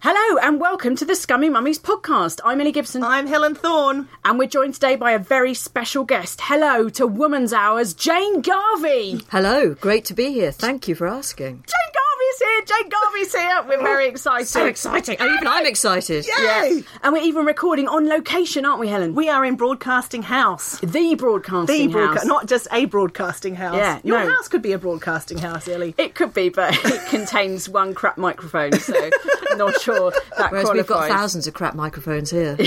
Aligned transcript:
Hello 0.00 0.38
and 0.42 0.60
welcome 0.60 0.94
to 0.94 1.04
the 1.04 1.16
Scummy 1.16 1.48
Mummies 1.48 1.80
podcast. 1.80 2.38
I'm 2.44 2.60
Ellie 2.60 2.70
Gibson. 2.70 3.02
I'm 3.02 3.26
Helen 3.26 3.56
Thorne. 3.56 4.08
And 4.24 4.38
we're 4.38 4.46
joined 4.46 4.74
today 4.74 4.94
by 4.94 5.10
a 5.10 5.18
very 5.18 5.54
special 5.54 6.04
guest. 6.04 6.40
Hello 6.44 6.88
to 6.90 7.04
Woman's 7.04 7.52
Hours, 7.52 7.94
Jane 7.94 8.40
Garvey. 8.40 9.22
Hello, 9.32 9.74
great 9.74 10.04
to 10.04 10.14
be 10.14 10.32
here. 10.32 10.52
Thank 10.52 10.86
you 10.86 10.94
for 10.94 11.08
asking. 11.08 11.64
Jane 11.66 11.92
Garvey's 12.38 12.66
here. 12.68 12.76
Jane 12.78 12.88
Garvey's 12.88 13.34
here. 13.34 13.62
We're 13.68 13.82
very 13.82 14.06
oh, 14.06 14.10
excited. 14.10 14.46
So 14.46 14.66
exciting. 14.66 15.16
And 15.18 15.30
even 15.34 15.46
I'm 15.46 15.66
excited. 15.66 16.26
Yes. 16.26 16.84
And 17.02 17.12
we're 17.12 17.22
even 17.22 17.44
recording 17.44 17.88
on 17.88 18.08
location, 18.08 18.64
aren't 18.64 18.80
we, 18.80 18.88
Helen? 18.88 19.14
We 19.14 19.28
are 19.28 19.44
in 19.44 19.56
Broadcasting 19.56 20.22
House. 20.22 20.78
the 20.80 20.86
The 20.86 21.14
broadcasting 21.14 21.90
broadca- 21.90 22.18
house. 22.20 22.24
not 22.26 22.46
just 22.46 22.68
a 22.72 22.84
broadcasting 22.86 23.54
house. 23.54 23.76
Yeah, 23.76 24.00
Your 24.04 24.24
no. 24.24 24.30
house 24.34 24.48
could 24.48 24.62
be 24.62 24.72
a 24.72 24.78
broadcasting 24.78 25.38
house, 25.38 25.68
Ellie. 25.68 25.94
It 25.98 26.14
could 26.14 26.34
be, 26.34 26.48
but 26.48 26.74
it 26.84 27.06
contains 27.08 27.68
one 27.68 27.94
crap 27.94 28.18
microphone, 28.18 28.72
so 28.72 28.94
not 29.56 29.80
sure 29.80 30.12
that 30.36 30.52
Whereas 30.52 30.70
we've 30.72 30.86
got 30.86 31.08
thousands 31.08 31.46
of 31.46 31.54
crap 31.54 31.74
microphones 31.74 32.30
here. 32.30 32.56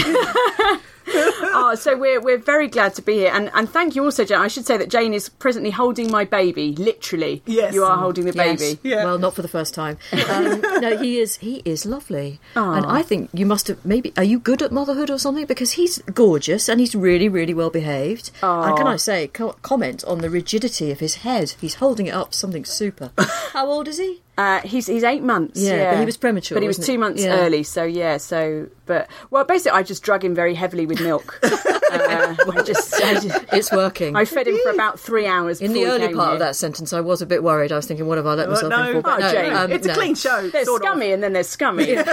Oh, 1.54 1.76
so 1.76 1.98
we're 1.98 2.20
we're 2.22 2.38
very 2.38 2.68
glad 2.68 2.96
to 2.96 3.02
be 3.02 3.14
here, 3.16 3.32
and 3.34 3.52
and 3.54 3.70
thank 3.70 3.96
you 3.96 4.04
also, 4.04 4.24
Jane. 4.26 4.40
I 4.40 4.48
should 4.48 4.66
say 4.66 4.78
that 4.78 4.90
Jane 4.90 5.14
is 5.14 5.30
presently 5.30 5.70
holding 5.70 6.10
my 6.10 6.24
baby, 6.26 6.74
literally. 6.76 7.44
Yes. 7.46 7.74
you 7.74 7.84
are 7.84 7.98
holding 7.98 8.26
the 8.26 8.34
Yes. 8.34 8.60
baby. 8.60 8.80
Yeah. 8.84 9.04
Well, 9.06 9.20
not 9.20 9.36
for 9.36 9.42
the 9.42 9.48
first 9.48 9.74
time. 9.74 9.98
Um, 10.30 10.62
no, 10.80 10.98
he 10.98 11.20
is. 11.20 11.38
He 11.38 11.62
is 11.66 11.86
lovely, 11.86 12.40
and 12.56 12.86
I 12.86 13.02
think 13.02 13.30
you 13.34 13.46
must 13.46 13.68
have 13.68 13.84
maybe. 13.86 14.14
Are 14.18 14.24
you 14.24 14.40
good 14.40 14.62
at 14.62 14.72
motherhood 14.72 15.10
or 15.10 15.18
something? 15.20 15.46
Because 15.46 15.72
he's 15.74 16.00
gorgeous 16.14 16.70
and 16.70 16.80
he's 16.80 16.96
really, 16.96 17.28
really 17.30 17.54
well 17.54 17.70
behaved. 17.70 18.32
And 18.42 18.78
can 18.78 18.88
I 18.88 18.96
say, 18.96 19.28
co- 19.28 19.56
comment 19.62 20.04
on 20.06 20.20
the 20.20 20.30
rigidity 20.30 20.92
of 20.92 21.00
his 21.00 21.16
head? 21.16 21.54
He's 21.62 21.76
holding 21.76 22.08
it 22.08 22.14
up 22.14 22.34
something 22.34 22.66
super. 22.66 23.12
How 23.54 23.68
old 23.68 23.88
is 23.88 23.98
he? 24.00 24.22
Uh, 24.38 24.62
he's 24.62 24.88
he's 24.88 25.04
eight 25.04 25.22
months. 25.24 25.60
Yeah, 25.62 25.76
Yeah, 25.76 25.92
but 25.92 26.00
he 26.00 26.06
was 26.06 26.18
premature, 26.18 26.56
But 26.56 26.62
he 26.64 26.68
was 26.68 26.78
two 26.80 26.94
he? 26.94 26.98
months 26.98 27.24
Yeah. 27.24 27.36
early. 27.42 27.64
So 27.64 27.84
yeah. 27.84 28.18
So 28.18 28.70
but 28.86 29.08
well, 29.30 29.44
basically, 29.44 29.78
I 29.78 29.84
just 29.84 30.04
drug 30.04 30.24
him 30.24 30.34
very 30.34 30.56
heavily 30.56 30.86
with 30.86 31.00
milk. 31.02 31.40
uh, 31.44 31.50
I 31.92 32.64
just, 32.66 32.94
I 32.96 33.14
just 33.20 33.46
It's 33.54 33.72
working. 33.72 34.16
I 34.16 34.26
fed 34.26 34.48
him 34.48 34.58
for 34.64 34.72
about 34.72 35.00
three 35.00 35.28
hours. 35.28 35.62
in 35.62 35.74
the 35.74 35.86
early 35.86 36.14
part 36.14 36.28
here. 36.28 36.34
of 36.34 36.40
that 36.40 36.56
sentence, 36.56 36.92
I 36.92 37.02
was 37.02 37.22
a 37.22 37.26
bit 37.26 37.44
worried. 37.44 37.72
I 37.72 37.76
was 37.76 37.86
thinking, 37.86 38.08
what 38.08 38.18
have 38.18 38.26
I 38.28 38.34
let 38.34 38.50
myself 38.50 38.70
no. 38.70 38.84
in 38.88 38.94
for? 38.94 39.02
But 39.02 39.24
Oh, 39.24 39.32
Jane, 39.32 39.54
um, 39.54 39.72
it's 39.72 39.86
a 39.88 39.94
clean 39.94 40.16
show. 40.16 40.50
There's 40.50 40.66
sort 40.66 40.82
of. 40.82 40.88
scummy 40.88 41.12
and 41.12 41.22
then 41.24 41.34
there's 41.34 41.48
scummy. 41.50 41.88
you 41.90 41.96
know, 41.96 42.04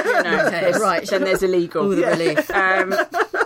there's, 0.51 0.79
right. 0.79 1.09
Then 1.09 1.23
there's 1.25 1.43
illegal. 1.43 1.91
Ooh, 1.91 1.95
the 1.97 2.07
relief. 2.07 2.51
Um, 2.51 2.95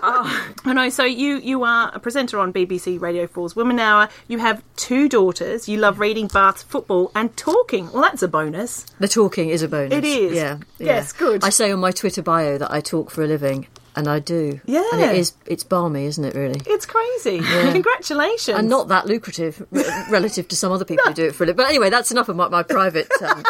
I 0.64 0.72
know. 0.72 0.88
So 0.88 1.04
you 1.04 1.36
you 1.36 1.62
are 1.62 1.92
a 1.94 2.00
presenter 2.00 2.40
on 2.40 2.52
BBC 2.52 3.00
Radio 3.00 3.28
4's 3.28 3.54
Women 3.54 3.78
Hour. 3.78 4.08
You 4.26 4.38
have 4.38 4.62
two 4.74 5.08
daughters. 5.08 5.68
You 5.68 5.78
love 5.78 6.00
reading, 6.00 6.26
baths, 6.26 6.64
football, 6.64 7.12
and 7.14 7.36
talking. 7.36 7.90
Well, 7.92 8.02
that's 8.02 8.22
a 8.22 8.28
bonus. 8.28 8.84
The 8.98 9.06
talking 9.06 9.50
is 9.50 9.62
a 9.62 9.68
bonus. 9.68 9.92
It 9.92 10.04
is. 10.04 10.34
Yeah. 10.34 10.58
Yes, 10.78 11.12
good. 11.12 11.44
I 11.44 11.50
say 11.50 11.70
on 11.70 11.78
my 11.78 11.92
Twitter 11.92 12.20
bio 12.22 12.58
that 12.58 12.72
I 12.72 12.80
talk 12.80 13.10
for 13.10 13.22
a 13.22 13.28
living, 13.28 13.68
and 13.94 14.08
I 14.08 14.18
do. 14.18 14.60
Yeah. 14.64 14.82
And 14.92 15.02
it 15.02 15.16
is. 15.16 15.34
It's 15.46 15.62
balmy, 15.62 16.06
isn't 16.06 16.24
it? 16.24 16.34
Really. 16.34 16.60
It's 16.66 16.86
crazy. 16.86 17.38
Congratulations. 17.72 18.58
And 18.58 18.68
not 18.68 18.88
that 18.88 19.06
lucrative 19.06 19.64
relative 20.10 20.48
to 20.48 20.56
some 20.56 20.72
other 20.72 20.84
people 20.84 21.04
who 21.06 21.14
do 21.14 21.26
it 21.26 21.34
for 21.36 21.44
a 21.44 21.46
living. 21.46 21.58
But 21.58 21.68
anyway, 21.68 21.90
that's 21.90 22.10
enough 22.10 22.28
of 22.28 22.34
my, 22.34 22.48
my 22.48 22.64
private 22.64 23.08
um, 23.22 23.44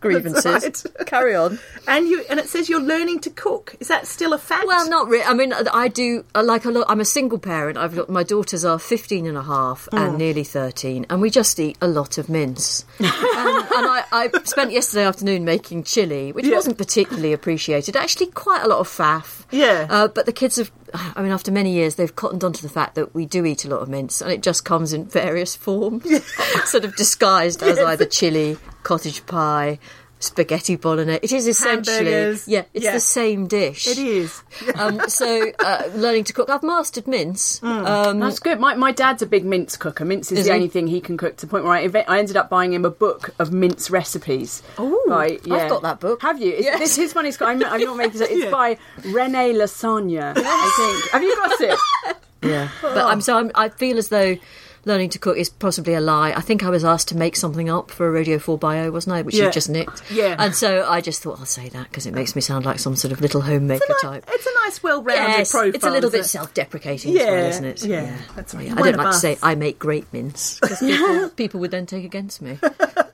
grievances. 0.00 0.46
right. 0.46 0.82
Carry 1.06 1.34
on. 1.34 1.58
And 1.86 2.08
you 2.08 2.24
and 2.30 2.38
it 2.40 2.48
says 2.48 2.68
you're 2.68 2.80
learning 2.80 3.20
to 3.20 3.30
cook. 3.30 3.74
Is 3.80 3.88
that 3.88 4.06
still 4.06 4.32
a 4.32 4.38
fact? 4.38 4.66
Well, 4.66 4.88
not 4.88 5.08
really. 5.08 5.24
I 5.24 5.34
mean, 5.34 5.52
I 5.52 5.88
do 5.88 6.24
uh, 6.34 6.42
like 6.42 6.64
a 6.64 6.70
lot. 6.70 6.86
I'm 6.88 7.00
a 7.00 7.04
single 7.04 7.38
parent. 7.38 7.78
I've 7.78 7.94
got 7.94 8.08
my 8.08 8.22
daughters 8.22 8.64
are 8.64 8.78
15 8.78 9.26
and 9.26 9.36
a 9.36 9.42
half 9.42 9.88
Mm. 9.92 9.98
and 10.08 10.18
nearly 10.18 10.44
13, 10.44 11.06
and 11.10 11.20
we 11.20 11.30
just 11.30 11.58
eat 11.60 11.76
a 11.80 11.86
lot 11.88 12.18
of 12.18 12.28
mince. 12.28 12.84
um, 13.00 13.06
and 13.06 13.86
I, 13.86 14.04
I 14.12 14.30
spent 14.44 14.72
yesterday 14.72 15.04
afternoon 15.04 15.44
making 15.44 15.84
chili, 15.84 16.32
which 16.32 16.46
Yeah. 16.46 16.54
wasn't 16.56 16.78
particularly 16.78 17.32
appreciated. 17.32 17.96
Actually, 17.96 18.26
quite 18.28 18.62
a 18.62 18.68
lot 18.68 18.78
of 18.80 18.88
faff. 18.88 19.44
Yeah. 19.50 19.86
Uh, 19.88 20.08
but 20.08 20.26
the 20.26 20.32
kids 20.32 20.56
have. 20.56 20.70
I 20.94 21.20
mean, 21.22 21.32
after 21.32 21.50
many 21.52 21.72
years, 21.72 21.96
they've 21.96 22.14
cottoned 22.14 22.42
onto 22.44 22.62
the 22.62 22.68
fact 22.68 22.94
that 22.94 23.14
we 23.14 23.26
do 23.26 23.44
eat 23.44 23.64
a 23.64 23.68
lot 23.68 23.80
of 23.80 23.88
mince, 23.88 24.20
and 24.22 24.30
it 24.32 24.42
just 24.42 24.64
comes 24.64 24.92
in 24.92 25.04
various 25.04 25.54
forms, 25.54 26.04
sort 26.64 26.84
of 26.84 26.96
disguised 26.96 27.62
as 27.62 27.78
either 27.78 28.04
chili, 28.06 28.56
cottage 28.86 29.26
pie. 29.26 29.78
Spaghetti 30.18 30.76
bolognese. 30.76 31.20
It 31.22 31.30
is 31.32 31.46
essentially, 31.46 31.96
Hamburgers. 32.10 32.48
yeah, 32.48 32.64
it's 32.72 32.84
Yeah. 32.86 32.92
the 32.94 33.00
same 33.00 33.46
dish. 33.46 33.86
it 33.86 33.98
is. 33.98 34.42
Um, 34.74 34.98
so, 35.08 35.52
uh, 35.58 35.82
learning 35.94 36.24
to 36.24 36.32
cook. 36.32 36.48
I've 36.48 36.62
mastered 36.62 37.06
mince. 37.06 37.60
Mm. 37.60 37.86
Um, 37.86 38.18
That's 38.20 38.38
good. 38.38 38.58
My, 38.58 38.74
my 38.76 38.92
dad's 38.92 39.20
a 39.20 39.26
big 39.26 39.44
mince 39.44 39.76
cooker. 39.76 40.06
Mince 40.06 40.32
is, 40.32 40.38
Is 40.38 40.44
the 40.46 40.52
he? 40.52 40.56
only 40.56 40.68
thing 40.68 40.86
he 40.86 41.02
can 41.02 41.18
cook 41.18 41.36
to 41.36 41.46
the 41.46 41.50
point 41.50 41.64
where 41.64 41.74
I, 41.74 41.82
I 42.08 42.18
ended 42.18 42.36
up 42.38 42.48
buying 42.48 42.72
him 42.72 42.86
a 42.86 42.90
book 42.90 43.34
of 43.38 43.52
mince 43.52 43.90
recipes. 43.90 44.62
Ooh. 44.80 45.04
right, 45.06 45.38
yeah. 45.46 45.54
I've 45.56 45.68
got 45.70 45.82
that 45.82 46.00
book. 46.00 46.22
Have 46.22 46.40
you? 46.40 46.54
It's, 46.56 46.78
This 46.78 46.98
is 46.98 47.14
one. 47.14 47.26
Got. 47.30 47.42
I'm, 47.42 47.62
I'm 47.64 47.80
not 47.82 47.96
making 47.98 48.22
it. 48.22 48.30
It's 48.30 48.44
Yeah. 48.44 48.50
by 48.50 48.78
Rene 49.04 49.52
Lasagna. 49.52 50.32
I 50.34 50.70
think. 51.02 51.12
Have 51.12 51.22
you 51.22 51.36
got 51.36 51.60
it? 51.60 52.16
yeah, 52.48 52.68
but 52.82 52.96
oh. 52.96 53.06
I'm 53.08 53.20
so 53.20 53.36
I'm, 53.38 53.50
I 53.54 53.68
feel 53.68 53.98
as 53.98 54.08
though 54.08 54.36
learning 54.84 55.10
to 55.10 55.18
cook 55.18 55.36
is 55.36 55.50
possibly 55.50 55.94
a 55.94 56.00
lie. 56.00 56.30
I 56.32 56.40
think 56.40 56.62
I 56.62 56.70
was 56.70 56.84
asked 56.84 57.08
to 57.08 57.16
make 57.16 57.34
something 57.34 57.68
up 57.68 57.90
for 57.90 58.06
a 58.06 58.10
Radio 58.12 58.38
4 58.38 58.56
bio, 58.56 58.92
wasn't 58.92 59.16
I? 59.16 59.22
Which 59.22 59.34
Yeah. 59.34 59.46
you 59.46 59.50
just 59.50 59.68
nicked. 59.68 60.00
Yeah. 60.12 60.36
And 60.38 60.54
so 60.54 60.86
I 60.88 61.00
just 61.00 61.24
thought 61.24 61.40
I'll 61.40 61.44
say 61.44 61.68
that 61.70 61.88
because 61.88 62.06
it 62.06 62.14
makes 62.14 62.36
me 62.36 62.40
sound 62.40 62.64
like 62.64 62.78
some 62.78 62.94
sort 62.94 63.10
of 63.10 63.20
little 63.20 63.40
homemaker 63.40 63.82
It's 63.88 64.04
a, 64.04 64.06
type. 64.06 64.24
it's 64.32 64.46
a 64.46 64.50
nice, 64.64 64.80
well-rounded 64.84 65.38
Yes, 65.38 65.50
profile. 65.50 65.74
it's 65.74 65.84
a 65.84 65.90
little 65.90 66.08
bit 66.10 66.20
it? 66.20 66.24
self-deprecating 66.28 67.18
as 67.18 67.26
well, 67.26 67.46
isn't 67.46 67.64
it? 67.64 67.84
yeah, 67.84 68.16
that's 68.36 68.54
right. 68.54 68.70
I 68.70 68.74
don't 68.80 68.96
like 68.96 69.10
to 69.10 69.18
say 69.18 69.36
I 69.42 69.56
make 69.56 69.80
great 69.80 70.06
mince 70.12 70.60
because 70.60 70.78
people, 70.78 71.28
people 71.36 71.60
would 71.60 71.72
then 71.72 71.86
take 71.86 72.04
against 72.04 72.40
me. 72.40 72.56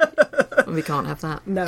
and 0.73 0.77
we 0.79 0.83
can't 0.83 1.07
have 1.07 1.21
that. 1.21 1.47
No. 1.47 1.67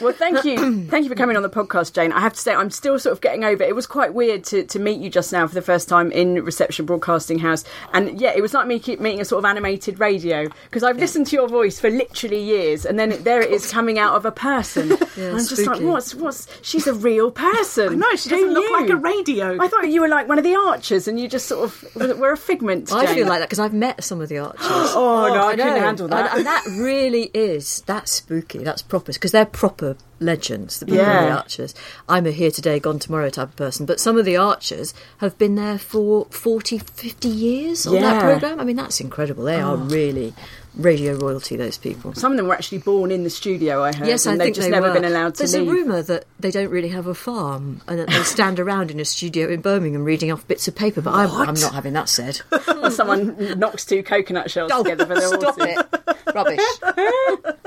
Well, 0.00 0.12
thank 0.12 0.44
you, 0.44 0.84
thank 0.88 1.02
you 1.02 1.08
for 1.08 1.16
coming 1.16 1.36
on 1.36 1.42
the 1.42 1.50
podcast, 1.50 1.92
Jane. 1.92 2.12
I 2.12 2.20
have 2.20 2.34
to 2.34 2.40
say, 2.40 2.54
I'm 2.54 2.70
still 2.70 3.00
sort 3.00 3.12
of 3.12 3.20
getting 3.20 3.42
over. 3.42 3.64
it. 3.64 3.68
It 3.68 3.74
was 3.74 3.88
quite 3.88 4.14
weird 4.14 4.44
to, 4.44 4.62
to 4.64 4.78
meet 4.78 5.00
you 5.00 5.10
just 5.10 5.32
now 5.32 5.44
for 5.48 5.54
the 5.54 5.62
first 5.62 5.88
time 5.88 6.12
in 6.12 6.44
Reception 6.44 6.86
Broadcasting 6.86 7.40
House, 7.40 7.64
and 7.92 8.20
yeah, 8.20 8.32
it 8.34 8.40
was 8.40 8.54
like 8.54 8.68
me 8.68 8.78
keep 8.78 9.00
meeting 9.00 9.20
a 9.20 9.24
sort 9.24 9.40
of 9.40 9.44
animated 9.44 9.98
radio 9.98 10.48
because 10.66 10.84
I've 10.84 10.98
listened 10.98 11.26
to 11.28 11.36
your 11.36 11.48
voice 11.48 11.80
for 11.80 11.90
literally 11.90 12.40
years, 12.40 12.86
and 12.86 12.96
then 12.96 13.10
it, 13.10 13.24
there 13.24 13.42
it 13.42 13.50
is 13.50 13.70
coming 13.72 13.98
out 13.98 14.14
of 14.14 14.24
a 14.24 14.32
person. 14.32 14.96
And 15.16 15.36
I'm 15.36 15.46
just 15.46 15.64
like, 15.64 15.80
what's 15.80 16.12
what's? 16.12 16.48
She's 16.62 16.88
a 16.88 16.92
real 16.92 17.30
person. 17.30 18.00
No, 18.00 18.16
she 18.16 18.30
Who 18.30 18.34
doesn't 18.34 18.52
look 18.52 18.64
knew? 18.64 18.80
like 18.80 18.90
a 18.90 18.96
radio. 18.96 19.62
I 19.62 19.68
thought 19.68 19.88
you 19.88 20.00
were 20.00 20.08
like 20.08 20.26
one 20.26 20.38
of 20.38 20.44
the 20.44 20.56
archers, 20.56 21.06
and 21.06 21.20
you 21.20 21.28
just 21.28 21.46
sort 21.46 21.66
of 21.66 22.18
were 22.18 22.32
a 22.32 22.36
figment. 22.36 22.92
I 22.92 23.14
feel 23.14 23.28
like 23.28 23.38
that 23.38 23.48
because 23.48 23.60
I've 23.60 23.72
met 23.72 24.02
some 24.02 24.20
of 24.20 24.28
the 24.28 24.38
archers. 24.38 24.66
Oh, 24.96 25.28
no, 25.28 25.44
oh, 25.44 25.48
I, 25.48 25.56
couldn't 25.56 25.76
handle 25.76 26.08
that. 26.08 26.30
And, 26.30 26.38
and 26.38 26.46
that 26.46 26.64
really 26.66 27.30
is 27.32 27.82
that's 27.86 28.12
spooky. 28.12 28.43
That's 28.52 28.82
proper 28.82 29.12
because 29.12 29.32
they're 29.32 29.46
proper 29.46 29.96
legends. 30.20 30.78
The 30.78 30.86
people 30.86 30.98
Yeah. 31.02 31.26
the 31.26 31.30
Archers. 31.32 31.74
I'm 32.08 32.26
a 32.26 32.30
here 32.30 32.50
today, 32.50 32.78
gone 32.78 32.98
tomorrow 32.98 33.30
type 33.30 33.48
of 33.48 33.56
person, 33.56 33.86
but 33.86 34.00
some 34.00 34.16
of 34.16 34.24
the 34.24 34.36
Archers 34.36 34.94
have 35.18 35.36
been 35.38 35.54
there 35.54 35.78
for 35.78 36.26
40, 36.30 36.78
50 36.78 37.28
years 37.28 37.86
on 37.86 37.94
Yeah. 37.94 38.00
that 38.00 38.22
program. 38.22 38.60
I 38.60 38.64
mean, 38.64 38.76
that's 38.76 39.00
incredible. 39.00 39.44
They 39.44 39.60
are 39.60 39.76
ah. 39.76 39.86
really 39.88 40.34
radio 40.76 41.14
royalty. 41.14 41.56
Those 41.56 41.78
people. 41.78 42.14
Some 42.14 42.32
of 42.32 42.36
them 42.36 42.46
were 42.46 42.54
actually 42.54 42.78
born 42.78 43.10
in 43.10 43.24
the 43.24 43.30
studio. 43.30 43.82
I 43.82 43.92
heard. 43.94 44.06
Yes, 44.08 44.26
and 44.26 44.34
I 44.34 44.36
they've 44.36 44.44
think 44.46 44.56
just 44.56 44.66
they 44.66 44.70
never 44.72 44.88
were. 44.88 44.94
been 44.94 45.04
allowed 45.04 45.34
to 45.34 45.38
There's 45.38 45.54
leave. 45.54 45.68
a 45.68 45.72
rumour 45.72 46.02
that 46.02 46.24
they 46.40 46.50
don't 46.50 46.70
really 46.70 46.88
have 46.90 47.06
a 47.06 47.14
farm 47.14 47.80
and 47.88 47.98
that 47.98 48.08
they 48.08 48.22
stand 48.24 48.58
around 48.60 48.90
in 48.90 49.00
a 49.00 49.04
studio 49.04 49.48
in 49.48 49.60
Birmingham 49.60 50.04
reading 50.04 50.30
off 50.32 50.46
bits 50.48 50.66
of 50.68 50.74
paper. 50.74 51.00
But 51.00 51.14
I'm, 51.14 51.30
I'm 51.48 51.54
not 51.54 51.74
having 51.74 51.92
that 51.94 52.08
said. 52.08 52.40
Or 52.82 52.90
someone 52.92 53.58
knocks 53.58 53.84
two 53.84 54.02
coconut 54.02 54.50
shells 54.50 54.72
together 54.72 55.06
for 55.06 55.14
their 55.14 55.28
Oh, 55.28 55.38
stop 55.40 55.56
it! 55.60 56.34
Rubbish. 56.34 57.54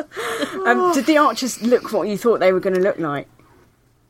Um, 0.66 0.94
did 0.94 1.06
the 1.06 1.18
archers 1.18 1.62
look 1.62 1.94
what 1.94 2.08
you 2.10 2.18
thought 2.18 2.40
they 2.40 2.52
were 2.52 2.60
going 2.60 2.76
to 2.76 2.82
look 2.82 3.00
like? 3.00 3.30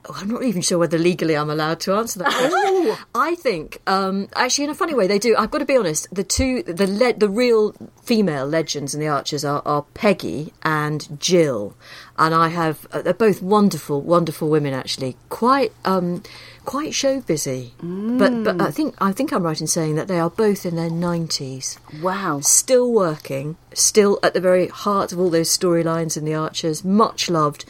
Oh, 0.10 0.16
I'm 0.16 0.30
not 0.30 0.44
even 0.44 0.62
sure 0.62 0.78
whether 0.78 0.98
legally 0.98 1.36
I'm 1.36 1.50
allowed 1.50 1.80
to 1.82 1.94
answer 1.94 2.20
that 2.20 2.32
question. 2.32 2.52
Oh. 2.54 3.06
I 3.14 3.36
think, 3.36 3.82
um, 3.88 4.30
actually, 4.36 4.66
in 4.66 4.70
a 4.70 4.76
funny 4.76 4.94
way, 4.94 5.06
they 5.06 5.20
do. 5.20 5.36
I've 5.38 5.52
got 5.52 5.58
to 5.60 5.66
be 5.66 5.76
honest. 5.76 6.08
The 6.14 6.24
two, 6.24 6.64
the 6.64 6.88
le- 6.88 7.14
the 7.14 7.30
real 7.30 7.74
female 8.04 8.46
legends 8.46 8.94
in 8.94 9.02
the 9.02 9.08
Archers 9.08 9.44
are, 9.44 9.62
are 9.66 9.84
Peggy 9.94 10.54
and 10.64 11.20
Jill, 11.20 11.76
and 12.18 12.34
I 12.34 12.48
have. 12.48 12.88
Uh, 12.92 13.02
they're 13.02 13.14
both 13.14 13.42
wonderful, 13.42 14.02
wonderful 14.02 14.50
women. 14.50 14.74
Actually, 14.74 15.18
quite. 15.30 15.74
Um, 15.84 16.24
Quite 16.68 16.94
show 16.94 17.22
busy, 17.22 17.72
but 17.80 18.44
but 18.44 18.62
I 18.62 18.68
mm. 18.68 18.74
think 18.74 18.96
I 19.00 19.14
think 19.14 19.32
I'm 19.32 19.44
right 19.44 19.62
in 19.62 19.68
saying 19.68 19.96
that 19.96 20.10
they 20.10 20.20
are 20.20 20.30
both 20.30 20.66
in 20.66 20.76
their 20.76 20.90
nineties 20.90 21.80
Wow. 22.02 22.42
still 22.42 22.92
working, 22.92 23.56
still 23.74 24.20
at 24.22 24.34
the 24.34 24.42
very 24.42 24.68
heart 24.68 25.14
of 25.14 25.18
all 25.18 25.30
those 25.30 25.58
storylines 25.58 26.18
in 26.18 26.26
The 26.26 26.34
Archers, 26.34 26.84
much 26.84 27.30
loved. 27.30 27.64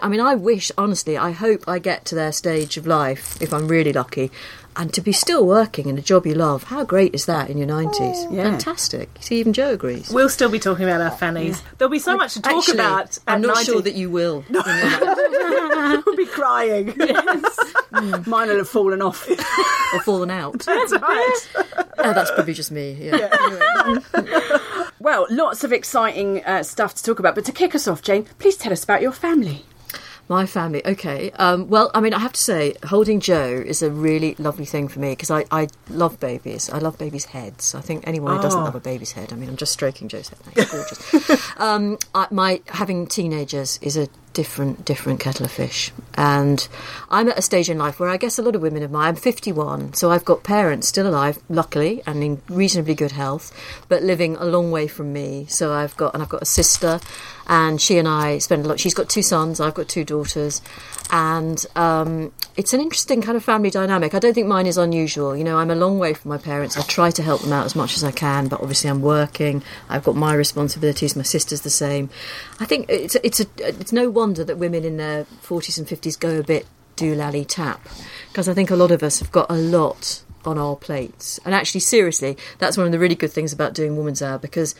I 0.00 0.06
mean, 0.06 0.20
I 0.20 0.36
wish, 0.36 0.70
honestly, 0.78 1.18
I 1.18 1.32
hope 1.32 1.64
I 1.66 1.80
get 1.80 2.04
to 2.04 2.14
their 2.14 2.30
stage 2.30 2.76
of 2.76 2.86
life, 2.86 3.36
if 3.42 3.52
I'm 3.52 3.66
really 3.66 3.92
lucky, 3.92 4.30
and 4.76 4.92
to 4.94 5.00
be 5.00 5.12
still 5.12 5.46
working 5.46 5.88
in 5.88 5.96
a 5.98 6.02
job 6.02 6.26
you 6.26 6.34
love. 6.34 6.64
How 6.64 6.84
great 6.84 7.14
is 7.14 7.26
that 7.26 7.48
in 7.50 7.58
your 7.58 7.66
90s? 7.68 8.32
Yeah. 8.32 8.44
Fantastic. 8.50 9.08
See, 9.20 9.38
even 9.40 9.52
Joe 9.52 9.72
agrees. 9.72 10.10
We'll 10.10 10.28
still 10.28 10.50
be 10.50 10.58
talking 10.58 10.84
about 10.84 11.00
our 11.00 11.10
fannies. 11.10 11.62
There'll 11.78 11.90
be 11.90 11.98
so 11.98 12.16
much 12.16 12.34
to 12.34 12.42
talk 12.42 12.58
Actually, 12.58 12.74
about. 12.74 13.18
I'm 13.26 13.40
not 13.40 13.54
90. 13.56 13.64
sure 13.72 13.82
that 13.82 13.94
you 13.94 14.10
will. 14.10 14.44
we'll 14.50 14.62
be 16.16 16.26
crying. 16.26 16.94
Mine 18.26 18.48
will 18.48 18.58
have 18.58 18.68
fallen 18.68 19.00
off. 19.02 19.28
or 19.94 20.00
fallen 20.02 20.30
out. 20.30 20.58
That's 20.66 20.92
right. 20.92 21.48
Oh, 21.98 22.12
that's 22.12 22.30
probably 22.32 22.52
just 22.54 22.70
me. 22.70 22.92
Yeah. 23.00 23.98
well, 25.00 25.26
lots 25.30 25.64
of 25.64 25.72
exciting 25.72 26.44
uh, 26.44 26.62
stuff 26.62 26.94
to 26.94 27.02
talk 27.02 27.18
about. 27.18 27.34
But 27.34 27.44
to 27.46 27.52
kick 27.52 27.74
us 27.74 27.88
off, 27.88 28.02
Jane, 28.02 28.24
please 28.38 28.56
tell 28.56 28.72
us 28.72 28.84
about 28.84 29.00
your 29.02 29.12
family. 29.12 29.64
My 30.28 30.44
family, 30.44 30.84
okay. 30.84 31.30
Um, 31.32 31.68
well, 31.68 31.90
I 31.94 32.00
mean, 32.00 32.12
I 32.12 32.18
have 32.18 32.32
to 32.32 32.40
say, 32.40 32.74
holding 32.86 33.20
Joe 33.20 33.62
is 33.64 33.80
a 33.80 33.90
really 33.90 34.34
lovely 34.38 34.64
thing 34.64 34.88
for 34.88 34.98
me 34.98 35.10
because 35.10 35.30
I, 35.30 35.44
I 35.52 35.68
love 35.88 36.18
babies. 36.18 36.68
I 36.68 36.78
love 36.78 36.98
babies' 36.98 37.26
heads. 37.26 37.74
I 37.76 37.80
think 37.80 38.06
anyone 38.08 38.36
who 38.36 38.42
doesn't 38.42 38.62
love 38.62 38.74
a 38.74 38.80
baby's 38.80 39.12
head. 39.12 39.32
I 39.32 39.36
mean, 39.36 39.48
I'm 39.48 39.56
just 39.56 39.72
stroking 39.72 40.08
Joe's 40.08 40.28
head. 40.30 40.38
now, 40.44 40.52
He's 40.62 40.70
gorgeous. 40.70 41.52
um, 41.58 41.98
I, 42.14 42.26
my 42.32 42.60
having 42.66 43.06
teenagers 43.06 43.78
is 43.82 43.96
a 43.96 44.08
different, 44.36 44.84
different 44.84 45.18
kettle 45.18 45.46
of 45.46 45.50
fish. 45.50 45.90
And 46.12 46.68
I'm 47.08 47.30
at 47.30 47.38
a 47.38 47.42
stage 47.42 47.70
in 47.70 47.78
life 47.78 47.98
where 47.98 48.10
I 48.10 48.18
guess 48.18 48.38
a 48.38 48.42
lot 48.42 48.54
of 48.54 48.60
women 48.60 48.82
of 48.82 48.90
mine. 48.90 49.08
I'm 49.08 49.16
51, 49.16 49.94
so 49.94 50.10
I've 50.10 50.26
got 50.26 50.42
parents 50.42 50.86
still 50.86 51.08
alive, 51.08 51.38
luckily, 51.48 52.02
and 52.06 52.22
in 52.22 52.42
reasonably 52.50 52.94
good 52.94 53.12
health, 53.12 53.50
but 53.88 54.02
living 54.02 54.36
a 54.36 54.44
long 54.44 54.70
way 54.70 54.88
from 54.88 55.10
me. 55.10 55.46
So 55.48 55.72
I've 55.72 55.96
got, 55.96 56.12
and 56.12 56.22
I've 56.22 56.28
got 56.28 56.42
a 56.42 56.46
sister 56.46 57.00
and 57.46 57.80
she 57.80 57.96
and 57.96 58.06
I 58.06 58.36
spend 58.38 58.66
a 58.66 58.68
lot. 58.68 58.78
She's 58.78 58.92
got 58.92 59.08
two 59.08 59.22
sons, 59.22 59.58
I've 59.58 59.74
got 59.74 59.88
two 59.88 60.04
daughters, 60.04 60.60
and 61.10 61.64
um, 61.76 62.32
it's 62.56 62.72
an 62.72 62.80
interesting 62.80 63.22
kind 63.22 63.36
of 63.36 63.44
family 63.44 63.70
dynamic. 63.70 64.14
I 64.14 64.18
don't 64.18 64.34
think 64.34 64.46
mine 64.46 64.66
is 64.66 64.76
unusual. 64.76 65.36
You 65.36 65.44
know, 65.44 65.58
I'm 65.58 65.70
a 65.70 65.74
long 65.74 65.98
way 65.98 66.14
from 66.14 66.30
my 66.30 66.38
parents. 66.38 66.76
I 66.76 66.82
try 66.82 67.10
to 67.10 67.22
help 67.22 67.42
them 67.42 67.52
out 67.52 67.64
as 67.64 67.76
much 67.76 67.96
as 67.96 68.04
I 68.04 68.10
can, 68.10 68.48
but 68.48 68.60
obviously 68.60 68.90
I'm 68.90 69.02
working. 69.02 69.62
I've 69.88 70.04
got 70.04 70.16
my 70.16 70.34
responsibilities. 70.34 71.16
My 71.16 71.22
sister's 71.22 71.60
the 71.60 71.70
same. 71.70 72.10
I 72.60 72.64
think 72.64 72.86
it's 72.88 73.14
it's 73.16 73.40
a 73.40 73.46
it's 73.58 73.92
no 73.92 74.10
wonder 74.10 74.44
that 74.44 74.56
women 74.56 74.84
in 74.84 74.96
their 74.96 75.24
40s 75.24 75.78
and 75.78 75.86
50s 75.86 76.18
go 76.18 76.38
a 76.38 76.42
bit 76.42 76.66
do 76.96 77.14
doolally 77.14 77.44
tap 77.46 77.86
because 78.28 78.48
I 78.48 78.54
think 78.54 78.70
a 78.70 78.76
lot 78.76 78.90
of 78.90 79.02
us 79.02 79.18
have 79.20 79.30
got 79.30 79.50
a 79.50 79.54
lot 79.54 80.22
on 80.46 80.58
our 80.58 80.76
plates. 80.76 81.38
And 81.44 81.54
actually, 81.54 81.80
seriously, 81.80 82.36
that's 82.58 82.76
one 82.76 82.86
of 82.86 82.92
the 82.92 82.98
really 82.98 83.14
good 83.14 83.32
things 83.32 83.52
about 83.52 83.74
doing 83.74 83.96
Woman's 83.96 84.22
Hour 84.22 84.38
because 84.38 84.74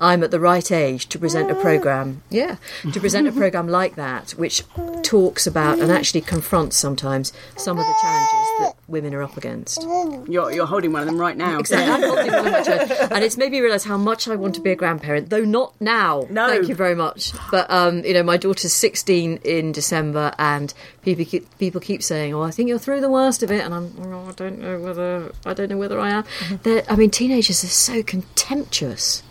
I'm 0.00 0.22
at 0.22 0.30
the 0.30 0.40
right 0.40 0.70
age 0.70 1.08
to 1.08 1.18
present 1.18 1.50
a 1.50 1.54
program. 1.54 2.22
Yeah, 2.30 2.56
to 2.92 3.00
present 3.00 3.26
a 3.26 3.32
program 3.32 3.68
like 3.68 3.96
that, 3.96 4.30
which 4.32 4.62
talks 5.02 5.46
about 5.46 5.78
and 5.80 5.90
actually 5.90 6.20
confronts 6.20 6.76
sometimes 6.76 7.32
some 7.56 7.78
of 7.78 7.84
the 7.84 7.94
challenges 8.00 8.48
that 8.60 8.72
women 8.88 9.12
are 9.14 9.22
up 9.22 9.36
against. 9.36 9.82
You're, 9.82 10.50
you're 10.52 10.66
holding 10.66 10.92
one 10.92 11.02
of 11.02 11.06
them 11.08 11.18
right 11.18 11.36
now. 11.36 11.58
Exactly. 11.58 11.92
I'm 11.92 12.02
holding 12.02 12.32
one 12.32 12.46
of 12.46 12.52
my 12.52 12.62
children. 12.62 12.98
and 13.12 13.24
it's 13.24 13.36
made 13.36 13.50
me 13.52 13.60
realise 13.60 13.84
how 13.84 13.96
much 13.96 14.28
I 14.28 14.36
want 14.36 14.54
to 14.56 14.60
be 14.60 14.70
a 14.70 14.76
grandparent, 14.76 15.30
though 15.30 15.44
not 15.44 15.74
now. 15.80 16.26
No. 16.30 16.48
Thank 16.48 16.68
you 16.68 16.74
very 16.74 16.94
much. 16.94 17.32
But 17.50 17.70
um, 17.70 18.04
you 18.04 18.14
know, 18.14 18.22
my 18.22 18.36
daughter's 18.36 18.72
16 18.72 19.38
in 19.44 19.72
December, 19.72 20.32
and 20.38 20.72
people 21.02 21.24
keep, 21.24 21.58
people 21.58 21.80
keep 21.80 22.02
saying, 22.02 22.34
"Oh, 22.34 22.42
I 22.42 22.50
think 22.50 22.68
you're 22.68 22.78
through 22.78 23.00
the 23.00 23.10
worst 23.10 23.42
of 23.42 23.50
it," 23.50 23.64
and 23.64 23.74
I'm, 23.74 23.94
oh, 24.12 24.28
I 24.28 24.32
don't 24.32 24.58
know 24.58 24.78
whether 24.80 25.32
I 25.44 25.54
don't 25.54 25.70
know 25.70 25.76
whether 25.78 25.98
I 25.98 26.10
am. 26.10 26.24
They're- 26.62 26.84
I 26.88 26.96
mean, 26.96 27.10
teenagers 27.10 27.62
are 27.64 27.68
so 27.68 28.02
contemptuous. 28.02 29.22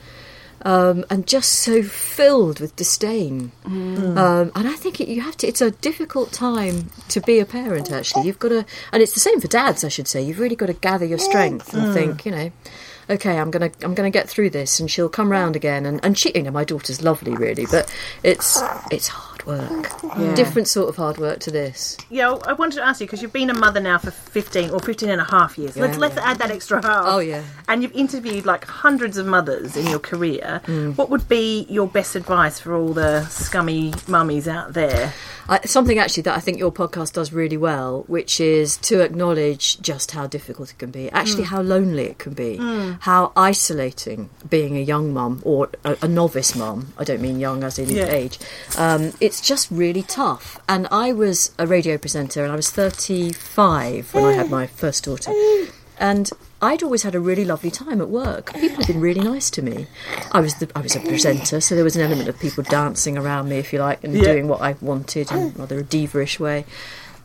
Um, 0.67 1.05
and 1.09 1.25
just 1.25 1.53
so 1.53 1.81
filled 1.81 2.59
with 2.59 2.75
disdain, 2.75 3.53
um, 3.63 4.51
and 4.53 4.67
I 4.67 4.73
think 4.73 4.99
it, 4.99 5.07
you 5.07 5.21
have 5.21 5.37
to. 5.37 5.47
It's 5.47 5.61
a 5.61 5.71
difficult 5.71 6.33
time 6.33 6.89
to 7.07 7.21
be 7.21 7.39
a 7.39 7.45
parent. 7.45 7.89
Actually, 7.89 8.25
you've 8.27 8.37
got 8.37 8.49
to, 8.49 8.65
and 8.91 9.01
it's 9.01 9.13
the 9.13 9.21
same 9.21 9.39
for 9.39 9.47
dads. 9.47 9.85
I 9.85 9.87
should 9.87 10.09
say, 10.09 10.21
you've 10.21 10.39
really 10.39 10.57
got 10.57 10.65
to 10.65 10.73
gather 10.73 11.05
your 11.05 11.19
strength 11.19 11.73
and 11.73 11.93
think, 11.93 12.25
you 12.25 12.33
know, 12.33 12.51
okay, 13.09 13.39
I'm 13.39 13.49
gonna, 13.49 13.71
I'm 13.81 13.93
gonna 13.93 14.09
get 14.09 14.27
through 14.27 14.49
this, 14.49 14.81
and 14.81 14.91
she'll 14.91 15.07
come 15.07 15.31
round 15.31 15.55
again. 15.55 15.85
And, 15.85 16.03
and 16.03 16.17
she, 16.17 16.33
you 16.35 16.43
know, 16.43 16.51
my 16.51 16.65
daughter's 16.65 17.01
lovely, 17.01 17.33
really, 17.33 17.65
but 17.71 17.89
it's, 18.23 18.61
it's 18.91 19.07
hard 19.47 20.19
work, 20.19 20.35
different 20.35 20.67
sort 20.67 20.89
of 20.89 20.95
hard 20.95 21.17
work 21.17 21.39
to 21.39 21.51
this. 21.51 21.97
Yeah, 22.09 22.31
I 22.45 22.53
wanted 22.53 22.77
to 22.77 22.85
ask 22.85 23.01
you 23.01 23.07
because 23.07 23.21
you've 23.21 23.33
been 23.33 23.49
a 23.49 23.53
mother 23.53 23.79
now 23.79 23.97
for 23.97 24.11
15 24.11 24.71
or 24.71 24.79
15 24.79 25.09
and 25.09 25.21
a 25.21 25.23
half 25.23 25.57
years. 25.57 25.75
let's 25.77 25.97
let's 25.97 26.15
yeah. 26.15 26.29
add 26.29 26.37
that 26.39 26.51
extra 26.51 26.81
half. 26.81 27.05
Oh, 27.05 27.19
yeah. 27.19 27.43
And 27.67 27.81
you've 27.81 27.95
interviewed 27.95 28.45
like 28.45 28.65
hundreds 28.65 29.17
of 29.17 29.25
mothers 29.25 29.75
in 29.75 29.87
your 29.87 29.99
career. 29.99 30.61
Mm. 30.65 30.97
What 30.97 31.09
would 31.09 31.27
be 31.27 31.65
your 31.69 31.87
best 31.87 32.15
advice 32.15 32.59
for 32.59 32.75
all 32.75 32.93
the 32.93 33.25
scummy 33.27 33.93
mummies 34.07 34.47
out 34.47 34.73
there? 34.73 35.13
I, 35.49 35.61
something 35.61 35.97
actually 35.97 36.23
that 36.23 36.35
I 36.35 36.39
think 36.39 36.57
your 36.59 36.71
podcast 36.71 37.13
does 37.13 37.31
really 37.31 37.57
well, 37.57 38.03
which 38.07 38.39
is 38.41 38.77
to 38.77 39.01
acknowledge 39.01 39.79
just 39.81 40.11
how 40.11 40.27
difficult 40.27 40.71
it 40.71 40.77
can 40.77 40.91
be, 40.91 41.09
actually 41.11 41.43
how 41.43 41.61
lonely 41.61 42.03
it 42.03 42.17
can 42.19 42.33
be, 42.33 42.57
how 43.01 43.31
isolating 43.35 44.29
being 44.49 44.75
a 44.77 44.81
young 44.81 45.13
mum 45.13 45.41
or 45.45 45.69
a, 45.83 45.97
a 46.01 46.07
novice 46.07 46.55
mum. 46.55 46.93
I 46.97 47.03
don't 47.03 47.21
mean 47.21 47.39
young 47.39 47.63
as 47.63 47.79
in 47.79 47.89
Yeah. 47.89 48.05
age. 48.07 48.39
Um, 48.77 49.13
it's 49.21 49.39
just 49.41 49.69
really 49.71 50.03
tough. 50.03 50.59
And 50.67 50.87
I 50.91 51.13
was 51.13 51.51
a 51.57 51.65
radio 51.65 51.97
presenter, 51.97 52.43
and 52.43 52.51
I 52.51 52.55
was 52.55 52.69
35 52.69 54.13
when 54.13 54.25
I 54.25 54.33
had 54.33 54.49
my 54.49 54.67
first 54.67 55.03
daughter, 55.05 55.31
and. 55.99 56.29
I'd 56.61 56.81
always 56.81 57.03
had 57.03 57.13
a 57.13 57.19
really 57.19 57.45
lovely 57.45 57.69
time 57.69 58.01
at 58.01 58.09
work. 58.09 58.51
People 58.55 58.77
had 58.77 58.87
been 58.87 58.99
really 59.01 59.21
nice 59.21 59.49
to 59.51 59.61
me. 59.61 59.85
I 60.31 60.39
was 60.39 60.55
the, 60.55 60.67
I 60.75 60.81
was 60.81 60.95
a 60.95 60.99
presenter, 60.99 61.61
so 61.61 61.75
there 61.75 61.83
was 61.83 61.95
an 61.95 62.01
element 62.01 62.29
of 62.29 62.39
people 62.39 62.63
dancing 62.63 63.15
around 63.17 63.47
me, 63.47 63.57
if 63.57 63.71
you 63.71 63.79
like, 63.79 64.03
and 64.03 64.13
Yeah. 64.15 64.23
doing 64.33 64.47
what 64.47 64.61
I 64.61 64.75
wanted 64.81 65.31
in 65.31 65.53
rather 65.55 65.77
a 65.79 65.83
diva-ish 65.83 66.39
way. 66.39 66.65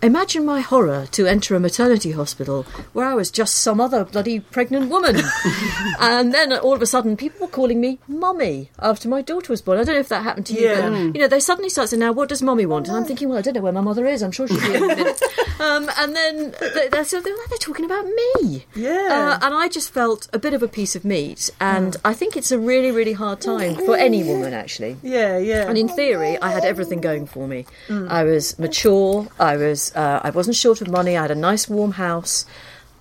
Imagine 0.03 0.45
my 0.45 0.61
horror 0.61 1.07
to 1.13 1.27
enter 1.29 1.55
a 1.55 1.61
maternity 1.61 2.11
hospital 2.11 2.65
where 2.93 3.07
I 3.07 3.15
was 3.15 3.31
just 3.31 3.55
some 3.57 3.81
other 3.81 4.05
bloody 4.05 4.41
pregnant 4.41 4.91
woman. 4.91 5.17
and 6.01 6.35
then 6.35 6.53
all 6.53 6.73
of 6.75 6.83
a 6.83 6.87
sudden, 6.87 7.17
people 7.17 7.47
were 7.47 7.53
calling 7.53 7.81
me 7.81 8.01
mummy 8.09 8.71
after 8.81 9.09
my 9.09 9.23
daughter 9.23 9.53
was 9.53 9.63
born. 9.63 9.79
I 9.79 9.85
don't 9.85 9.95
know 9.95 10.01
if 10.01 10.09
that 10.09 10.25
happened 10.25 10.47
to 10.47 10.55
you, 10.55 10.63
Yeah. 10.69 10.89
but 10.91 10.97
you 11.15 11.21
know, 11.21 11.29
they 11.29 11.39
suddenly 11.39 11.69
start 11.71 11.89
saying, 11.91 12.01
now, 12.01 12.11
what 12.11 12.29
does 12.29 12.43
mummy 12.43 12.67
want? 12.67 12.89
And 12.89 12.97
I'm 12.97 13.05
thinking, 13.05 13.29
well, 13.29 13.39
I 13.39 13.43
don't 13.43 13.55
know 13.55 13.61
where 13.61 13.73
my 13.73 13.81
mother 13.81 14.05
is. 14.07 14.23
I'm 14.23 14.33
sure 14.33 14.49
she'll 14.49 14.61
be 14.61 14.75
in 14.75 14.83
a 14.83 14.87
minute. 14.89 15.23
Um, 15.61 15.89
and 15.97 16.17
then 16.17 16.53
they, 16.75 16.89
they're, 16.89 17.05
so 17.05 17.21
they're, 17.21 17.37
they're 17.49 17.59
talking 17.59 17.85
about 17.85 18.05
me. 18.07 18.65
Yeah. 18.75 19.39
Uh, 19.41 19.47
and 19.47 19.55
I 19.55 19.69
just 19.69 19.91
felt 19.93 20.29
a 20.33 20.39
bit 20.41 20.53
of 20.55 20.65
a 20.65 20.69
piece 20.69 20.97
of 20.97 21.05
meat. 21.05 21.51
And 21.61 21.97
I 22.05 22.13
think 22.15 22.37
it's 22.37 22.51
a 22.51 22.59
really, 22.59 22.91
really 22.91 23.13
hard 23.13 23.41
time 23.41 23.77
for 23.77 23.97
any 23.97 24.25
woman, 24.25 24.53
actually. 24.53 24.97
Yeah, 25.03 25.39
yeah. 25.39 25.69
And 25.69 25.79
in 25.79 25.89
theory, 25.89 26.39
I 26.43 26.51
had 26.51 26.65
everything 26.65 27.01
going 27.01 27.27
for 27.27 27.47
me. 27.47 27.67
I 27.89 28.25
was 28.25 28.59
mature. 28.59 29.29
I 29.39 29.57
was. 29.57 29.92
Uh, 29.95 30.21
I 30.23 30.31
wasn't 30.31 30.57
short 30.57 30.81
of 30.81 30.89
money. 30.89 31.17
I 31.17 31.23
had 31.23 31.31
a 31.31 31.35
nice, 31.37 31.69
warm 31.69 31.93
house, 31.93 32.47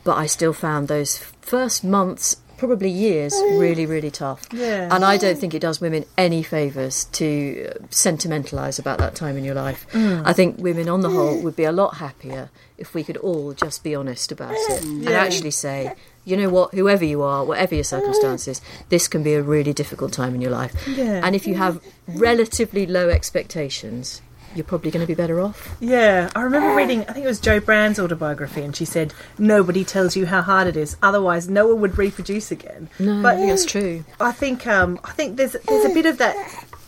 but 0.03 0.17
I 0.17 0.25
still 0.25 0.53
found 0.53 0.87
those 0.87 1.17
first 1.41 1.83
months, 1.83 2.37
probably 2.57 2.89
years, 2.89 3.33
really, 3.53 3.85
really 3.85 4.11
tough. 4.11 4.47
Yeah. 4.51 4.87
And 4.91 5.03
I 5.03 5.17
don't 5.17 5.37
think 5.37 5.53
it 5.53 5.61
does 5.61 5.81
women 5.81 6.05
any 6.17 6.43
favours 6.43 7.05
to 7.13 7.69
uh, 7.69 7.85
sentimentalise 7.89 8.77
about 8.77 8.99
that 8.99 9.15
time 9.15 9.37
in 9.37 9.43
your 9.43 9.55
life. 9.55 9.87
I 9.95 10.33
think 10.33 10.57
women, 10.59 10.87
on 10.87 11.01
the 11.01 11.09
whole, 11.09 11.41
would 11.41 11.55
be 11.55 11.63
a 11.63 11.71
lot 11.71 11.97
happier 11.97 12.49
if 12.77 12.93
we 12.93 13.03
could 13.03 13.17
all 13.17 13.53
just 13.53 13.83
be 13.83 13.95
honest 13.95 14.31
about 14.31 14.53
it 14.53 14.83
and 14.83 15.09
actually 15.09 15.51
say. 15.51 15.93
You 16.23 16.37
know 16.37 16.49
what? 16.49 16.75
Whoever 16.75 17.03
you 17.03 17.23
are, 17.23 17.43
whatever 17.43 17.73
your 17.73 17.83
circumstances, 17.83 18.61
this 18.89 19.07
can 19.07 19.23
be 19.23 19.33
a 19.33 19.41
really 19.41 19.73
difficult 19.73 20.13
time 20.13 20.35
in 20.35 20.41
your 20.41 20.51
life. 20.51 20.87
Yeah. 20.87 21.19
And 21.23 21.35
if 21.35 21.47
you 21.47 21.55
have 21.55 21.83
relatively 22.07 22.85
low 22.85 23.09
expectations, 23.09 24.21
you're 24.55 24.63
probably 24.63 24.91
going 24.91 25.01
to 25.03 25.07
be 25.07 25.15
better 25.15 25.39
off. 25.41 25.69
Yeah, 25.79 26.29
I 26.35 26.41
remember 26.41 26.75
reading, 26.75 27.01
I 27.07 27.13
think 27.13 27.25
it 27.25 27.29
was 27.29 27.39
Jo 27.39 27.59
Brand's 27.59 27.99
autobiography, 27.99 28.61
and 28.63 28.75
she 28.75 28.85
said, 28.85 29.13
Nobody 29.37 29.83
tells 29.83 30.15
you 30.15 30.25
how 30.25 30.41
hard 30.41 30.67
it 30.67 30.77
is, 30.77 30.97
otherwise, 31.01 31.49
no 31.49 31.67
one 31.67 31.81
would 31.81 31.97
reproduce 31.97 32.51
again. 32.51 32.89
No, 32.99 33.21
but 33.21 33.37
that's 33.37 33.65
true. 33.65 34.03
I 34.19 34.31
think 34.31 34.67
um, 34.67 34.99
I 35.03 35.11
think 35.11 35.37
there's 35.37 35.53
there's 35.67 35.85
a 35.85 35.93
bit 35.93 36.05
of 36.05 36.17
that 36.19 36.35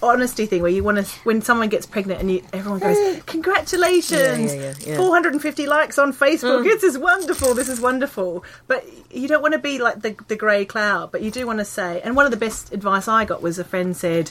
honesty 0.02 0.46
thing 0.46 0.62
where 0.62 0.70
you 0.70 0.84
want 0.84 0.98
to 0.98 1.06
when 1.24 1.42
someone 1.42 1.70
gets 1.70 1.86
pregnant 1.86 2.20
and 2.20 2.30
you, 2.30 2.44
everyone 2.52 2.78
goes 2.78 3.24
congratulations 3.26 4.54
Yeah, 4.54 4.60
yeah, 4.60 4.74
yeah, 4.80 4.90
yeah. 4.92 4.98
450 4.98 5.66
likes 5.66 5.98
on 5.98 6.12
facebook 6.12 6.64
this 6.66 6.84
is 6.84 6.98
wonderful 6.98 7.54
this 7.54 7.70
is 7.70 7.80
wonderful 7.80 8.44
but 8.68 8.84
you 9.14 9.30
don't 9.30 9.42
want 9.42 9.54
to 9.54 9.60
be 9.60 9.80
like 9.80 10.02
the, 10.02 10.14
the 10.28 10.36
grey 10.36 10.66
cloud 10.66 11.10
but 11.12 11.22
you 11.22 11.32
do 11.32 11.48
want 11.48 11.60
to 11.60 11.66
say 11.66 12.02
and 12.04 12.18
one 12.18 12.26
of 12.26 12.32
the 12.32 12.38
best 12.38 12.74
advice 12.74 13.08
i 13.08 13.24
got 13.24 13.42
was 13.42 13.58
a 13.58 13.64
friend 13.64 13.96
said 13.96 14.30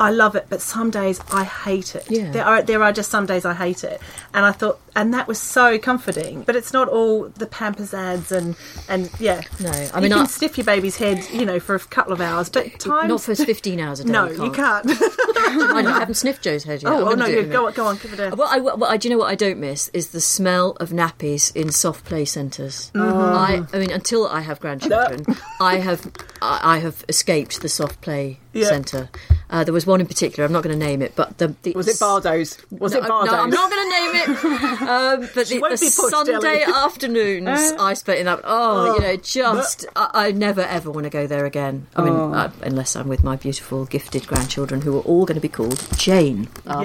I 0.00 0.10
love 0.10 0.36
it, 0.36 0.46
but 0.48 0.60
some 0.60 0.90
days 0.90 1.20
I 1.32 1.44
hate 1.44 1.94
it. 1.94 2.10
Yeah. 2.10 2.30
There 2.30 2.44
are 2.44 2.62
there 2.62 2.82
are 2.82 2.92
just 2.92 3.10
some 3.10 3.26
days 3.26 3.44
I 3.44 3.54
hate 3.54 3.84
it, 3.84 4.00
and 4.32 4.44
I 4.44 4.52
thought, 4.52 4.80
and 4.94 5.12
that 5.14 5.26
was 5.26 5.40
so 5.40 5.78
comforting. 5.78 6.42
But 6.42 6.56
it's 6.56 6.72
not 6.72 6.88
all 6.88 7.28
the 7.28 7.46
Pampers 7.46 7.92
ads 7.94 8.30
and 8.32 8.56
and 8.88 9.10
yeah. 9.18 9.42
No, 9.60 9.70
I 9.70 10.00
mean 10.00 10.10
you 10.10 10.16
can 10.16 10.24
I- 10.24 10.26
sniff 10.26 10.56
your 10.56 10.64
baby's 10.64 10.96
head, 10.96 11.28
you 11.32 11.44
know, 11.44 11.60
for 11.60 11.74
a 11.74 11.80
couple 11.80 12.12
of 12.12 12.20
hours, 12.20 12.48
but 12.48 12.78
times 12.78 13.08
Not 13.08 13.20
for 13.22 13.34
15 13.34 13.80
hours 13.80 14.00
a 14.00 14.04
day. 14.04 14.12
no, 14.18 14.26
you 14.26 14.44
you 14.44 14.52
can't. 14.52 14.86
can't. 14.86 15.02
I 15.38 15.82
haven't 15.98 16.14
sniffed 16.14 16.42
Joe's 16.42 16.64
head 16.64 16.82
yet. 16.82 16.92
Oh, 16.92 17.10
oh 17.10 17.14
no, 17.14 17.26
you 17.26 17.42
go 17.44 17.66
on, 17.66 17.72
go 17.72 17.86
on, 17.86 17.96
give 17.96 18.12
it 18.12 18.20
a. 18.20 18.36
Well, 18.36 18.48
I, 18.50 18.58
well, 18.58 18.84
I, 18.84 18.96
do 18.96 19.08
you 19.08 19.14
know 19.14 19.18
what 19.18 19.30
I 19.30 19.34
don't 19.34 19.58
miss 19.58 19.88
is 19.94 20.08
the 20.08 20.20
smell 20.20 20.72
of 20.80 20.90
nappies 20.90 21.54
in 21.56 21.70
soft 21.72 22.04
play 22.04 22.24
centres. 22.24 22.90
Mm-hmm. 22.94 23.08
I, 23.08 23.66
I 23.72 23.78
mean, 23.80 23.90
until 23.90 24.26
I 24.28 24.40
have 24.40 24.60
grandchildren, 24.60 25.24
I 25.60 25.76
have 25.76 26.10
I, 26.42 26.60
I 26.62 26.78
have 26.78 27.04
escaped 27.08 27.62
the 27.62 27.68
soft 27.68 28.00
play 28.00 28.38
Yeah. 28.60 28.68
centre. 28.68 29.08
Uh, 29.50 29.64
there 29.64 29.72
was 29.72 29.86
one 29.86 30.00
in 30.00 30.06
particular. 30.06 30.44
I'm 30.44 30.52
not 30.52 30.62
going 30.62 30.78
to 30.78 30.84
name 30.86 31.00
it, 31.00 31.14
but 31.16 31.38
the, 31.38 31.54
the 31.62 31.72
Was 31.72 31.88
it 31.88 31.98
Bardo's? 31.98 32.58
Was 32.70 32.92
no, 32.92 32.98
it 32.98 33.08
Bardo's? 33.08 33.32
No, 33.32 33.38
I'm 33.40 33.50
not 33.50 33.70
going 33.70 33.90
to 33.90 33.96
name 33.98 34.14
it. 34.14 34.28
Um, 34.88 35.20
but 35.34 35.46
the, 35.48 35.60
the 35.70 35.76
Sunday 35.76 36.62
afternoons 36.66 37.48
I 37.78 37.94
spent 37.94 38.18
in 38.20 38.26
that. 38.26 38.40
Oh, 38.44 38.94
you 38.96 39.00
know, 39.00 39.16
just 39.16 39.86
I, 39.96 40.10
I 40.12 40.32
never 40.32 40.60
ever 40.62 40.90
want 40.90 41.04
to 41.04 41.10
go 41.10 41.26
there 41.26 41.44
again. 41.46 41.86
I 41.96 42.02
mean, 42.02 42.12
uh, 42.14 42.50
unless 42.62 42.96
I'm 42.96 43.08
with 43.08 43.22
my 43.24 43.36
beautiful, 43.36 43.84
gifted 43.86 44.26
grandchildren 44.26 44.80
who 44.82 44.96
are 44.98 45.02
all 45.02 45.24
going 45.26 45.36
to 45.36 45.40
be 45.40 45.48
called 45.48 45.84
Jane, 45.96 46.48
uh, 46.66 46.84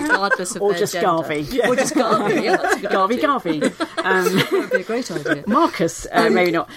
regardless 0.00 0.54
of 0.56 0.62
Or 0.62 0.70
their 0.72 0.80
just 0.80 0.92
gender. 0.94 1.06
Garvey. 1.06 1.60
or 1.66 1.76
just 1.76 1.94
Garvey. 1.94 2.42
Yeah, 2.42 2.56
that's 2.56 2.76
a 2.76 2.80
good 2.80 2.90
Garvey, 2.90 3.14
idea. 3.14 3.26
Garvey. 3.26 3.62
Um, 3.62 4.24
That 4.24 4.48
would 4.52 4.70
be 4.70 4.76
a 4.80 4.84
great 4.84 5.10
idea. 5.10 5.44
Marcus, 5.46 6.06
uh, 6.12 6.30
maybe 6.30 6.50
not. 6.52 6.70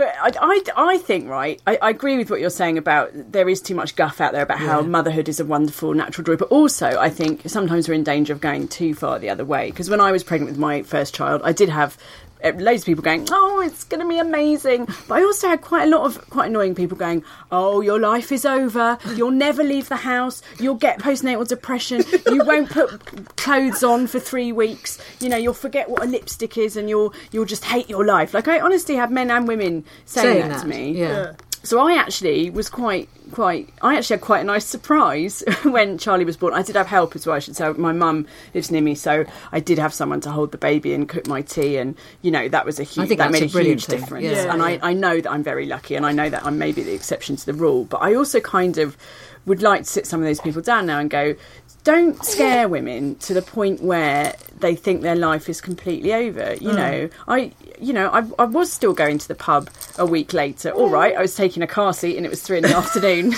But 0.00 0.14
I, 0.18 0.32
I, 0.40 0.92
I 0.94 0.96
think, 0.96 1.28
right, 1.28 1.60
I, 1.66 1.76
I 1.76 1.90
agree 1.90 2.16
with 2.16 2.30
what 2.30 2.40
you're 2.40 2.48
saying 2.48 2.78
about 2.78 3.10
there 3.12 3.50
is 3.50 3.60
too 3.60 3.74
much 3.74 3.96
guff 3.96 4.18
out 4.18 4.32
there 4.32 4.40
about 4.40 4.58
how 4.58 4.80
motherhood 4.80 5.28
is 5.28 5.40
a 5.40 5.44
wonderful 5.44 5.92
natural 5.92 6.24
joy. 6.24 6.36
But 6.36 6.48
also, 6.48 6.98
I 6.98 7.10
think 7.10 7.42
sometimes 7.50 7.86
we're 7.86 7.92
in 7.92 8.02
danger 8.02 8.32
of 8.32 8.40
going 8.40 8.66
too 8.66 8.94
far 8.94 9.18
the 9.18 9.28
other 9.28 9.44
way. 9.44 9.70
Because 9.70 9.90
when 9.90 10.00
I 10.00 10.10
was 10.10 10.24
pregnant 10.24 10.52
with 10.52 10.58
my 10.58 10.82
first 10.84 11.14
child, 11.14 11.42
I 11.44 11.52
did 11.52 11.68
have 11.68 11.98
Eh, 12.42 12.52
loads 12.56 12.82
of 12.82 12.86
people 12.86 13.02
going, 13.02 13.26
"Oh, 13.30 13.60
it's 13.60 13.84
going 13.84 14.00
to 14.00 14.08
be 14.08 14.18
amazing," 14.18 14.86
but 15.08 15.18
I 15.18 15.22
also 15.22 15.48
had 15.48 15.60
quite 15.60 15.84
a 15.84 15.90
lot 15.90 16.04
of 16.06 16.28
quite 16.30 16.46
annoying 16.48 16.74
people 16.74 16.96
going, 16.96 17.22
"Oh, 17.52 17.80
your 17.80 18.00
life 18.00 18.32
is 18.32 18.44
over. 18.46 18.98
You'll 19.14 19.30
never 19.30 19.62
leave 19.62 19.88
the 19.88 19.96
house. 19.96 20.42
You'll 20.58 20.74
get 20.76 20.98
postnatal 21.00 21.46
depression. 21.46 22.02
You 22.26 22.44
won't 22.44 22.70
put 22.70 23.36
clothes 23.36 23.82
on 23.84 24.06
for 24.06 24.18
three 24.18 24.52
weeks. 24.52 24.98
You 25.20 25.28
know, 25.28 25.36
you'll 25.36 25.52
forget 25.54 25.90
what 25.90 26.02
a 26.02 26.06
lipstick 26.06 26.56
is, 26.56 26.76
and 26.76 26.88
you'll 26.88 27.12
you'll 27.30 27.44
just 27.44 27.64
hate 27.64 27.90
your 27.90 28.04
life." 28.06 28.32
Like 28.32 28.48
I 28.48 28.60
honestly 28.60 28.96
had 28.96 29.10
men 29.10 29.30
and 29.30 29.46
women 29.46 29.84
saying, 30.06 30.40
Saying 30.40 30.48
that, 30.48 30.62
to 30.62 30.66
that, 30.68 30.76
me. 30.76 30.92
yeah. 30.92 31.32
So 31.62 31.78
I 31.78 31.94
actually 31.94 32.48
was 32.48 32.70
quite, 32.70 33.08
quite. 33.32 33.68
I 33.82 33.96
actually 33.96 34.14
had 34.14 34.22
quite 34.22 34.40
a 34.40 34.44
nice 34.44 34.64
surprise 34.64 35.42
when 35.62 35.98
Charlie 35.98 36.24
was 36.24 36.36
born. 36.36 36.54
I 36.54 36.62
did 36.62 36.74
have 36.74 36.86
help 36.86 37.14
as 37.14 37.26
well. 37.26 37.36
I 37.36 37.38
should 37.38 37.54
say 37.54 37.70
my 37.72 37.92
mum 37.92 38.26
lives 38.54 38.70
near 38.70 38.80
me, 38.80 38.94
so 38.94 39.26
I 39.52 39.60
did 39.60 39.78
have 39.78 39.92
someone 39.92 40.20
to 40.22 40.30
hold 40.30 40.52
the 40.52 40.58
baby 40.58 40.94
and 40.94 41.08
cook 41.08 41.26
my 41.26 41.42
tea, 41.42 41.76
and 41.76 41.96
you 42.22 42.30
know 42.30 42.48
that 42.48 42.64
was 42.64 42.80
a 42.80 42.82
huge. 42.82 43.08
think 43.08 43.18
that 43.18 43.30
made 43.30 43.42
a 43.42 43.48
brilliant 43.48 43.80
huge 43.80 43.86
thing. 43.86 44.00
difference. 44.00 44.24
Yeah. 44.24 44.52
and 44.52 44.62
I, 44.62 44.78
I 44.82 44.94
know 44.94 45.20
that 45.20 45.30
I'm 45.30 45.42
very 45.42 45.66
lucky, 45.66 45.96
and 45.96 46.06
I 46.06 46.12
know 46.12 46.30
that 46.30 46.46
I'm 46.46 46.58
maybe 46.58 46.82
the 46.82 46.94
exception 46.94 47.36
to 47.36 47.46
the 47.46 47.54
rule. 47.54 47.84
But 47.84 47.98
I 47.98 48.14
also 48.14 48.40
kind 48.40 48.78
of 48.78 48.96
would 49.44 49.62
like 49.62 49.82
to 49.82 49.88
sit 49.88 50.06
some 50.06 50.20
of 50.20 50.26
those 50.26 50.40
people 50.40 50.62
down 50.62 50.86
now 50.86 50.98
and 50.98 51.10
go. 51.10 51.34
Don't 51.82 52.22
scare 52.24 52.68
women 52.68 53.14
to 53.16 53.32
the 53.32 53.40
point 53.42 53.82
where 53.82 54.34
they 54.58 54.74
think 54.74 55.00
their 55.00 55.16
life 55.16 55.48
is 55.48 55.60
completely 55.60 56.12
over. 56.12 56.54
You 56.54 56.70
mm. 56.70 56.76
know, 56.76 57.10
I, 57.26 57.52
you 57.78 57.92
know, 57.92 58.08
I, 58.10 58.26
I 58.38 58.44
was 58.44 58.70
still 58.70 58.92
going 58.92 59.18
to 59.18 59.28
the 59.28 59.34
pub 59.34 59.70
a 59.98 60.04
week 60.04 60.34
later. 60.34 60.70
All 60.70 60.90
right, 60.90 61.16
I 61.16 61.20
was 61.22 61.34
taking 61.34 61.62
a 61.62 61.66
car 61.66 61.92
seat 61.94 62.16
and 62.16 62.26
it 62.26 62.28
was 62.28 62.42
three 62.42 62.58
in 62.58 62.64
the 62.64 62.76
afternoon. 62.76 63.30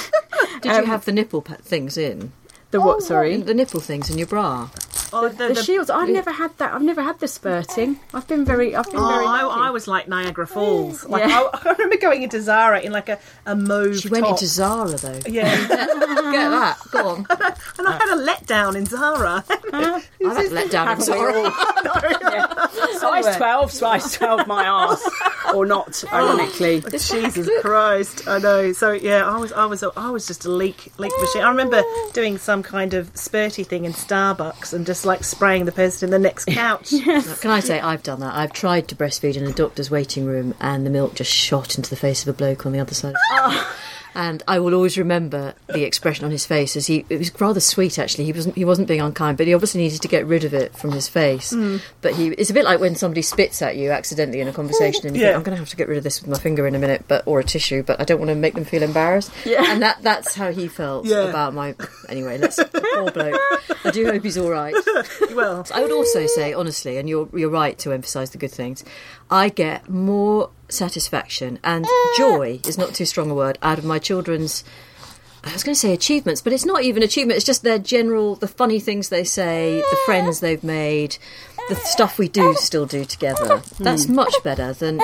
Did 0.61 0.73
you 0.73 0.79
um, 0.79 0.87
have 0.87 1.05
the 1.05 1.13
nipple 1.13 1.43
things 1.43 1.97
in? 1.97 2.33
The 2.73 2.81
what? 2.81 2.97
Oh, 2.97 3.00
sorry, 3.00 3.37
The 3.37 3.55
nipple 3.55 3.81
things 3.81 4.11
in 4.11 4.19
your 4.19 4.26
bra? 4.26 4.69
Oh, 5.14 5.29
the, 5.29 5.55
shields. 5.55 5.91
I've 5.91 6.09
never 6.09 6.33
had 6.33 6.57
that. 6.57 6.73
I've 6.73 6.81
never 6.81 7.02
had 7.02 7.19
the 7.19 7.29
spurting. 7.29 8.00
I've 8.14 8.26
been 8.26 8.47
very. 8.47 8.75
I've 8.75 8.87
been 8.91 8.99
Oh, 8.99 9.09
very. 9.09 9.26
I, 9.26 9.43
lucky. 9.43 9.61
I 9.61 9.71
was 9.71 9.87
like 9.87 10.09
Niagara 10.09 10.45
oh, 10.45 10.55
Falls. 10.55 11.05
Like 11.05 11.29
Yeah. 11.29 11.50
I, 11.52 11.69
I 11.69 11.73
remember 11.73 11.99
going 11.99 12.23
into 12.23 12.41
Zara 12.41 12.81
in 12.81 12.93
like 12.93 13.11
a, 13.11 13.19
a 13.45 13.55
mauve 13.55 13.99
She 13.99 14.09
went 14.09 14.26
into 14.26 14.47
Zara 14.47 14.88
though. 14.97 15.21
yeah, 15.26 15.55
Get 15.69 15.69
that. 16.49 16.79
Go 16.93 17.09
on. 17.09 17.26
and 17.79 17.88
I 17.88 17.93
had 17.93 18.17
a 18.19 18.25
letdown 18.26 18.75
in 18.75 18.87
Zara. 18.87 19.45
I've 19.75 20.37
had 20.37 20.50
let 20.52 20.71
down 20.71 20.93
in 20.93 21.00
Zara. 21.02 21.35
all? 21.35 21.52
Yeah. 22.23 22.67
Size 22.99 23.37
twelve, 23.37 23.71
size 23.71 24.14
twelve, 24.14 24.47
my 24.47 24.67
arse, 24.67 25.07
or 25.55 25.67
not? 25.67 26.02
Oh, 26.11 26.17
ironically, 26.17 26.81
Jesus 26.91 27.50
Christ, 27.61 28.26
I 28.26 28.38
know. 28.38 28.73
So 28.73 28.93
yeah, 28.93 29.29
I 29.29 29.37
was, 29.37 29.52
I 29.52 29.67
was, 29.67 29.83
I 29.83 30.11
was 30.11 30.26
just 30.26 30.47
a 30.47 30.50
leak, 30.50 30.91
leak 30.97 31.12
machine. 31.21 31.43
I 31.43 31.50
remember 31.50 31.83
doing 32.14 32.38
some 32.38 32.62
kind 32.62 32.95
of 32.95 33.12
spurty 33.14 33.66
thing 33.66 33.85
in 33.85 33.92
Starbucks 33.92 34.73
and 34.73 34.87
just 34.87 35.04
like 35.04 35.25
spraying 35.25 35.64
the 35.64 35.73
person 35.73 36.07
in 36.09 36.11
the 36.11 36.19
next 36.19 36.45
couch. 36.49 36.90
Can 36.90 37.50
I 37.50 37.61
say 37.61 37.81
I've 37.81 38.02
done 38.02 38.21
that? 38.21 38.35
I've 38.35 38.52
tried 38.52 38.88
to 38.88 38.97
breastfeed 38.97 39.37
in 39.37 39.45
a 39.45 39.52
doctor's 39.52 39.90
waiting 39.90 40.25
room, 40.25 40.54
and 40.61 40.87
the 40.87 40.90
milk 40.90 41.14
just 41.14 41.31
shot 41.31 41.76
into 41.76 41.90
the 41.90 41.97
face 41.97 42.23
of 42.23 42.28
a 42.28 42.37
bloke 42.37 42.66
on 42.66 42.73
the 42.73 42.81
other 42.81 42.95
side. 42.95 43.14
Of 43.14 43.14
the 43.14 43.42
oh. 43.42 43.50
room. 43.50 43.64
And 44.14 44.42
I 44.47 44.59
will 44.59 44.75
always 44.75 44.99
remember 44.99 45.54
the 45.69 45.85
expression 45.85 46.25
on 46.25 46.31
his 46.31 46.45
face 46.45 46.76
as 46.76 46.87
he. 46.87 47.04
It 47.09 47.19
was 47.19 47.33
rather 47.40 47.61
sweet, 47.61 47.99
actually. 47.99 48.25
He 48.25 48.33
wasn't. 48.33 48.57
He 48.57 48.64
wasn't 48.64 48.88
being 48.88 49.00
unkind, 49.00 49.38
but 49.38 49.47
he 49.47 49.54
obviously 49.54 49.81
needed 49.81 50.02
to 50.02 50.09
get 50.09 50.26
rid 50.26 50.45
of 50.45 50.52
it 50.54 50.76
from 50.76 50.92
his 50.92 51.09
face. 51.09 51.50
Hmm. 51.50 51.78
But 52.02 52.14
he. 52.14 52.28
It's 52.28 52.50
a 52.50 52.54
bit 52.54 52.64
like 52.64 52.78
when 52.81 52.95
somebody 52.95 53.23
spits 53.23 53.62
at 53.62 53.76
you 53.76 53.90
accidentally 53.90 54.40
in 54.40 54.49
a 54.49 54.52
conversation, 54.52 55.07
and 55.07 55.16
you 55.16 55.23
Yeah. 55.23 55.28
think, 55.28 55.37
"I'm 55.38 55.42
going 55.45 55.57
to 55.57 55.61
have 55.61 55.71
to 55.71 55.76
get 55.76 55.88
rid 55.88 55.99
of 55.99 56.04
this 56.04 56.21
with 56.21 56.31
my 56.31 56.38
finger 56.38 56.66
in 56.66 56.75
a 56.75 56.78
minute," 56.78 57.04
but 57.09 57.23
or 57.26 57.40
a 57.40 57.45
tissue, 57.45 57.83
but 57.83 58.00
I 58.00 58.04
don't 58.04 58.19
want 58.19 58.28
to 58.28 58.35
make 58.35 58.54
them 58.54 58.64
feel 58.64 58.83
embarrassed. 58.83 59.31
Yeah. 59.45 59.64
And 59.73 59.81
that 59.83 60.02
that's 60.02 60.35
how 60.35 60.52
he 60.52 60.69
felt 60.69 61.07
Yeah. 61.07 61.28
about 61.28 61.54
my. 61.54 61.75
Anyway, 62.09 62.38
let's. 62.38 62.59
Poor 62.95 63.11
bloke. 63.11 63.40
I 63.85 63.90
do 63.90 64.04
hope 64.07 64.23
he's 64.23 64.37
all 64.37 64.50
right. 64.50 64.75
well, 65.35 65.66
I 65.75 65.81
would 65.83 65.92
also 65.92 66.26
say, 66.26 66.52
honestly, 66.52 66.99
and 66.99 67.09
you're 67.09 67.28
you're 67.35 67.49
right 67.50 67.78
to 67.78 67.92
emphasise 67.92 68.31
the 68.31 68.38
good 68.38 68.50
things. 68.52 68.85
I 69.31 69.49
get 69.49 69.88
more 69.88 70.50
satisfaction 70.73 71.59
and 71.62 71.85
eh. 71.85 71.88
joy 72.17 72.61
is 72.67 72.79
not 72.79 72.95
too 72.95 73.05
strong 73.05 73.31
a 73.31 73.35
word 73.35 73.59
out 73.62 73.79
of 73.79 73.85
my 73.85 73.99
children's. 73.99 74.64
I 75.45 75.52
was 75.52 75.64
going 75.64 75.75
to 75.75 75.81
say 75.81 75.93
achievements, 75.93 76.41
but 76.41 76.52
it's 76.52 76.64
not 76.64 76.83
even 76.85 77.02
achievement. 77.02 77.37
It's 77.37 77.47
just 77.47 77.64
their 77.64 77.79
general, 77.79 78.37
the 78.37 78.47
funny 78.47 78.79
things 78.79 79.09
they 79.09 79.25
say, 79.25 79.76
the 79.76 79.97
eh. 79.97 80.05
friends 80.07 80.41
they've 80.41 80.62
made, 80.62 81.17
the 81.69 81.75
eh. 81.75 81.81
stuff 81.85 82.19
we 82.19 82.29
do 82.29 82.55
still 82.55 82.87
do 82.87 83.05
together. 83.05 83.59
Hmm. 83.59 83.83
That's 83.83 84.09
much 84.09 84.35
better 84.45 84.73
than 84.73 85.00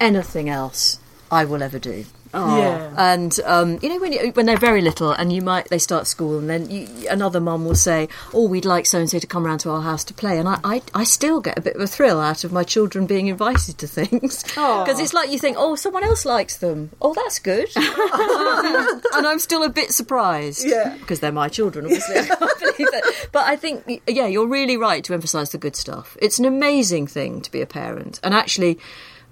anything 0.00 0.48
else 0.48 0.98
I 1.30 1.44
will 1.44 1.62
ever 1.62 1.78
do. 1.78 2.06
Yeah. 2.34 2.94
And 2.96 3.38
um, 3.44 3.78
you 3.82 3.88
know 3.88 3.98
when 3.98 4.12
you, 4.12 4.30
when 4.32 4.46
they're 4.46 4.56
very 4.56 4.80
little, 4.80 5.12
and 5.12 5.32
you 5.32 5.40
might 5.42 5.68
they 5.68 5.78
start 5.78 6.06
school, 6.06 6.38
and 6.38 6.48
then 6.50 6.70
you, 6.70 6.88
another 7.10 7.40
mum 7.40 7.64
will 7.64 7.74
say, 7.74 8.08
"Oh, 8.32 8.48
we'd 8.48 8.64
like 8.64 8.86
so 8.86 8.98
and 8.98 9.08
so 9.08 9.18
to 9.18 9.26
come 9.26 9.44
round 9.46 9.60
to 9.60 9.70
our 9.70 9.82
house 9.82 10.04
to 10.04 10.14
play," 10.14 10.38
and 10.38 10.48
I, 10.48 10.58
I 10.64 10.82
I 10.94 11.04
still 11.04 11.40
get 11.40 11.56
a 11.58 11.60
bit 11.60 11.76
of 11.76 11.80
a 11.82 11.86
thrill 11.86 12.20
out 12.20 12.44
of 12.44 12.52
my 12.52 12.64
children 12.64 13.06
being 13.06 13.28
invited 13.28 13.78
to 13.78 13.86
things 13.86 14.42
because 14.42 14.98
it's 15.00 15.14
like 15.14 15.30
you 15.30 15.38
think, 15.38 15.56
"Oh, 15.58 15.76
someone 15.76 16.04
else 16.04 16.24
likes 16.24 16.56
them. 16.58 16.90
Oh, 17.00 17.14
that's 17.14 17.38
good," 17.38 17.68
and 17.76 19.26
I'm 19.26 19.38
still 19.38 19.62
a 19.62 19.68
bit 19.68 19.92
surprised, 19.92 20.64
Yeah. 20.66 20.96
because 20.98 21.20
they're 21.20 21.32
my 21.32 21.48
children, 21.48 21.84
obviously. 21.86 22.16
I 22.18 22.24
can't 22.26 22.58
believe 22.60 22.90
that. 22.92 23.28
But 23.32 23.44
I 23.46 23.56
think, 23.56 24.02
yeah, 24.06 24.26
you're 24.26 24.46
really 24.46 24.76
right 24.76 25.02
to 25.04 25.14
emphasise 25.14 25.50
the 25.50 25.58
good 25.58 25.76
stuff. 25.76 26.16
It's 26.20 26.38
an 26.38 26.44
amazing 26.44 27.06
thing 27.06 27.40
to 27.42 27.50
be 27.50 27.60
a 27.60 27.66
parent, 27.66 28.20
and 28.22 28.34
actually 28.34 28.78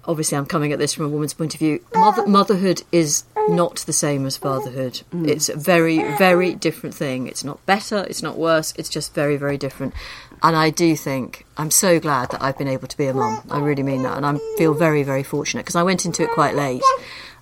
obviously 0.05 0.37
I'm 0.37 0.45
coming 0.45 0.71
at 0.71 0.79
this 0.79 0.93
from 0.93 1.05
a 1.05 1.09
woman's 1.09 1.33
point 1.33 1.53
of 1.53 1.59
view. 1.59 1.83
Mother, 1.95 2.25
motherhood 2.27 2.83
is 2.91 3.23
not 3.49 3.77
the 3.85 3.93
same 3.93 4.25
as 4.25 4.37
fatherhood. 4.37 5.01
Mm. 5.13 5.27
It's 5.27 5.49
a 5.49 5.57
very, 5.57 5.97
very 6.17 6.55
different 6.55 6.95
thing. 6.95 7.27
It's 7.27 7.43
not 7.43 7.65
better, 7.65 8.05
it's 8.09 8.23
not 8.23 8.37
worse, 8.37 8.73
it's 8.77 8.89
just 8.89 9.13
very, 9.13 9.37
very 9.37 9.57
different. 9.57 9.93
And 10.41 10.55
I 10.55 10.69
do 10.69 10.95
think 10.95 11.45
I'm 11.57 11.71
so 11.71 11.99
glad 11.99 12.31
that 12.31 12.43
I've 12.43 12.57
been 12.57 12.67
able 12.67 12.87
to 12.87 12.97
be 12.97 13.07
a 13.07 13.13
mum. 13.13 13.41
I 13.49 13.59
really 13.59 13.83
mean 13.83 14.03
that. 14.03 14.17
And 14.17 14.25
I 14.25 14.37
feel 14.57 14.73
very, 14.73 15.03
very 15.03 15.23
fortunate 15.23 15.63
because 15.63 15.77
I 15.77 15.83
went 15.83 16.05
into 16.05 16.23
it 16.23 16.31
quite 16.31 16.55
late 16.55 16.83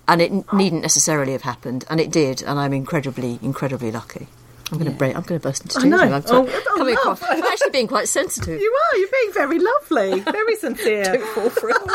and 0.08 0.22
it 0.22 0.32
needn't 0.53 0.84
necessarily 0.84 1.32
have 1.32 1.41
happened. 1.41 1.84
And 1.89 2.00
it 2.00 2.12
did. 2.12 2.44
And 2.44 2.60
I'm 2.60 2.74
incredibly, 2.74 3.39
incredibly 3.41 3.91
lucky. 3.91 4.27
I'm 4.72 4.78
going 4.80 4.92
to 4.92 4.98
break. 4.98 5.16
I'm 5.16 5.24
going 5.24 5.40
to 5.40 5.48
burst 5.48 5.63
into 5.63 5.80
tears. 5.80 5.86
know. 5.86 5.98
I'm 6.00 6.24
Oh, 6.28 6.48
oh, 6.50 6.75
coming 6.78 6.96
love. 6.96 7.22
across. 7.22 7.24
I'm 7.30 7.44
actually 7.44 7.72
being 7.72 7.88
quite 7.88 8.08
sensitive. 8.08 8.60
You 8.62 8.74
are. 8.94 8.98
You're 8.98 9.10
being 9.12 9.34
very 9.34 9.60
lovely, 9.60 10.20
very 10.22 10.56
sincere. 10.56 11.04
Don't 11.13 11.28
Fall 11.36 11.50
for 11.50 11.70
it. 11.70 11.78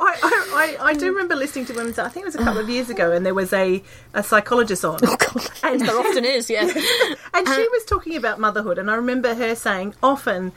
I, 0.00 0.16
I, 0.22 0.76
I, 0.80 0.84
I 0.88 0.94
do 0.94 1.06
remember 1.10 1.36
listening 1.36 1.66
to 1.66 1.74
Women's. 1.74 1.98
I 1.98 2.08
think 2.08 2.24
it 2.24 2.26
was 2.26 2.34
a 2.34 2.38
couple 2.38 2.60
of 2.60 2.68
years 2.68 2.90
ago, 2.90 3.12
and 3.12 3.24
there 3.24 3.34
was 3.34 3.52
a, 3.52 3.82
a 4.14 4.22
psychologist 4.22 4.84
on. 4.84 4.98
Oh, 5.04 5.16
God. 5.16 5.50
And- 5.62 5.80
there 5.80 5.98
often 5.98 6.24
is, 6.24 6.48
yeah. 6.50 6.62
And 6.62 7.48
she 7.48 7.62
uh, 7.62 7.66
was 7.72 7.84
talking 7.86 8.16
about 8.16 8.38
motherhood, 8.40 8.78
and 8.78 8.90
I 8.90 8.94
remember 8.94 9.34
her 9.34 9.54
saying 9.54 9.94
often 10.02 10.52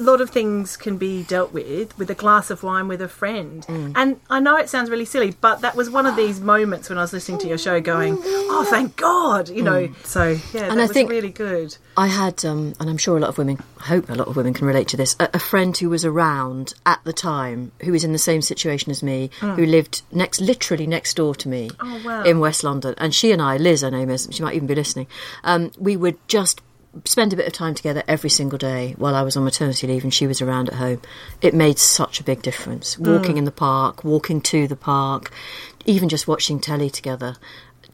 a 0.00 0.02
lot 0.02 0.20
of 0.20 0.30
things 0.30 0.76
can 0.76 0.96
be 0.96 1.22
dealt 1.24 1.52
with 1.52 1.96
with 1.98 2.10
a 2.10 2.14
glass 2.14 2.50
of 2.50 2.62
wine 2.62 2.88
with 2.88 3.00
a 3.02 3.08
friend. 3.08 3.64
And 3.68 4.20
I 4.30 4.40
know 4.40 4.56
it 4.56 4.68
sounds 4.68 4.88
really 4.90 5.04
silly, 5.04 5.34
but 5.40 5.60
that 5.60 5.76
was 5.76 5.90
one 5.90 6.06
of 6.06 6.16
these 6.16 6.40
moments 6.40 6.88
when 6.88 6.98
I 6.98 7.02
was 7.02 7.12
listening 7.12 7.38
to 7.40 7.48
your 7.48 7.58
show 7.58 7.80
going, 7.80 8.16
oh, 8.22 8.66
thank 8.68 8.96
God, 8.96 9.48
you 9.50 9.62
know. 9.62 9.88
So, 10.04 10.30
yeah, 10.30 10.38
that 10.52 10.70
And 10.70 10.80
I 10.80 10.84
was 10.84 10.92
think- 10.92 11.10
really 11.10 11.30
good. 11.30 11.76
I 11.96 12.06
had, 12.06 12.42
um, 12.44 12.72
and 12.80 12.88
I'm 12.88 12.96
sure 12.96 13.16
a 13.18 13.20
lot 13.20 13.28
of 13.28 13.36
women, 13.38 13.62
I 13.80 13.84
hope 13.84 14.08
a 14.08 14.14
lot 14.14 14.28
of 14.28 14.36
women 14.36 14.54
can 14.54 14.66
relate 14.66 14.88
to 14.88 14.96
this, 14.96 15.14
a, 15.20 15.28
a 15.34 15.38
friend 15.38 15.76
who 15.76 15.90
was 15.90 16.04
around 16.06 16.72
at 16.86 17.00
the 17.04 17.12
time 17.12 17.72
who 17.84 17.92
was 17.92 18.02
in 18.02 18.12
the 18.12 18.18
same 18.18 18.40
situation 18.40 18.90
as 18.90 19.02
me, 19.02 19.30
who 19.40 19.66
lived 19.66 20.02
next, 20.10 20.40
literally 20.40 20.86
next 20.86 21.14
door 21.16 21.34
to 21.34 21.48
me 21.48 21.70
Oh, 21.80 22.02
wow. 22.04 22.22
in 22.22 22.40
West 22.40 22.64
London. 22.64 22.94
And 22.96 23.14
she 23.14 23.30
and 23.30 23.42
I, 23.42 23.58
Liz, 23.58 23.82
her 23.82 23.90
name 23.90 24.08
is, 24.08 24.26
she 24.30 24.42
might 24.42 24.54
even 24.54 24.66
be 24.66 24.74
listening, 24.74 25.06
um, 25.44 25.70
we 25.78 25.96
would 25.98 26.16
just 26.28 26.62
spend 27.04 27.32
a 27.32 27.36
bit 27.36 27.46
of 27.46 27.52
time 27.52 27.74
together 27.74 28.02
every 28.06 28.30
single 28.30 28.58
day 28.58 28.94
while 28.98 29.14
I 29.14 29.22
was 29.22 29.36
on 29.36 29.44
maternity 29.44 29.86
leave 29.86 30.04
and 30.04 30.12
she 30.12 30.26
was 30.26 30.42
around 30.42 30.68
at 30.68 30.74
home. 30.74 31.00
It 31.40 31.54
made 31.54 31.78
such 31.78 32.20
a 32.20 32.24
big 32.24 32.42
difference. 32.42 32.98
Walking 32.98 33.34
mm. 33.34 33.38
in 33.38 33.44
the 33.44 33.50
park, 33.50 34.04
walking 34.04 34.40
to 34.42 34.68
the 34.68 34.76
park, 34.76 35.32
even 35.86 36.08
just 36.08 36.28
watching 36.28 36.60
telly 36.60 36.90
together. 36.90 37.36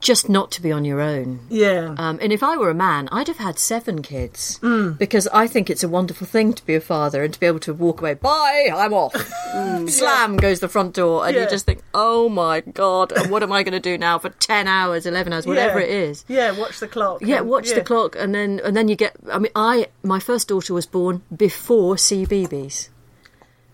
Just 0.00 0.28
not 0.28 0.52
to 0.52 0.62
be 0.62 0.70
on 0.70 0.84
your 0.84 1.00
own. 1.00 1.40
Yeah. 1.50 1.94
Um, 1.98 2.20
and 2.22 2.32
if 2.32 2.40
I 2.42 2.56
were 2.56 2.70
a 2.70 2.74
man, 2.74 3.08
I'd 3.10 3.26
have 3.26 3.38
had 3.38 3.58
seven 3.58 4.00
kids 4.00 4.58
because 4.96 5.26
I 5.28 5.48
think 5.48 5.68
it's 5.68 5.82
a 5.82 5.88
wonderful 5.88 6.24
thing 6.26 6.52
to 6.52 6.64
be 6.64 6.76
a 6.76 6.80
father 6.80 7.24
and 7.24 7.34
to 7.34 7.40
be 7.40 7.46
able 7.46 7.58
to 7.60 7.74
walk 7.74 8.00
away. 8.00 8.14
Bye, 8.14 8.70
I'm 8.72 8.92
off. 8.94 9.14
Slam 9.88 10.36
goes 10.36 10.60
the 10.60 10.68
front 10.68 10.94
door, 10.94 11.26
and 11.26 11.34
Yeah. 11.34 11.42
you 11.44 11.50
just 11.50 11.66
think, 11.66 11.80
"Oh 11.94 12.28
my 12.28 12.60
god, 12.60 13.12
what 13.28 13.42
am 13.42 13.50
I 13.50 13.64
going 13.64 13.72
to 13.72 13.80
do 13.80 13.98
now 13.98 14.18
for 14.20 14.28
ten 14.28 14.68
hours, 14.68 15.04
eleven 15.04 15.32
hours, 15.32 15.46
whatever 15.46 15.80
Yeah. 15.80 15.86
it 15.86 15.90
is?" 15.90 16.24
Yeah, 16.28 16.52
watch 16.52 16.78
the 16.78 16.86
clock. 16.88 17.20
Yeah, 17.22 17.40
watch 17.40 17.68
yeah. 17.70 17.74
the 17.76 17.82
clock, 17.82 18.14
and 18.16 18.32
then 18.34 18.60
and 18.64 18.76
then 18.76 18.86
you 18.88 18.94
get. 18.94 19.16
I 19.32 19.38
mean, 19.40 19.52
I 19.56 19.88
my 20.04 20.20
first 20.20 20.46
daughter 20.48 20.74
was 20.74 20.86
born 20.86 21.22
before 21.36 21.96
CBeebies. 21.96 22.88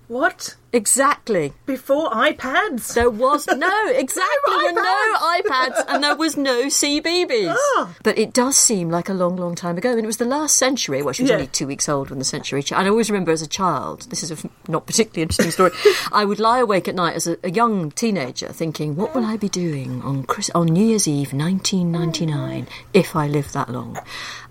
What? 0.08 0.54
Exactly. 0.74 1.52
Before 1.66 2.10
iPads? 2.10 2.94
There 2.94 3.08
was 3.08 3.46
no 3.66 3.86
exactly 3.88 4.54
there 4.56 4.72
were 4.74 4.80
no 4.82 5.14
iPads 5.38 5.84
and 5.86 6.02
there 6.02 6.16
was 6.16 6.36
no 6.36 6.64
CBeebies. 6.64 7.54
Oh. 7.56 7.74
Ah. 7.88 7.94
But 8.02 8.18
it 8.18 8.32
does 8.32 8.56
seem 8.56 8.90
like 8.90 9.08
a 9.08 9.14
long, 9.14 9.36
long 9.36 9.54
time 9.54 9.78
ago. 9.78 9.90
And 9.92 10.00
it 10.00 10.06
was 10.06 10.16
the 10.16 10.24
last 10.24 10.56
century. 10.56 11.00
Well, 11.00 11.12
she 11.12 11.22
was 11.22 11.30
Yeah. 11.30 11.36
only 11.36 11.46
two 11.46 11.68
weeks 11.68 11.88
old 11.88 12.10
when 12.10 12.18
the 12.18 12.24
century. 12.24 12.62
ch- 12.62 12.72
And 12.72 12.86
I 12.86 12.90
always 12.90 13.08
remember 13.08 13.30
as 13.30 13.40
a 13.40 13.46
child. 13.46 14.10
This 14.10 14.22
is 14.24 14.32
a 14.32 14.36
not 14.68 14.86
particularly 14.86 15.22
interesting 15.22 15.52
story. 15.52 15.70
I 16.12 16.24
would 16.24 16.40
lie 16.40 16.58
awake 16.58 16.88
at 16.88 16.96
night 16.96 17.14
as 17.14 17.26
a, 17.28 17.36
a 17.44 17.50
young 17.50 17.92
teenager, 17.92 18.48
thinking, 18.48 18.96
"What 18.96 19.14
will 19.14 19.24
I 19.24 19.36
be 19.36 19.48
doing 19.48 20.02
on 20.02 20.24
Chris- 20.24 20.50
on 20.56 20.66
New 20.66 20.84
Year's 20.84 21.06
Eve, 21.06 21.32
1999, 21.32 22.66
if 22.92 23.14
I 23.14 23.28
live 23.28 23.52
that 23.52 23.70
long?" 23.70 23.98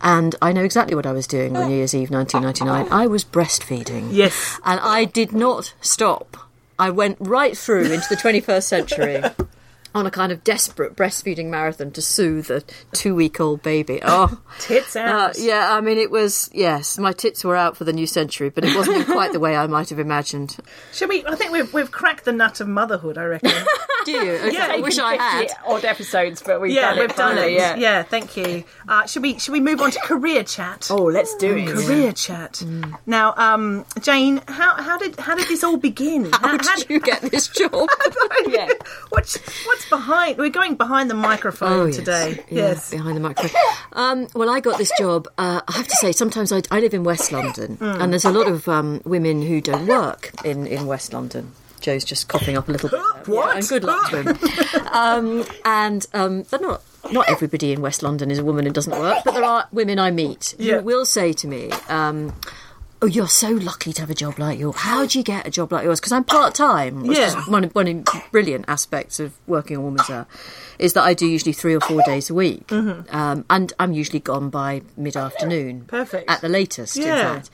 And 0.01 0.36
I 0.42 0.51
know 0.51 0.63
exactly 0.63 0.96
what 0.96 1.06
I 1.06 1.12
was 1.13 1.27
doing 1.27 1.56
on 1.56 1.70
New 1.70 1.75
Year's 1.77 1.94
Eve, 1.96 2.12
1999. 2.12 2.92
I 2.92 3.08
was 3.08 3.24
breastfeeding. 3.24 4.10
Yes. 4.12 4.60
And 4.65 4.80
I 4.82 5.06
did 5.06 5.32
not 5.34 5.74
stop. 5.82 6.12
I 6.79 6.89
went 6.89 7.17
right 7.20 7.58
through 7.58 7.91
into 7.91 8.10
the 8.10 8.15
21st 8.15 8.63
century 8.63 9.24
on 9.96 10.08
a 10.08 10.12
kind 10.12 10.32
of 10.32 10.43
desperate 10.43 10.96
breastfeeding 10.96 11.46
marathon 11.50 11.91
to 11.91 12.01
soothe 12.01 12.50
a 12.50 12.63
two 12.93 13.13
week 13.13 13.39
old 13.39 13.62
baby. 13.62 14.00
Oh, 14.03 14.39
Tits 14.60 14.96
uh, 14.96 15.00
out. 15.01 15.38
yeah, 15.38 15.72
I 15.72 15.82
mean, 15.82 15.98
it 16.00 16.10
was, 16.10 16.50
yes, 16.51 16.98
my 16.98 17.12
tits 17.12 17.43
were 17.43 17.55
out 17.55 17.77
for 17.77 17.84
the 17.84 17.93
new 17.93 18.08
century, 18.08 18.50
but 18.50 18.63
it 18.65 18.75
wasn't 18.75 19.05
quite 19.05 19.34
the 19.34 19.39
way 19.39 19.55
I 19.55 19.67
might 19.67 19.89
have 19.89 20.00
imagined. 20.00 20.58
Should 20.91 21.10
we? 21.10 21.24
I 21.25 21.36
think 21.36 21.51
we've, 21.51 21.72
we've 21.74 21.91
cracked 21.91 22.25
the 22.25 22.32
nut 22.32 22.60
of 22.60 22.67
motherhood, 22.67 23.17
I 23.17 23.25
reckon. 23.25 23.51
Do 24.05 24.12
you? 24.12 24.31
Okay, 24.33 24.57
I 24.57 24.79
wish 24.79 24.98
I 25.00 25.15
had. 25.15 25.48
odd 25.65 25.86
episodes, 25.86 26.41
but 26.45 26.60
we've 26.62 26.72
yeah, 26.74 26.89
done 26.89 26.98
it. 26.98 27.01
we've 27.01 27.15
done 27.15 27.38
it. 27.38 27.51
Yeah. 27.51 27.75
Yeah, 27.75 28.03
thank 28.03 28.36
you. 28.38 28.63
Uh, 28.88 29.05
should 29.05 29.22
we 29.22 29.38
should 29.39 29.51
we 29.53 29.60
move 29.60 29.81
on 29.81 29.91
to 29.91 30.00
career 30.01 30.43
chat? 30.43 30.88
Oh, 30.89 31.03
let's 31.05 31.36
do 31.38 31.55
it. 31.57 31.67
Career 31.69 32.12
chat. 32.13 32.53
Mm. 32.65 32.98
Now, 33.05 33.33
um, 33.38 33.86
Jane, 34.01 34.41
how, 34.48 34.75
how 34.81 34.98
did 34.98 35.19
how 35.19 35.36
did 35.36 35.48
this 35.48 35.63
all 35.63 35.77
begin? 35.77 36.31
How 36.31 36.57
did 36.57 36.89
you 36.89 37.00
get 37.00 37.22
this 37.22 37.48
job? 37.60 37.88
Yeah. 38.48 38.67
What's 39.10 39.38
what's 39.65 39.89
behind? 39.89 40.38
We're 40.38 40.50
going 40.50 40.75
behind 40.75 41.10
the 41.10 41.15
microphone 41.15 41.72
Oh, 41.74 41.86
yes. 41.86 41.95
today. 41.95 42.43
Yeah, 42.50 42.62
Yes. 42.74 42.91
behind 42.91 43.15
the 43.17 43.22
microphone. 43.22 43.62
Um, 43.93 44.27
well, 44.36 44.50
I 44.50 44.60
got 44.60 44.77
this 44.77 44.91
job. 44.98 45.27
Uh, 45.38 45.62
I 45.67 45.72
have 45.74 45.88
to 45.88 45.95
say, 45.98 46.12
sometimes 46.12 46.51
I, 46.51 46.62
I 46.72 46.79
live 46.79 46.93
in 46.93 47.03
West 47.03 47.31
London, 47.31 47.75
Hmm. 47.75 47.83
and 48.01 48.12
there's 48.12 48.25
a 48.25 48.31
lot 48.31 48.48
of 48.48 48.67
um, 48.67 49.01
women 49.05 49.41
who 49.41 49.62
don't 49.62 49.88
work 49.88 50.31
in, 50.43 50.67
in 50.67 50.86
West 50.88 51.13
London. 51.13 51.51
Joe's 51.84 52.04
just 52.04 52.28
coughing 52.28 52.58
up 52.58 52.68
a 52.68 52.72
little 52.72 52.90
bit. 52.90 53.00
What? 53.28 53.52
Yeah, 53.54 53.58
and 53.60 53.68
good 53.68 53.84
luck 53.84 54.10
to 54.10 54.24
him. 54.24 54.88
um, 54.92 55.46
and 55.66 56.08
um, 56.13 56.46
but 56.50 56.62
not 56.62 56.82
not 57.12 57.30
everybody 57.30 57.72
in 57.72 57.82
West 57.82 58.02
London 58.02 58.32
is 58.32 58.40
a 58.40 58.44
woman 58.44 58.66
and 58.66 58.74
doesn't 58.74 58.98
work, 58.98 59.20
but 59.25 59.34
there 59.36 59.44
are 59.44 59.68
women 59.72 60.00
I 60.00 60.10
meet 60.10 60.56
Yeah. 60.58 60.78
who 60.80 60.84
will 60.84 61.06
say 61.06 61.34
to 61.34 61.48
me. 61.48 61.70
Um, 61.90 62.34
Oh, 63.02 63.06
you're 63.06 63.28
so 63.28 63.50
lucky 63.50 63.92
to 63.92 64.00
have 64.00 64.10
a 64.10 64.13
job 64.16 64.40
like 64.40 64.58
yours. 64.58 64.78
How 64.78 65.06
do 65.06 65.20
you 65.20 65.25
get 65.25 65.46
a 65.46 65.52
job 65.52 65.74
like 65.74 65.84
yours? 65.84 66.00
Because 66.00 66.13
I'm 66.13 66.24
part 66.24 66.56
time, 66.56 67.04
Yeah. 67.04 67.36
one 67.50 67.65
of, 67.65 67.76
one 67.76 67.86
of 67.89 68.06
the 68.06 68.24
brilliant 68.32 68.63
aspects 68.69 69.19
of 69.19 69.34
working 69.46 69.76
on 69.76 69.84
Woman's 69.84 70.10
Hour, 70.10 70.26
is 70.80 70.93
that 70.93 71.04
I 71.04 71.13
do 71.13 71.28
usually 71.28 71.52
three 71.52 71.74
or 71.76 71.82
four 71.82 72.02
days 72.06 72.30
a 72.30 72.34
week, 72.34 72.72
um, 72.72 73.43
and 73.50 73.74
I'm 73.78 73.91
usually 73.91 74.22
gone 74.22 74.50
by 74.50 74.84
mid 74.96 75.17
afternoon, 75.17 75.80
Mm-hmm. 75.82 75.86
Perfect. 75.88 76.30
at 76.32 76.39
the 76.39 76.48
latest. 76.48 76.96
In 76.96 77.04
Yeah. 77.08 77.34
fact, 77.41 77.50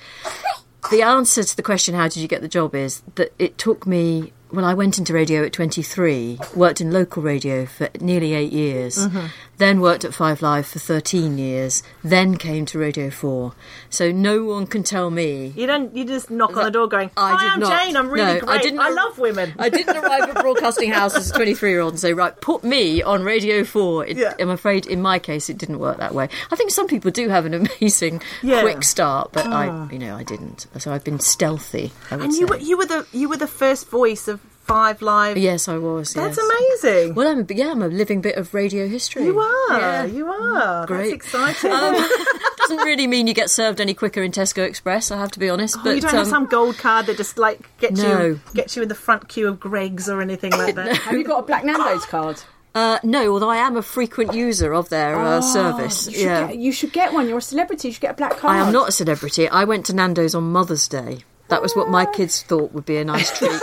the 0.91 1.02
answer 1.04 1.43
to 1.43 1.56
the 1.56 1.63
question, 1.63 1.95
"How 1.95 2.08
did 2.08 2.17
you 2.17 2.28
get 2.28 2.41
the 2.41 2.47
job?" 2.47 2.75
is 2.75 3.02
that 3.15 3.34
it 3.39 3.58
took 3.58 3.86
me. 3.88 4.34
when 4.52 4.65
I 4.65 4.73
went 4.73 4.97
into 4.97 5.13
radio 5.13 5.45
at 5.45 5.54
23, 5.54 6.39
worked 6.56 6.82
in 6.82 6.89
local 6.91 7.21
radio 7.21 7.67
for 7.67 7.88
nearly 8.02 8.34
eight 8.34 8.52
years, 8.52 8.97
Mm-hmm. 8.97 9.28
Then 9.60 9.80
worked 9.82 10.04
at 10.04 10.13
Five 10.13 10.41
Live 10.41 10.65
for 10.65 10.80
13 10.80 11.38
years, 11.38 11.84
then 12.04 12.36
came 12.38 12.65
to 12.65 12.80
Radio 12.80 13.10
4. 13.10 13.54
So 13.89 14.12
no 14.12 14.43
one 14.43 14.65
can 14.65 14.84
tell 14.84 15.12
me 15.12 15.54
You 15.56 15.67
don't. 15.67 15.95
You 15.95 16.06
just 16.06 16.32
knock 16.32 16.58
on 16.58 16.63
the 16.65 16.72
door, 16.72 16.88
going, 16.88 17.12
I 17.15 17.32
"Hi, 17.36 17.43
did 17.43 17.52
I'm 17.52 17.60
not. 17.60 17.84
Jane. 17.84 17.95
I'm 17.98 18.10
really 18.10 18.34
No, 18.34 18.39
great. 18.39 18.50
I 18.50 18.54
I, 18.56 18.58
didn't- 18.58 18.95
love 18.95 19.19
women." 19.19 19.54
I 19.60 19.69
didn't 19.69 19.95
arrive 19.98 20.24
at 20.30 20.36
Broadcasting 20.41 20.91
House 20.91 21.15
as 21.15 21.30
a 21.30 21.34
23 21.34 21.69
year 21.69 21.82
old 21.82 21.93
and 21.93 22.00
say, 22.00 22.13
right, 22.13 22.39
put 22.41 22.63
me 22.63 23.04
on 23.04 23.24
Radio 23.24 23.63
4. 23.63 24.08
It, 24.08 24.17
Yeah. 24.17 24.34
I'm 24.39 24.50
afraid 24.50 24.86
in 24.88 25.02
my 25.02 25.19
case 25.19 25.50
it 25.50 25.58
didn't 25.58 25.80
work 25.80 25.98
that 25.98 26.13
way. 26.15 26.30
I 26.52 26.56
think 26.56 26.72
some 26.72 26.88
people 26.88 27.12
do 27.12 27.30
have 27.30 27.45
an 27.45 27.54
amazing 27.54 28.22
Yeah. 28.41 28.62
quick 28.62 28.84
start, 28.84 29.32
but 29.34 29.45
I, 29.45 29.67
ah. 29.67 29.89
you 29.91 30.00
know, 30.00 30.15
I 30.15 30.24
didn't. 30.24 30.67
So 30.80 30.91
I've 30.93 31.04
been 31.04 31.19
stealthy, 31.19 31.91
I 32.10 32.15
and 32.15 32.34
say. 32.34 32.45
were 32.45 32.58
you 32.58 32.78
were 32.78 32.86
the 32.86 33.06
you 33.12 33.28
were 33.30 33.38
the 33.38 33.48
first 33.48 33.89
voice 33.89 34.28
of 34.28 34.39
Five 34.69 35.01
Live. 35.01 35.36
Yes, 35.36 35.67
I 35.67 35.79
was. 35.79 36.13
That's 36.13 36.38
yes. 36.38 36.84
amazing. 36.84 37.15
Well, 37.15 37.27
I'm, 37.27 37.47
yeah, 37.49 37.71
I'm 37.71 37.82
a 37.82 37.88
living 37.88 38.21
bit 38.21 38.36
of 38.36 38.53
radio 38.53 38.88
history. 38.88 39.25
you 39.25 39.39
are. 39.39 39.79
Yeah. 39.79 40.05
You 40.05 40.27
are. 40.27 40.86
Great. 40.86 41.10
That's 41.10 41.13
exciting. 41.13 41.71
Doesn't 42.60 42.86
really 42.86 43.08
mean 43.08 43.25
you 43.25 43.34
get 43.34 43.49
served 43.49 43.82
any 43.82 43.95
quicker 43.95 44.21
in 44.21 44.32
Tesco 44.32 44.63
Express, 44.63 45.10
I 45.10 45.17
have 45.17 45.32
to 45.32 45.39
be 45.39 45.49
honest. 45.49 45.75
Oh, 45.79 45.84
but 45.84 45.95
you 45.95 46.01
don't 46.01 46.12
have 46.12 46.25
um, 46.25 46.29
some 46.29 46.45
gold 46.45 46.77
card 46.77 47.08
that 47.08 47.17
just 47.17 47.39
like 47.39 47.67
gets 47.79 47.99
No. 47.99 48.21
you 48.21 48.41
gets 48.53 48.75
you 48.75 48.84
in 48.84 48.89
the 48.89 48.95
front 48.95 49.27
queue 49.27 49.47
of 49.47 49.60
Greggs 49.60 50.08
or 50.08 50.21
anything 50.21 50.51
like 50.51 50.75
that. 50.75 50.95
Have 50.97 51.15
you 51.15 51.23
got 51.23 51.39
a 51.39 51.47
Black 51.47 51.65
Nando's 51.65 52.05
card? 52.05 52.39
uh, 52.75 52.99
no, 53.01 53.34
although 53.34 53.49
I 53.49 53.58
am 53.58 53.75
a 53.75 53.82
frequent 53.82 54.36
user 54.36 54.75
of 54.75 54.89
their 54.89 55.19
uh, 55.19 55.41
service. 55.41 56.05
You 56.05 56.13
should, 56.13 56.21
yeah. 56.21 56.47
get, 56.47 56.58
you 56.58 56.71
should 56.71 56.93
get 56.93 57.12
one. 57.12 57.27
You're 57.27 57.39
a 57.39 57.41
celebrity. 57.41 57.88
You 57.88 57.93
should 57.95 58.01
get 58.01 58.12
a 58.12 58.17
black 58.17 58.38
card. 58.38 58.55
I 58.55 58.67
am 58.67 58.71
not 58.71 58.89
a 58.89 58.91
celebrity. 58.91 59.49
I 59.49 59.63
went 59.63 59.88
to 59.88 59.93
Nando's 59.93 60.36
on 60.36 60.43
Mother's 60.51 60.88
Day. 60.88 61.21
That 61.47 61.63
was 61.63 61.75
what 61.75 61.89
my 61.89 62.05
kids 62.05 62.43
thought 62.43 62.71
would 62.73 62.86
be 62.86 62.97
a 62.97 63.03
nice 63.03 63.36
treat. 63.36 63.60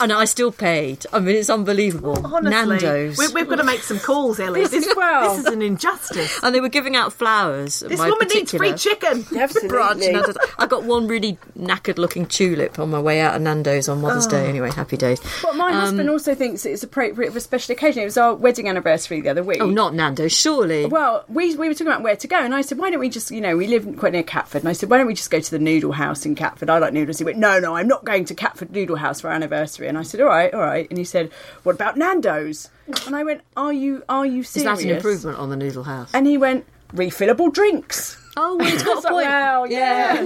And 0.00 0.12
I 0.12 0.24
still 0.24 0.50
paid. 0.52 1.04
I 1.12 1.18
mean, 1.20 1.36
it's 1.36 1.50
unbelievable. 1.50 2.18
Honestly, 2.26 2.50
Nando's. 2.50 3.18
We, 3.18 3.28
we've 3.28 3.48
got 3.48 3.56
to 3.56 3.64
make 3.64 3.80
some 3.80 3.98
calls, 3.98 4.40
Ellie. 4.40 4.66
This, 4.66 4.86
well. 4.96 5.36
this 5.36 5.46
is 5.46 5.52
an 5.52 5.62
injustice. 5.62 6.38
and 6.42 6.54
they 6.54 6.60
were 6.60 6.68
giving 6.68 6.96
out 6.96 7.12
flowers. 7.12 7.80
This 7.80 7.98
my 7.98 8.08
woman 8.10 8.28
needs 8.28 8.52
free 8.52 8.72
chicken. 8.74 9.24
Absolutely. 9.36 9.68
branch. 9.68 10.36
I 10.58 10.66
got 10.66 10.84
one 10.84 11.06
really 11.06 11.38
knackered 11.58 11.98
looking 11.98 12.26
tulip 12.26 12.78
on 12.78 12.90
my 12.90 13.00
way 13.00 13.20
out 13.20 13.34
of 13.36 13.42
Nando's 13.42 13.88
on 13.88 14.00
Mother's 14.00 14.26
Oh. 14.26 14.30
Day. 14.30 14.48
Anyway, 14.48 14.70
happy 14.70 14.96
days. 14.96 15.20
But 15.42 15.56
my 15.56 15.68
Um, 15.70 15.74
husband 15.80 16.10
also 16.10 16.34
thinks 16.34 16.64
it's 16.66 16.82
appropriate 16.82 17.32
for 17.32 17.38
a 17.38 17.40
special 17.40 17.72
occasion. 17.72 18.02
It 18.02 18.06
was 18.06 18.16
our 18.18 18.34
wedding 18.34 18.68
anniversary 18.68 19.20
the 19.20 19.28
other 19.30 19.42
week. 19.42 19.60
Oh, 19.60 19.70
not 19.70 19.94
Nando's, 19.94 20.32
surely. 20.32 20.86
Well, 20.86 21.24
we, 21.28 21.54
we 21.56 21.68
were 21.68 21.74
talking 21.74 21.88
about 21.88 22.02
where 22.02 22.16
to 22.16 22.26
go, 22.28 22.36
and 22.38 22.54
I 22.54 22.62
said, 22.62 22.78
why 22.78 22.90
don't 22.90 23.00
we 23.00 23.08
just, 23.08 23.30
you 23.30 23.40
know, 23.40 23.56
we 23.56 23.66
live 23.66 23.96
quite 23.98 24.12
near 24.12 24.22
Catford, 24.22 24.62
and 24.62 24.68
I 24.68 24.72
said, 24.72 24.90
why 24.90 24.98
don't 24.98 25.06
we 25.06 25.14
just 25.14 25.30
go 25.30 25.40
to 25.40 25.50
the 25.50 25.58
Noodle 25.58 25.92
House 25.92 26.24
in 26.26 26.34
Catford? 26.34 26.70
I 26.70 26.78
like 26.78 26.92
noodles. 26.92 27.18
He 27.18 27.24
went, 27.24 27.38
no, 27.38 27.58
no, 27.58 27.76
I'm 27.76 27.88
not 27.88 28.04
going 28.04 28.24
to 28.26 28.34
Catford 28.34 28.70
Noodle 28.72 28.96
House 28.96 29.20
for 29.20 29.28
our 29.28 29.34
anniversary. 29.66 29.88
And 29.88 29.98
I 29.98 30.02
said, 30.02 30.20
all 30.20 30.28
right, 30.28 30.52
all 30.54 30.60
right. 30.60 30.86
And 30.88 30.98
he 30.98 31.04
said, 31.04 31.30
what 31.64 31.74
about 31.74 31.96
Nando's? 31.96 32.70
And 33.06 33.16
I 33.16 33.24
went, 33.24 33.42
are 33.56 33.72
you, 33.72 34.02
are 34.08 34.24
you 34.26 34.40
Is 34.40 34.48
serious? 34.50 34.78
that 34.80 34.84
an 34.88 34.94
improvement 34.96 35.38
on 35.38 35.50
the 35.50 35.56
Noodle 35.56 35.84
House? 35.84 36.10
And 36.14 36.26
he 36.26 36.38
went, 36.38 36.64
refillable 36.94 37.52
drinks. 37.52 38.16
oh, 38.36 38.56
well, 38.56 38.68
it's 38.72 38.82
I 38.82 38.86
got 38.86 38.96
a 38.96 39.00
like, 39.00 39.12
point. 39.12 39.26
well, 39.26 39.66
yeah. 39.70 40.16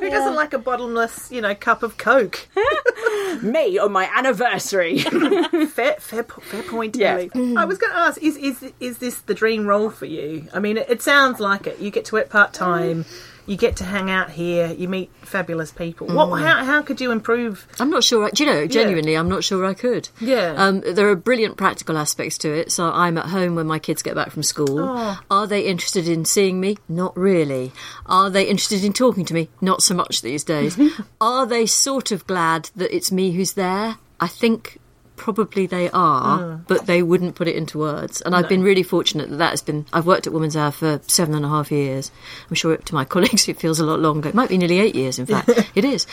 Who 0.00 0.10
doesn't 0.10 0.34
like 0.34 0.52
a 0.52 0.58
bottomless, 0.58 1.30
you 1.30 1.40
know, 1.40 1.54
cup 1.54 1.82
of 1.82 1.96
Coke? 1.98 2.48
Me 3.42 3.78
on 3.78 3.92
my 3.92 4.08
anniversary. 4.16 4.98
fair, 5.00 5.94
fair, 5.98 6.24
fair 6.24 6.62
point, 6.64 6.96
Yeah. 6.96 7.12
Ellie. 7.14 7.30
Mm. 7.30 7.56
I 7.58 7.64
was 7.64 7.78
going 7.78 7.92
to 7.92 7.98
ask: 7.98 8.22
is 8.22 8.36
is 8.36 8.72
is 8.80 8.98
this 8.98 9.20
the 9.22 9.34
dream 9.34 9.66
role 9.66 9.90
for 9.90 10.06
you? 10.06 10.46
I 10.54 10.60
mean, 10.60 10.76
it, 10.78 10.88
it 10.88 11.02
sounds 11.02 11.40
like 11.40 11.66
it. 11.66 11.78
You 11.80 11.90
get 11.90 12.04
to 12.06 12.14
work 12.14 12.28
part 12.28 12.52
time. 12.52 13.04
You 13.46 13.56
get 13.56 13.76
to 13.76 13.84
hang 13.84 14.10
out 14.10 14.30
here, 14.30 14.72
you 14.72 14.88
meet 14.88 15.10
fabulous 15.22 15.70
people. 15.70 16.06
What? 16.06 16.28
Mm. 16.28 16.42
How, 16.42 16.64
how 16.64 16.82
could 16.82 17.00
you 17.00 17.10
improve? 17.10 17.66
I'm 17.78 17.90
not 17.90 18.04
sure. 18.04 18.24
I, 18.24 18.30
do 18.30 18.44
you 18.44 18.50
know? 18.50 18.66
Genuinely, 18.66 19.16
I'm 19.16 19.28
not 19.28 19.44
sure 19.44 19.64
I 19.64 19.74
could. 19.74 20.08
Yeah. 20.20 20.54
Um, 20.56 20.80
there 20.80 21.08
are 21.08 21.16
brilliant 21.16 21.56
practical 21.56 21.98
aspects 21.98 22.38
to 22.38 22.52
it. 22.52 22.72
So 22.72 22.90
I'm 22.90 23.18
at 23.18 23.26
home 23.26 23.54
when 23.54 23.66
my 23.66 23.78
kids 23.78 24.02
get 24.02 24.14
back 24.14 24.30
from 24.30 24.42
school. 24.42 24.78
Oh. 24.80 25.20
Are 25.30 25.46
they 25.46 25.66
interested 25.66 26.08
in 26.08 26.24
seeing 26.24 26.60
me? 26.60 26.78
Not 26.88 27.16
really. 27.16 27.72
Are 28.06 28.30
they 28.30 28.44
interested 28.48 28.84
in 28.84 28.92
talking 28.92 29.24
to 29.26 29.34
me? 29.34 29.48
Not 29.60 29.82
so 29.82 29.94
much 29.94 30.22
these 30.22 30.44
days. 30.44 30.78
are 31.20 31.46
they 31.46 31.66
sort 31.66 32.10
of 32.12 32.26
glad 32.26 32.70
that 32.76 32.94
it's 32.94 33.12
me 33.12 33.32
who's 33.32 33.52
there? 33.54 33.96
I 34.20 34.28
think 34.28 34.78
probably 35.16 35.66
they 35.66 35.88
are, 35.90 36.38
Mm. 36.38 36.60
but 36.66 36.86
they 36.86 37.02
wouldn't 37.02 37.34
put 37.36 37.46
it 37.48 37.54
into 37.54 37.78
words. 37.78 38.20
And 38.22 38.34
I've 38.34 38.48
been 38.48 38.62
really 38.62 38.82
fortunate 38.82 39.30
that 39.30 39.36
that 39.36 39.50
has 39.50 39.62
been. 39.62 39.86
I've 39.92 40.06
worked 40.06 40.26
at 40.26 40.32
Women's 40.32 40.56
Hour 40.56 40.72
for 40.72 41.00
seven 41.06 41.34
and 41.34 41.44
a 41.44 41.48
half 41.48 41.70
years. 41.70 42.10
I'm 42.50 42.54
sure 42.56 42.76
to 42.76 42.94
my 42.94 43.04
colleagues 43.14 43.48
it 43.48 43.58
feels 43.58 43.78
a 43.78 43.84
lot 43.84 44.00
longer. 44.00 44.28
It 44.28 44.34
might 44.34 44.48
be 44.48 44.58
nearly 44.58 44.80
eight 44.80 44.94
years, 44.94 45.18
in 45.18 45.26
fact. 45.26 45.48
it 45.74 45.84
is. 45.84 46.06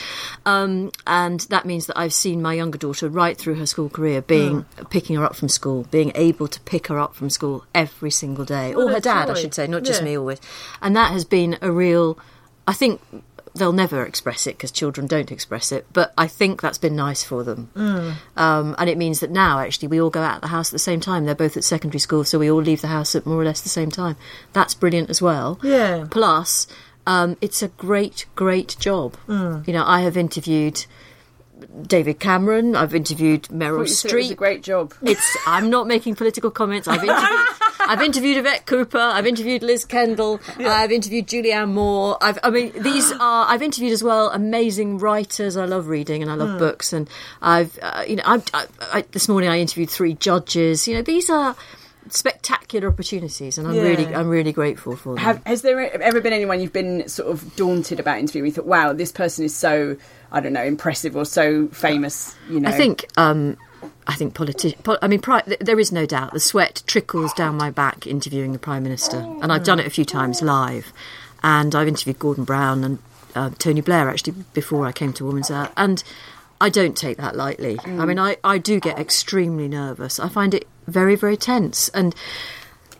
Um, 0.45 0.91
and 1.07 1.39
that 1.49 1.65
means 1.65 1.87
that 1.87 1.97
I've 1.97 2.13
seen 2.13 2.41
my 2.41 2.53
younger 2.53 2.77
daughter 2.77 3.09
right 3.09 3.37
through 3.37 3.55
her 3.55 3.65
school 3.65 3.89
career, 3.89 4.21
being 4.21 4.65
picking 4.91 5.15
her 5.15 5.25
up 5.25 5.35
from 5.35 5.49
school, 5.49 5.87
being 5.91 6.11
able 6.15 6.47
to 6.47 6.59
pick 6.61 6.87
her 6.87 6.99
up 6.99 7.15
from 7.15 7.29
school 7.29 7.65
every 7.73 8.11
single 8.11 8.45
day, 8.45 8.73
or 8.73 8.87
her 8.87 8.93
that's 8.93 9.03
dad, 9.03 9.29
I 9.29 9.33
should 9.33 9.53
say, 9.55 9.67
not 9.67 9.83
just 9.83 10.01
Yeah. 10.01 10.05
me 10.05 10.17
always. 10.17 10.39
And 10.81 10.95
that 10.95 11.11
has 11.11 11.25
been 11.25 11.57
a 11.61 11.71
real. 11.71 12.17
I 12.67 12.73
think 12.73 13.01
they'll 13.53 13.73
never 13.73 14.05
express 14.05 14.47
it 14.47 14.57
because 14.57 14.71
children 14.71 15.07
don't 15.07 15.31
express 15.31 15.71
it, 15.71 15.85
but 15.93 16.13
I 16.17 16.27
think 16.27 16.61
that's 16.61 16.77
been 16.77 16.95
nice 16.95 17.23
for 17.23 17.43
them. 17.43 17.69
Mm. 17.75 18.13
Um, 18.37 18.75
and 18.77 18.89
it 18.89 18.97
means 18.97 19.19
that 19.19 19.31
now, 19.31 19.59
actually, 19.59 19.89
we 19.89 20.01
all 20.01 20.09
go 20.09 20.21
out 20.21 20.35
of 20.35 20.41
the 20.41 20.47
house 20.47 20.69
at 20.69 20.73
the 20.73 20.79
same 20.79 20.99
time. 20.99 21.25
They're 21.25 21.35
both 21.35 21.57
at 21.57 21.63
secondary 21.63 21.99
school, 21.99 22.23
so 22.23 22.39
we 22.39 22.49
all 22.49 22.61
leave 22.61 22.81
the 22.81 22.87
house 22.87 23.15
at 23.15 23.25
more 23.25 23.41
or 23.41 23.45
less 23.45 23.61
the 23.61 23.69
same 23.69 23.91
time. 23.91 24.15
That's 24.53 24.73
brilliant 24.73 25.09
as 25.09 25.21
well. 25.21 25.59
Yeah. 25.63 26.07
Plus, 26.09 26.67
um, 27.05 27.37
it's 27.41 27.61
a 27.61 27.67
great, 27.69 28.25
great 28.35 28.75
job. 28.79 29.17
Mm. 29.27 29.67
You 29.67 29.73
know, 29.73 29.85
I 29.85 30.01
have 30.01 30.17
interviewed 30.17 30.85
David 31.83 32.19
Cameron, 32.19 32.75
I've 32.75 32.95
interviewed 32.95 33.43
Meryl 33.43 33.79
You 33.81 33.87
said 33.87 34.11
it 34.11 34.15
was 34.15 34.29
a 34.29 34.33
Streep. 34.33 34.37
great 34.37 34.63
job. 34.63 34.93
It's. 35.01 35.37
I'm 35.45 35.69
not 35.69 35.87
making 35.87 36.15
political 36.15 36.51
comments. 36.51 36.87
I've 36.87 37.03
interviewed. 37.03 37.47
I've 37.81 38.01
interviewed 38.01 38.37
Yvette 38.37 38.65
Cooper. 38.65 38.99
I've 38.99 39.25
interviewed 39.25 39.63
Liz 39.63 39.85
Kendall. 39.85 40.39
I've 40.59 40.91
interviewed 40.91 41.27
Julianne 41.27 41.73
Moore. 41.73 42.17
I've. 42.21 42.39
I 42.43 42.49
mean, 42.49 42.71
these 42.81 43.11
are. 43.19 43.45
I've 43.47 43.61
interviewed 43.61 43.91
as 43.93 44.03
well 44.03 44.29
amazing 44.31 44.99
writers. 44.99 45.57
I 45.57 45.65
love 45.65 45.87
reading 45.87 46.21
and 46.21 46.31
I 46.31 46.35
love 46.35 46.59
books. 46.59 46.93
And 46.93 47.09
I've. 47.41 47.77
Uh, 47.81 48.03
you 48.07 48.15
know, 48.17 48.23
I've, 48.25 48.45
I, 48.53 48.65
I, 48.93 49.01
this 49.11 49.27
morning 49.27 49.49
I 49.49 49.59
interviewed 49.59 49.89
three 49.89 50.13
judges. 50.13 50.87
You 50.87 50.95
know, 50.95 51.01
these 51.01 51.29
are 51.29 51.55
spectacular 52.13 52.87
opportunities, 52.87 53.57
and 53.57 53.67
I'm 53.67 53.73
Yeah. 53.75 53.81
really. 53.83 54.15
I'm 54.15 54.27
really 54.29 54.51
grateful 54.51 54.95
for 54.95 55.15
them. 55.15 55.17
Have, 55.23 55.41
has 55.45 55.61
there 55.61 55.79
ever 56.01 56.21
been 56.21 56.33
anyone 56.33 56.59
you've 56.61 56.73
been 56.73 57.07
sort 57.07 57.29
of 57.31 57.55
daunted 57.55 57.99
about 57.99 58.19
interviewing? 58.19 58.47
You 58.47 58.51
thought, 58.53 58.65
wow, 58.65 58.93
this 58.93 59.11
person 59.11 59.45
is 59.45 59.55
so, 59.55 59.95
I 60.31 60.39
don't 60.39 60.53
know, 60.53 60.63
impressive 60.63 61.15
or 61.15 61.25
so 61.25 61.67
famous, 61.67 62.35
you 62.49 62.59
know? 62.59 62.69
I 62.69 62.71
think. 62.73 63.05
Um, 63.17 63.57
I 64.07 64.13
think 64.13 64.35
politi- 64.35 64.81
po- 64.83 64.97
I 65.01 65.07
mean, 65.07 65.21
pri- 65.21 65.43
there 65.59 65.79
is 65.79 65.91
no 65.91 66.05
doubt 66.05 66.33
the 66.33 66.39
sweat 66.39 66.83
trickles 66.85 67.33
down 67.33 67.55
my 67.55 67.71
back 67.71 68.05
interviewing 68.05 68.51
the 68.53 68.59
prime 68.59 68.83
minister, 68.83 69.17
and 69.41 69.51
I've 69.51 69.63
done 69.63 69.79
it 69.79 69.87
a 69.87 69.89
few 69.91 70.05
times 70.05 70.41
live. 70.41 70.91
And 71.43 71.73
I've 71.73 71.87
interviewed 71.87 72.19
Gordon 72.19 72.43
Brown 72.43 72.83
and 72.83 72.99
uh, 73.35 73.49
Tony 73.57 73.81
Blair 73.81 74.09
actually 74.09 74.33
before 74.53 74.85
I 74.85 74.91
came 74.91 75.13
to 75.13 75.25
Woman's 75.25 75.49
Hour, 75.49 75.69
and 75.77 76.03
I 76.61 76.69
don't 76.69 76.95
take 76.95 77.17
that 77.17 77.35
lightly. 77.35 77.79
I 77.79 77.83
mm. 77.83 78.07
mean, 78.07 78.19
I, 78.19 78.37
I 78.43 78.59
do 78.59 78.79
get 78.79 78.99
extremely 78.99 79.67
nervous. 79.67 80.19
I 80.19 80.29
find 80.29 80.53
it 80.53 80.67
very 80.87 81.15
very 81.15 81.35
tense, 81.35 81.89
and 81.89 82.13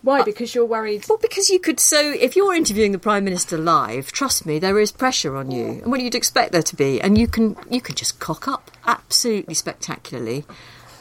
Why? 0.02 0.24
Because 0.24 0.56
you're 0.56 0.66
worried. 0.66 1.06
well, 1.08 1.20
because 1.22 1.52
you 1.52 1.60
could 1.60 1.80
so 1.80 2.00
if 2.12 2.36
you're 2.36 2.56
interviewing 2.56 2.92
the 2.92 3.00
prime 3.00 3.24
minister 3.24 3.58
live, 3.60 4.12
trust 4.12 4.48
me, 4.48 4.58
there 4.58 4.80
is 4.80 4.92
pressure 4.92 5.36
on 5.36 5.52
you, 5.52 5.80
and 5.84 5.92
what 5.92 6.02
you'd 6.02 6.16
expect 6.16 6.52
there 6.54 6.64
to 6.64 6.76
be, 6.76 7.00
and 7.00 7.20
you 7.20 7.28
can 7.28 7.56
you 7.70 7.82
can 7.82 7.96
just 7.96 8.20
cock 8.20 8.48
up 8.48 8.72
absolutely 8.88 9.54
spectacularly, 9.54 10.44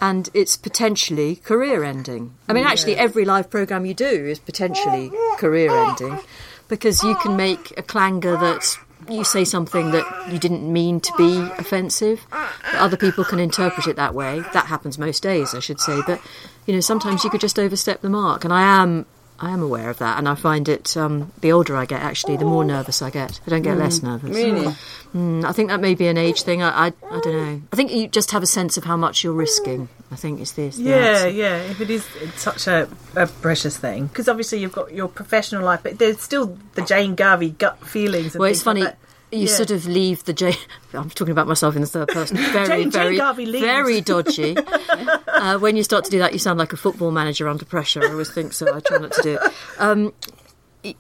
and 0.00 0.28
it's 0.34 0.56
potentially 0.58 1.36
career 1.36 1.82
ending. 1.82 2.34
I 2.46 2.52
mean, 2.52 2.64
actually, 2.64 2.96
every 2.96 3.24
live 3.24 3.48
program 3.48 3.86
you 3.86 3.94
do 3.94 4.06
is 4.06 4.38
potentially 4.38 5.10
career 5.38 5.70
ending, 5.74 6.20
because 6.68 7.02
you 7.02 7.14
can 7.22 7.36
make 7.36 7.72
a 7.78 7.82
clanger 7.82 8.36
that. 8.36 8.78
You 9.08 9.24
say 9.24 9.44
something 9.44 9.90
that 9.92 10.32
you 10.32 10.38
didn't 10.38 10.70
mean 10.72 11.00
to 11.00 11.12
be 11.16 11.38
offensive. 11.58 12.20
but 12.30 12.74
Other 12.74 12.96
people 12.96 13.24
can 13.24 13.38
interpret 13.40 13.86
it 13.86 13.96
that 13.96 14.14
way. 14.14 14.40
That 14.52 14.66
happens 14.66 14.98
most 14.98 15.22
days, 15.22 15.54
I 15.54 15.60
should 15.60 15.80
say. 15.80 16.00
But 16.06 16.20
you 16.66 16.74
know, 16.74 16.80
sometimes 16.80 17.24
you 17.24 17.30
could 17.30 17.40
just 17.40 17.58
overstep 17.58 18.00
the 18.02 18.10
mark, 18.10 18.44
and 18.44 18.52
I 18.52 18.62
am 18.82 19.06
I 19.42 19.50
am 19.50 19.62
aware 19.62 19.88
of 19.88 19.98
that, 19.98 20.18
and 20.18 20.28
I 20.28 20.34
find 20.34 20.68
it. 20.68 20.96
Um, 20.96 21.32
the 21.40 21.50
older 21.52 21.74
I 21.76 21.86
get, 21.86 22.02
actually, 22.02 22.36
the 22.36 22.44
more 22.44 22.62
nervous 22.62 23.00
I 23.00 23.08
get. 23.10 23.40
I 23.46 23.50
don't 23.50 23.62
get 23.62 23.78
less 23.78 24.02
nervous. 24.02 24.36
Really? 24.36 24.66
Mm, 25.14 25.44
I 25.44 25.52
think 25.52 25.70
that 25.70 25.80
may 25.80 25.94
be 25.94 26.08
an 26.08 26.18
age 26.18 26.42
thing. 26.42 26.62
I, 26.62 26.68
I, 26.68 26.92
I 27.10 27.20
don't 27.20 27.32
know. 27.32 27.62
I 27.72 27.76
think 27.76 27.90
you 27.90 28.06
just 28.06 28.32
have 28.32 28.42
a 28.42 28.46
sense 28.46 28.76
of 28.76 28.84
how 28.84 28.98
much 28.98 29.24
you're 29.24 29.32
risking. 29.32 29.88
I 30.12 30.16
think 30.16 30.40
it's 30.40 30.52
this. 30.52 30.76
Yeah, 30.78 30.94
answer. 30.96 31.28
yeah. 31.30 31.56
If 31.58 31.80
it 31.80 31.88
is 31.90 32.04
such 32.36 32.66
a, 32.66 32.88
a 33.14 33.26
precious 33.28 33.76
thing, 33.76 34.06
because 34.08 34.28
obviously 34.28 34.58
you've 34.58 34.72
got 34.72 34.92
your 34.92 35.06
professional 35.08 35.64
life, 35.64 35.80
but 35.84 35.98
there's 35.98 36.20
still 36.20 36.58
the 36.74 36.82
Jane 36.82 37.14
Garvey 37.14 37.50
gut 37.50 37.86
feelings. 37.86 38.34
And 38.34 38.40
Well, 38.40 38.50
it's 38.50 38.62
things 38.62 38.80
like 38.80 38.84
funny. 38.94 38.96
You 39.32 39.46
Yeah. 39.46 39.54
sort 39.54 39.70
of 39.70 39.86
leave 39.86 40.24
the 40.24 40.32
Jane. 40.32 40.56
I'm 40.92 41.08
talking 41.10 41.30
about 41.30 41.46
myself 41.46 41.76
in 41.76 41.82
the 41.82 41.86
third 41.86 42.08
person. 42.08 42.36
Very, 42.52 42.66
Jane- 42.66 42.90
Jane 42.90 42.90
very, 42.90 43.16
Garvey 43.16 43.46
leaves. 43.46 43.64
very 43.64 44.00
dodgy. 44.00 44.56
uh, 45.28 45.58
when 45.60 45.76
you 45.76 45.84
start 45.84 46.04
to 46.06 46.10
do 46.10 46.18
that, 46.18 46.32
you 46.32 46.40
sound 46.40 46.58
like 46.58 46.72
a 46.72 46.76
football 46.76 47.12
manager 47.12 47.46
under 47.48 47.64
pressure. 47.64 48.02
I 48.02 48.08
always 48.10 48.32
think 48.32 48.52
so. 48.52 48.74
I 48.74 48.80
try 48.80 48.98
not 48.98 49.12
to 49.12 49.22
do 49.22 49.38
it. 49.40 49.52
Um, 49.78 50.12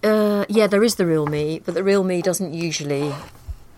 uh, 0.04 0.44
yeah, 0.48 0.68
there 0.68 0.84
is 0.84 0.94
the 0.94 1.06
real 1.06 1.26
me, 1.26 1.60
but 1.64 1.74
the 1.74 1.82
real 1.82 2.04
me 2.04 2.22
doesn't 2.22 2.54
usually 2.54 3.12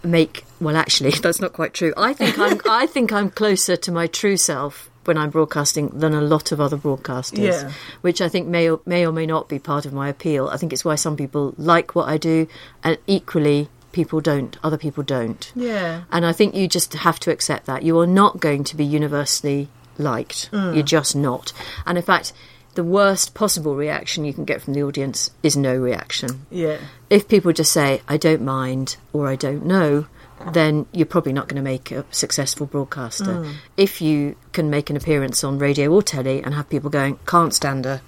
make. 0.02 0.44
Well, 0.60 0.76
actually, 0.76 1.12
that's 1.12 1.40
not 1.40 1.54
quite 1.54 1.72
true. 1.72 1.94
I 1.96 2.12
think 2.12 2.38
I'm. 2.38 2.60
I 2.68 2.86
think 2.86 3.10
I'm 3.12 3.30
closer 3.30 3.76
to 3.76 3.90
my 3.92 4.06
true 4.06 4.36
self 4.36 4.90
when 5.04 5.18
I'm 5.18 5.30
broadcasting 5.30 5.88
than 5.88 6.14
a 6.14 6.20
lot 6.20 6.52
of 6.52 6.60
other 6.60 6.76
broadcasters. 6.76 7.38
Yeah. 7.38 7.72
Which 8.02 8.20
I 8.20 8.28
think 8.28 8.46
may 8.48 8.70
or, 8.70 8.80
may 8.86 9.06
or 9.06 9.12
may 9.12 9.26
not 9.26 9.48
be 9.48 9.58
part 9.58 9.86
of 9.86 9.92
my 9.92 10.08
appeal. 10.08 10.48
I 10.48 10.56
think 10.56 10.72
it's 10.72 10.84
why 10.84 10.94
some 10.94 11.16
people 11.16 11.54
like 11.58 11.94
what 11.94 12.08
I 12.08 12.18
do, 12.18 12.46
and 12.84 12.98
equally 13.06 13.68
people 13.92 14.20
don't. 14.20 14.56
Other 14.62 14.78
people 14.78 15.02
don't. 15.02 15.52
Yeah. 15.54 16.02
And 16.10 16.24
I 16.24 16.32
think 16.32 16.54
you 16.54 16.66
just 16.68 16.94
have 16.94 17.20
to 17.20 17.30
accept 17.30 17.66
that 17.66 17.82
you 17.82 17.98
are 17.98 18.06
not 18.06 18.40
going 18.40 18.64
to 18.64 18.76
be 18.76 18.84
universally 18.84 19.68
liked. 19.98 20.50
Mm. 20.52 20.74
You're 20.74 20.84
just 20.84 21.14
not. 21.14 21.52
And 21.84 21.98
in 21.98 22.04
fact, 22.04 22.32
the 22.74 22.84
worst 22.84 23.34
possible 23.34 23.76
reaction 23.76 24.24
you 24.24 24.32
can 24.32 24.46
get 24.46 24.62
from 24.62 24.72
the 24.72 24.82
audience 24.82 25.30
is 25.42 25.58
no 25.58 25.76
reaction 25.76 26.46
Yeah. 26.50 26.78
if 27.10 27.28
people 27.28 27.52
just 27.52 27.70
say 27.70 28.00
I 28.08 28.16
don't 28.16 28.40
mind 28.40 28.96
or 29.12 29.28
I 29.28 29.36
don't 29.36 29.66
know, 29.66 30.06
then 30.52 30.86
you're 30.92 31.06
probably 31.06 31.32
not 31.32 31.48
going 31.48 31.56
to 31.56 31.62
make 31.62 31.90
a 31.90 32.04
successful 32.10 32.66
broadcaster. 32.66 33.24
Mm. 33.24 33.54
If 33.76 34.00
you 34.00 34.36
can 34.52 34.70
make 34.70 34.90
an 34.90 34.96
appearance 34.96 35.44
on 35.44 35.58
radio 35.58 35.90
or 35.90 36.02
telly 36.02 36.42
and 36.42 36.54
have 36.54 36.68
people 36.68 36.90
going 36.90 37.18
can't 37.26 37.54
stand 37.54 37.84
her, 37.84 38.00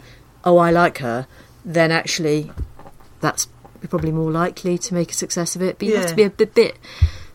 oh 0.45 0.59
I 0.59 0.71
like 0.71 0.99
her, 0.99 1.27
then 1.65 1.91
actually 1.91 2.51
that's 3.21 3.49
probably 3.89 4.13
more 4.13 4.31
likely 4.31 4.79
to 4.79 4.95
make 4.95 5.11
a 5.11 5.15
success 5.15 5.57
of 5.57 5.63
it. 5.63 5.79
But 5.79 5.89
you 5.89 5.97
have 5.97 6.09
to 6.09 6.15
be 6.15 6.23
a 6.23 6.31
bit, 6.31 6.55
bit 6.55 6.77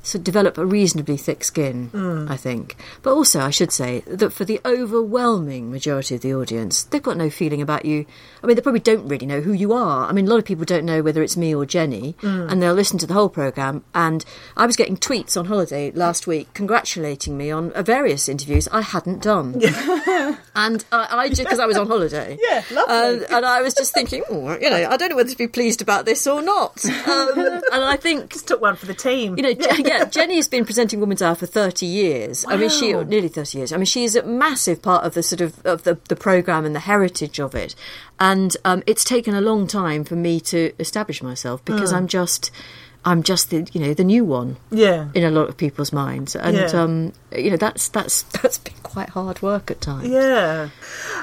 so 0.01 0.17
develop 0.17 0.57
a 0.57 0.65
reasonably 0.65 1.17
thick 1.17 1.43
skin, 1.43 1.89
I 2.29 2.37
think. 2.37 2.75
But 3.01 3.13
also, 3.13 3.41
I 3.41 3.49
should 3.49 3.71
say 3.71 3.99
that 4.07 4.31
for 4.33 4.45
the 4.45 4.59
overwhelming 4.65 5.71
majority 5.71 6.15
of 6.15 6.21
the 6.21 6.33
audience, 6.33 6.83
they've 6.83 7.01
got 7.03 7.17
no 7.17 7.29
feeling 7.29 7.61
about 7.61 7.85
you. 7.85 8.05
I 8.43 8.47
mean, 8.47 8.55
they 8.55 8.61
probably 8.61 8.79
don't 8.79 9.07
really 9.07 9.25
know 9.25 9.41
who 9.41 9.51
you 9.53 9.73
are. 9.73 10.07
I 10.07 10.11
mean, 10.13 10.25
a 10.25 10.29
lot 10.29 10.39
of 10.39 10.45
people 10.45 10.65
don't 10.65 10.85
know 10.85 11.01
whether 11.01 11.21
it's 11.21 11.35
me 11.37 11.53
or 11.53 11.65
Jenny, 11.65 12.15
and 12.21 12.61
they'll 12.61 12.73
listen 12.73 12.97
to 12.99 13.07
the 13.07 13.13
whole 13.13 13.29
programme. 13.29 13.83
And 13.93 14.23
I 14.57 14.65
was 14.65 14.75
getting 14.75 14.97
tweets 14.97 15.37
on 15.37 15.45
holiday 15.45 15.91
last 15.91 16.27
week 16.27 16.53
congratulating 16.53 17.37
me 17.37 17.51
on 17.51 17.71
uh, 17.73 17.81
various 17.83 18.27
interviews 18.29 18.67
I 18.71 18.81
hadn't 18.81 19.21
done. 19.21 19.61
and 20.55 20.85
I, 20.91 21.07
I 21.17 21.29
just, 21.29 21.41
because 21.43 21.59
I 21.59 21.65
was 21.65 21.77
on 21.77 21.87
holiday. 21.87 22.37
Yeah, 22.49 22.63
lovely. 22.71 22.95
And, 22.95 23.21
and 23.31 23.45
I 23.45 23.61
was 23.61 23.73
just 23.73 23.93
thinking, 23.93 24.23
oh, 24.29 24.57
you 24.59 24.69
know, 24.69 24.87
I 24.89 24.97
don't 24.97 25.09
know 25.09 25.15
whether 25.15 25.29
to 25.29 25.37
be 25.37 25.47
pleased 25.47 25.81
about 25.81 26.05
this 26.05 26.25
or 26.25 26.41
not. 26.41 26.83
Um, 27.09 27.37
and 27.39 27.83
I 27.83 27.97
think 27.97 28.31
Just 28.31 28.47
took 28.47 28.61
one 28.61 28.75
for 28.75 28.85
the 28.85 28.93
team. 28.93 29.35
you 29.37 29.43
know, 29.43 29.53
Je- 29.53 29.83
yeah, 29.89 30.05
Jenny 30.05 30.35
has 30.37 30.47
been 30.47 30.65
presenting 30.65 30.99
Woman's 30.99 31.21
Hour 31.21 31.35
for 31.35 31.45
thirty 31.45 31.85
years. 31.85 32.45
I 32.47 32.55
mean, 32.57 32.69
she 32.69 32.93
Wow. 32.95 33.03
nearly 33.03 33.27
thirty 33.27 33.57
years. 33.57 33.73
I 33.73 33.77
mean, 33.77 33.85
she 33.85 34.03
is 34.03 34.15
a 34.15 34.23
massive 34.23 34.81
part 34.81 35.03
of 35.05 35.13
the 35.13 35.23
sort 35.23 35.41
of 35.41 35.65
of 35.65 35.83
the 35.83 35.97
the 36.07 36.15
program 36.15 36.65
and 36.65 36.73
the 36.75 36.79
heritage 36.81 37.39
of 37.39 37.55
it. 37.55 37.75
And 38.19 38.55
um, 38.65 38.83
it's 38.87 39.03
taken 39.03 39.33
a 39.35 39.41
long 39.41 39.67
time 39.67 40.03
for 40.03 40.15
me 40.15 40.39
to 40.41 40.71
establish 40.79 41.23
myself 41.23 41.63
because 41.65 41.93
I'm 41.93 42.07
just, 42.07 42.51
I'm 43.05 43.23
just 43.23 43.49
the 43.49 43.65
you 43.71 43.79
know 43.79 43.93
the 43.93 44.03
new 44.03 44.25
one 44.25 44.57
yeah. 44.71 45.07
in 45.13 45.23
a 45.23 45.31
lot 45.31 45.47
of 45.49 45.55
people's 45.57 45.93
minds, 45.93 46.35
and 46.35 46.55
Yeah. 46.57 46.65
um, 46.81 47.13
you 47.35 47.49
know 47.51 47.57
that's 47.57 47.87
that's 47.89 48.23
that's 48.41 48.57
been 48.57 48.73
quite 48.83 49.09
hard 49.09 49.41
work 49.41 49.71
at 49.71 49.79
times. 49.81 50.09
Yeah. 50.09 50.69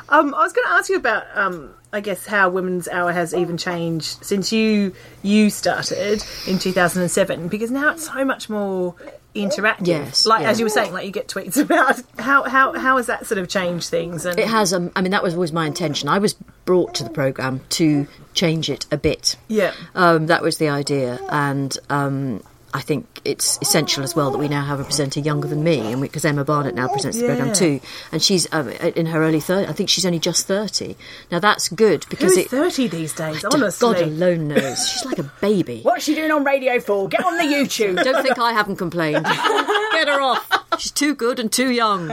Um, 0.08 0.34
I 0.34 0.38
was 0.42 0.52
going 0.52 0.66
to 0.68 0.72
ask 0.72 0.88
you 0.88 0.96
about, 0.96 1.24
um, 1.34 1.74
I 1.96 2.00
guess, 2.00 2.26
how 2.26 2.50
Women's 2.50 2.88
Hour 2.88 3.10
has 3.10 3.32
even 3.32 3.56
changed 3.56 4.22
since 4.22 4.52
you 4.52 4.92
you 5.22 5.48
started 5.48 6.22
in 6.46 6.58
2007, 6.58 7.48
because 7.48 7.70
now 7.70 7.92
it's 7.92 8.04
so 8.04 8.22
much 8.22 8.50
more 8.50 8.94
interactive. 9.34 9.86
Yes, 9.86 10.26
like 10.26 10.42
yeah. 10.42 10.50
as 10.50 10.58
you 10.58 10.66
were 10.66 10.70
saying, 10.70 10.92
like 10.92 11.06
you 11.06 11.10
get 11.10 11.26
tweets 11.26 11.56
about 11.62 12.02
how 12.18 12.42
how 12.42 12.78
how 12.78 12.98
has 12.98 13.06
that 13.06 13.24
sort 13.24 13.38
of 13.38 13.48
changed 13.48 13.88
things? 13.88 14.26
And 14.26 14.38
It 14.38 14.46
has. 14.46 14.74
Um, 14.74 14.92
I 14.94 15.00
mean, 15.00 15.12
that 15.12 15.22
was 15.22 15.32
always 15.32 15.52
my 15.52 15.66
intention. 15.66 16.10
I 16.10 16.18
was 16.18 16.34
brought 16.66 16.94
to 16.96 17.04
the 17.04 17.08
program 17.08 17.62
to 17.70 18.06
change 18.34 18.68
it 18.68 18.84
a 18.90 18.98
bit. 18.98 19.36
Yeah. 19.48 19.72
Um, 19.94 20.26
that 20.26 20.42
was 20.42 20.58
the 20.58 20.68
idea, 20.68 21.18
and 21.30 21.78
um, 21.88 22.42
I 22.76 22.80
think 22.82 23.20
it's 23.24 23.58
essential 23.62 24.04
as 24.04 24.14
well 24.14 24.30
that 24.30 24.38
we 24.38 24.48
now 24.48 24.64
have 24.64 24.78
a 24.80 24.84
presenter 24.84 25.20
younger 25.20 25.48
than 25.48 25.64
me, 25.64 25.80
and 25.92 26.00
because 26.02 26.24
Emma 26.24 26.44
Barnett 26.44 26.74
now 26.74 26.88
presents 26.88 27.18
the 27.18 27.26
program 27.26 27.52
too, 27.54 27.80
and 28.12 28.22
she's 28.22 28.46
um, 28.52 28.68
in 28.68 29.06
her 29.06 29.22
early 29.22 29.38
30s. 29.40 29.68
I 29.68 29.72
think 29.72 29.88
she's 29.88 30.04
only 30.06 30.18
just 30.18 30.46
thirty. 30.46 30.96
Now 31.32 31.38
that's 31.38 31.68
good 31.68 32.04
because 32.10 32.32
is 32.32 32.38
it. 32.38 32.50
thirty 32.50 32.86
these 32.88 33.12
days? 33.14 33.44
Honestly, 33.44 33.86
God 33.94 34.00
alone 34.02 34.48
knows. 34.48 34.88
She's 34.88 35.04
like 35.04 35.18
a 35.18 35.30
baby. 35.40 35.80
What's 35.82 36.04
she 36.04 36.14
doing 36.14 36.30
on 36.30 36.44
Radio 36.44 36.78
4? 36.80 37.08
Get 37.08 37.24
on 37.24 37.36
the 37.38 37.44
YouTube. 37.44 38.02
Don't 38.04 38.22
think 38.22 38.38
I 38.38 38.52
haven't 38.52 38.76
complained. 38.76 39.24
Get 39.92 40.08
her 40.08 40.20
off. 40.20 40.46
She's 40.78 40.92
too 40.92 41.14
good 41.14 41.40
and 41.40 41.50
too 41.50 41.70
young. 41.70 42.08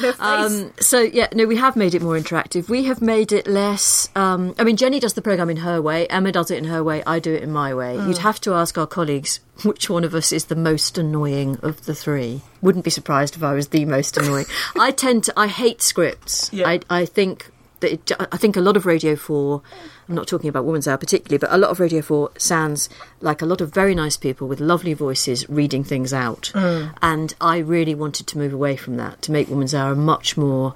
Face- 0.00 0.14
Um, 0.20 0.72
so 0.80 1.00
yeah, 1.00 1.26
no, 1.34 1.46
we 1.46 1.56
have 1.56 1.74
made 1.76 1.94
it 1.94 2.02
more 2.02 2.16
interactive. 2.16 2.68
We 2.68 2.84
have 2.84 3.02
made 3.02 3.32
it 3.32 3.46
less. 3.48 4.08
Um, 4.14 4.54
I 4.58 4.64
mean, 4.64 4.76
Jenny 4.76 5.00
does 5.00 5.14
the 5.14 5.22
program 5.22 5.50
in 5.50 5.56
her 5.58 5.82
way. 5.82 6.06
Emma 6.06 6.30
does 6.30 6.50
it 6.50 6.58
in 6.58 6.64
her 6.66 6.84
way. 6.84 7.02
I 7.06 7.18
do 7.18 7.34
it 7.34 7.42
in 7.42 7.50
my 7.50 7.74
way. 7.74 7.96
You'd 7.96 8.18
have 8.18 8.40
to 8.42 8.54
ask 8.54 8.78
our 8.78 8.86
colleagues 8.86 9.40
which 9.64 9.90
one 9.90 10.04
of 10.04 10.14
us 10.14 10.32
is 10.32 10.46
the 10.46 10.56
most 10.56 10.98
annoying 10.98 11.58
of 11.62 11.84
the 11.86 11.94
three. 11.94 12.42
Wouldn't 12.62 12.84
be 12.84 12.90
surprised 12.90 13.36
if 13.36 13.42
I 13.42 13.54
was 13.54 13.68
the 13.68 13.84
most 13.84 14.16
annoying. 14.16 14.46
I 14.78 14.90
tend 14.90 15.24
to. 15.24 15.32
I 15.36 15.48
hate 15.48 15.82
scripts. 15.82 16.52
Yeah. 16.52 16.68
I, 16.68 16.80
I 16.90 17.04
think 17.04 17.50
that 17.80 17.92
it, 17.92 18.12
I 18.32 18.36
think 18.36 18.56
a 18.56 18.60
lot 18.60 18.76
of 18.76 18.86
Radio 18.86 19.16
Four. 19.16 19.62
I'm 20.08 20.14
not 20.14 20.26
talking 20.26 20.48
about 20.48 20.64
Woman's 20.64 20.88
Hour 20.88 20.96
particularly, 20.96 21.38
but 21.38 21.52
a 21.52 21.58
lot 21.58 21.70
of 21.70 21.80
Radio 21.80 22.00
4 22.00 22.30
sounds 22.38 22.88
like 23.20 23.42
a 23.42 23.46
lot 23.46 23.60
of 23.60 23.74
very 23.74 23.94
nice 23.94 24.16
people 24.16 24.48
with 24.48 24.58
lovely 24.58 24.94
voices 24.94 25.46
reading 25.50 25.84
things 25.84 26.14
out. 26.14 26.50
Mm. 26.54 26.94
And 27.02 27.34
I 27.42 27.58
really 27.58 27.94
wanted 27.94 28.26
to 28.28 28.38
move 28.38 28.54
away 28.54 28.76
from 28.76 28.96
that 28.96 29.20
to 29.22 29.32
make 29.32 29.48
Woman's 29.48 29.74
Hour 29.74 29.94
much 29.94 30.38
more 30.38 30.74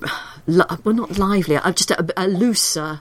well, 0.46 0.94
not 0.94 1.18
lively. 1.18 1.58
I'm 1.58 1.74
just 1.74 1.90
a, 1.90 2.12
a 2.16 2.26
looser, 2.26 3.00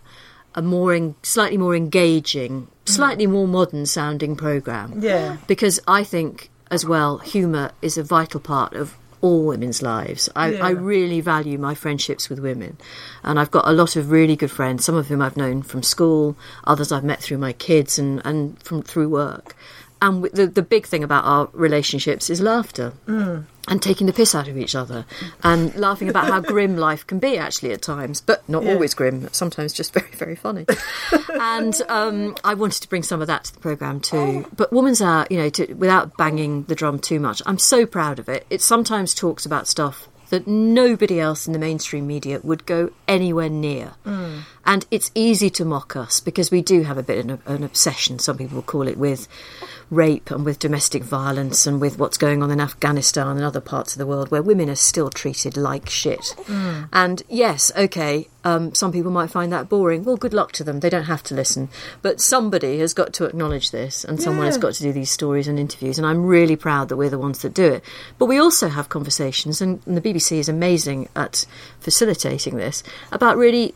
a 0.55 0.62
more 0.62 0.93
en- 0.93 1.15
slightly 1.23 1.57
more 1.57 1.75
engaging, 1.75 2.62
mm. 2.62 2.67
slightly 2.89 3.27
more 3.27 3.47
modern 3.47 3.85
sounding 3.85 4.35
program. 4.35 4.93
Yeah. 4.99 5.38
because 5.47 5.79
I 5.88 6.03
think 6.03 6.49
as 6.71 6.85
well, 6.85 7.17
humour 7.19 7.71
is 7.81 7.97
a 7.97 8.03
vital 8.03 8.39
part 8.39 8.73
of 8.73 8.95
all 9.21 9.45
women's 9.45 9.81
lives. 9.81 10.29
I, 10.35 10.51
Yeah. 10.51 10.65
I 10.67 10.69
really 10.69 11.19
value 11.19 11.57
my 11.57 11.75
friendships 11.75 12.29
with 12.29 12.39
women, 12.39 12.77
and 13.23 13.39
I've 13.39 13.51
got 13.51 13.67
a 13.67 13.73
lot 13.73 13.95
of 13.95 14.12
really 14.12 14.35
good 14.35 14.51
friends. 14.51 14.85
Some 14.85 14.95
of 14.95 15.07
whom 15.07 15.21
I've 15.21 15.35
known 15.35 15.62
from 15.62 15.83
school, 15.83 16.38
others 16.65 16.91
I've 16.91 17.03
met 17.03 17.21
through 17.21 17.39
my 17.39 17.53
kids 17.53 17.99
and 17.99 18.21
and 18.23 18.62
from 18.63 18.81
through 18.81 19.09
work. 19.09 19.55
And 20.01 20.23
the 20.23 20.47
the 20.47 20.62
big 20.62 20.85
thing 20.85 21.03
about 21.03 21.25
our 21.25 21.49
relationships 21.53 22.29
is 22.29 22.41
laughter 22.41 22.93
and 23.07 23.81
taking 23.81 24.07
the 24.07 24.13
piss 24.13 24.33
out 24.33 24.47
of 24.47 24.57
each 24.57 24.73
other 24.73 25.05
and 25.43 25.75
laughing 25.75 26.09
about 26.09 26.25
how 26.25 26.39
grim 26.53 26.77
life 26.77 27.05
can 27.05 27.19
be 27.19 27.38
actually 27.38 27.71
at 27.71 27.81
times, 27.81 28.21
but 28.21 28.47
not 28.49 28.65
always 28.65 28.93
grim. 28.93 29.27
Sometimes 29.31 29.73
just 29.73 29.93
very 29.99 30.12
very 30.13 30.35
funny. 30.35 30.65
and 31.29 31.81
um, 31.89 32.35
I 32.43 32.53
wanted 32.53 32.81
to 32.81 32.89
bring 32.89 33.03
some 33.03 33.21
of 33.21 33.27
that 33.27 33.45
to 33.45 33.53
the 33.53 33.59
program 33.59 33.99
too. 33.99 34.45
But 34.55 34.71
Woman's 34.71 35.01
Hour, 35.01 35.27
you 35.29 35.38
know, 35.38 35.49
to, 35.49 35.73
without 35.73 36.17
banging 36.17 36.63
the 36.63 36.75
drum 36.75 36.99
too 36.99 37.19
much, 37.19 37.41
I'm 37.45 37.59
so 37.59 37.85
proud 37.85 38.19
of 38.19 38.29
it. 38.29 38.45
It 38.49 38.62
sometimes 38.62 39.13
talks 39.13 39.45
about 39.45 39.67
stuff 39.67 40.07
that 40.29 40.47
nobody 40.47 41.19
else 41.19 41.47
in 41.47 41.53
the 41.53 41.59
mainstream 41.59 42.07
media 42.07 42.39
would 42.43 42.65
go 42.65 42.91
anywhere 43.07 43.49
near. 43.49 43.93
And 44.65 44.85
it's 44.91 45.09
easy 45.15 45.49
to 45.51 45.65
mock 45.65 45.95
us 45.95 46.19
because 46.19 46.51
we 46.51 46.61
do 46.61 46.83
have 46.83 46.97
a 46.97 47.03
bit 47.03 47.27
of 47.27 47.41
an, 47.47 47.63
obsession, 47.63 48.19
some 48.19 48.37
people 48.37 48.55
will 48.55 48.61
call 48.61 48.87
it, 48.87 48.97
with 48.97 49.27
rape 49.89 50.29
and 50.29 50.45
with 50.45 50.59
domestic 50.59 51.01
violence 51.03 51.65
and 51.65 51.81
with 51.81 51.97
what's 51.97 52.17
going 52.17 52.43
on 52.43 52.51
in 52.51 52.59
Afghanistan 52.61 53.27
and 53.29 53.43
other 53.43 53.61
parts 53.61 53.93
of 53.93 53.97
the 53.97 54.05
world 54.05 54.29
where 54.29 54.43
women 54.43 54.69
are 54.69 54.75
still 54.75 55.09
treated 55.09 55.57
like 55.57 55.89
shit. 55.89 56.35
And 56.93 57.23
yes, 57.27 57.71
okay, 57.75 58.27
um, 58.43 58.75
some 58.75 58.91
people 58.91 59.11
might 59.11 59.31
find 59.31 59.51
that 59.51 59.69
boring. 59.69 60.03
Well, 60.03 60.17
good 60.17 60.33
luck 60.35 60.51
to 60.53 60.63
them. 60.63 60.81
They 60.81 60.89
don't 60.89 61.05
have 61.05 61.23
to 61.23 61.33
listen. 61.33 61.69
But 62.03 62.21
somebody 62.21 62.77
has 62.79 62.93
got 62.93 63.11
to 63.13 63.25
acknowledge 63.25 63.71
this 63.71 64.03
and 64.03 64.21
someone 64.21 64.45
has 64.45 64.57
got 64.59 64.73
to 64.75 64.83
do 64.83 64.93
these 64.93 65.09
stories 65.09 65.47
and 65.47 65.57
interviews. 65.57 65.97
And 65.97 66.05
I'm 66.05 66.23
really 66.25 66.55
proud 66.55 66.89
that 66.89 66.97
we're 66.97 67.09
the 67.09 67.17
ones 67.17 67.41
that 67.41 67.55
do 67.55 67.65
it. 67.65 67.83
But 68.19 68.27
we 68.27 68.37
also 68.37 68.67
have 68.69 68.89
conversations, 68.89 69.61
and, 69.61 69.81
and 69.87 69.97
the 69.97 70.01
BBC 70.01 70.18
is 70.19 70.49
amazing 70.49 71.08
at 71.15 71.45
facilitating 71.79 72.58
this, 72.58 72.84
about 73.12 73.38
really 73.38 73.73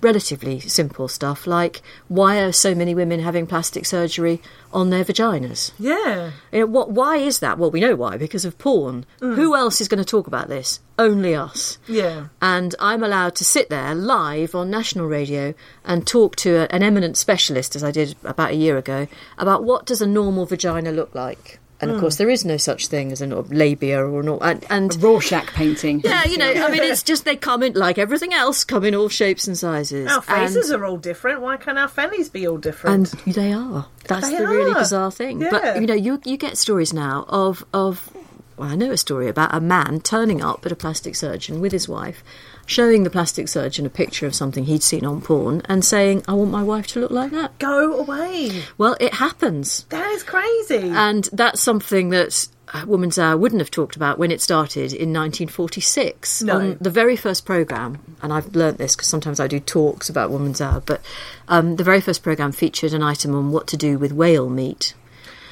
relatively 0.00 0.60
simple 0.60 1.08
stuff 1.08 1.46
like 1.46 1.82
why 2.08 2.38
are 2.38 2.52
so 2.52 2.74
many 2.74 2.94
women 2.94 3.20
having 3.20 3.46
plastic 3.46 3.84
surgery 3.86 4.40
on 4.72 4.90
their 4.90 5.04
vaginas? 5.04 5.72
yeah. 5.78 6.32
You 6.52 6.60
know, 6.60 6.66
what? 6.66 6.90
Why 6.90 7.16
is 7.16 7.40
that? 7.40 7.58
Well, 7.58 7.70
we 7.70 7.80
know 7.80 7.94
why 7.94 8.16
because 8.16 8.44
of 8.44 8.58
porn. 8.58 9.06
Mm. 9.20 9.36
Who 9.36 9.54
else 9.54 9.80
is 9.80 9.88
going 9.88 9.98
to 9.98 10.04
talk 10.04 10.26
about 10.26 10.48
this? 10.48 10.80
Only 10.98 11.34
us. 11.34 11.78
Yeah. 11.88 12.28
And 12.40 12.74
I'm 12.78 13.02
allowed 13.02 13.34
to 13.36 13.44
sit 13.44 13.68
there 13.68 13.94
live 13.94 14.54
on 14.54 14.70
national 14.70 15.06
radio 15.06 15.54
and 15.84 16.06
talk 16.06 16.36
to 16.36 16.56
a, 16.56 16.66
an 16.74 16.82
eminent 16.82 17.16
specialist, 17.16 17.74
as 17.74 17.82
I 17.82 17.90
did 17.90 18.16
about 18.24 18.52
a 18.52 18.56
year 18.56 18.76
ago, 18.78 19.08
about 19.38 19.64
what 19.64 19.86
does 19.86 20.00
a 20.00 20.06
normal 20.06 20.46
vagina 20.46 20.92
look 20.92 21.14
like. 21.14 21.58
And 21.84 21.92
of 21.92 21.96
hmm. 21.98 22.00
course, 22.00 22.16
there 22.16 22.30
is 22.30 22.44
no 22.44 22.56
such 22.56 22.88
thing 22.88 23.12
as 23.12 23.20
a 23.20 23.26
labia 23.26 24.04
or 24.04 24.22
not. 24.22 24.42
And, 24.42 24.64
and 24.70 25.02
Rorschach 25.02 25.52
painting. 25.52 26.00
yeah, 26.04 26.24
you 26.24 26.38
know, 26.38 26.50
I 26.50 26.70
mean, 26.70 26.82
it's 26.82 27.02
just 27.02 27.24
they 27.24 27.36
come 27.36 27.62
in 27.62 27.74
like 27.74 27.98
everything 27.98 28.32
else, 28.32 28.64
come 28.64 28.84
in 28.84 28.94
all 28.94 29.08
shapes 29.08 29.46
and 29.46 29.56
sizes. 29.56 30.10
Our 30.10 30.22
faces 30.22 30.70
and, 30.70 30.82
are 30.82 30.86
all 30.86 30.96
different. 30.96 31.42
Why 31.42 31.56
can't 31.58 31.78
our 31.78 31.88
fannies 31.88 32.28
be 32.30 32.48
all 32.48 32.58
different? 32.58 33.12
and 33.12 33.34
they 33.34 33.52
are. 33.52 33.86
That's 34.06 34.28
They 34.28 34.38
the 34.38 34.46
really 34.46 34.74
bizarre 34.74 35.10
thing. 35.10 35.40
Yeah. 35.40 35.50
But 35.50 35.80
you 35.80 35.86
know, 35.86 35.94
you 35.94 36.20
you 36.24 36.36
get 36.36 36.56
stories 36.56 36.92
now 36.92 37.24
of 37.28 37.64
of. 37.72 38.10
Well, 38.56 38.68
I 38.70 38.76
know 38.76 38.92
a 38.92 38.96
story 38.96 39.28
about 39.28 39.52
a 39.52 39.60
man 39.60 40.00
turning 40.00 40.40
up 40.40 40.64
at 40.64 40.70
a 40.70 40.76
plastic 40.76 41.16
surgeon 41.16 41.60
with 41.60 41.72
his 41.72 41.88
wife, 41.88 42.22
showing 42.66 43.04
the 43.04 43.10
plastic 43.10 43.48
surgeon 43.48 43.86
a 43.86 43.90
picture 43.90 44.26
of 44.26 44.34
something 44.34 44.64
he'd 44.64 44.82
seen 44.82 45.04
on 45.04 45.20
porn, 45.20 45.62
and 45.66 45.84
saying, 45.84 46.22
"I 46.28 46.32
want 46.34 46.50
my 46.50 46.62
wife 46.62 46.86
to 46.88 47.00
look 47.00 47.10
like 47.10 47.30
that." 47.32 47.58
Go 47.58 47.98
away. 47.98 48.62
Well, 48.78 48.96
it 49.00 49.14
happens, 49.14 49.84
That 49.90 50.10
is 50.12 50.22
crazy. 50.22 50.90
and 50.90 51.28
that's 51.32 51.60
something 51.60 52.10
that. 52.10 52.48
uh, 52.72 52.82
Woman's 52.86 53.18
Hour 53.18 53.36
wouldn't 53.36 53.60
have 53.60 53.70
talked 53.70 53.94
about 53.94 54.18
when 54.18 54.32
it 54.32 54.40
started 54.40 54.92
in 54.92 55.12
1946 55.12 56.42
No. 56.42 56.56
on 56.56 56.76
the 56.80 56.90
very 56.90 57.14
first 57.14 57.44
program. 57.44 57.98
And 58.22 58.32
I've 58.32 58.54
learnt 58.56 58.78
this 58.78 58.96
because 58.96 59.06
sometimes 59.08 59.38
I 59.38 59.46
do 59.46 59.60
talks 59.60 60.08
about 60.08 60.30
Woman's 60.30 60.60
Hour, 60.60 60.82
but 60.84 61.00
um, 61.46 61.76
the 61.76 61.84
very 61.84 62.00
first 62.00 62.22
program 62.22 62.50
featured 62.52 62.92
an 62.92 63.02
item 63.02 63.34
on 63.34 63.52
what 63.52 63.66
to 63.68 63.76
do 63.76 63.98
with 63.98 64.12
whale 64.12 64.48
meat. 64.48 64.94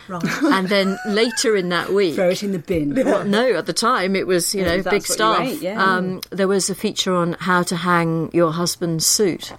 Right. 0.08 0.24
and 0.44 0.68
then 0.68 0.98
later 1.06 1.56
in 1.56 1.68
that 1.70 1.92
week, 1.92 2.14
Throw 2.14 2.30
it 2.30 2.42
in 2.42 2.52
the 2.52 2.58
bin. 2.58 2.94
well, 2.94 3.24
no, 3.24 3.52
at 3.54 3.66
the 3.66 3.72
time 3.72 4.14
it 4.16 4.26
was 4.26 4.54
you 4.54 4.62
know 4.62 4.76
big 4.78 4.86
what 4.86 5.02
stuff. 5.04 5.40
ate, 5.40 5.60
yeah. 5.60 5.82
um, 5.82 6.20
there 6.30 6.48
was 6.48 6.68
a 6.70 6.74
feature 6.74 7.14
on 7.14 7.34
how 7.40 7.62
to 7.62 7.76
hang 7.76 8.30
your 8.32 8.52
husband's 8.52 9.06
suit. 9.06 9.52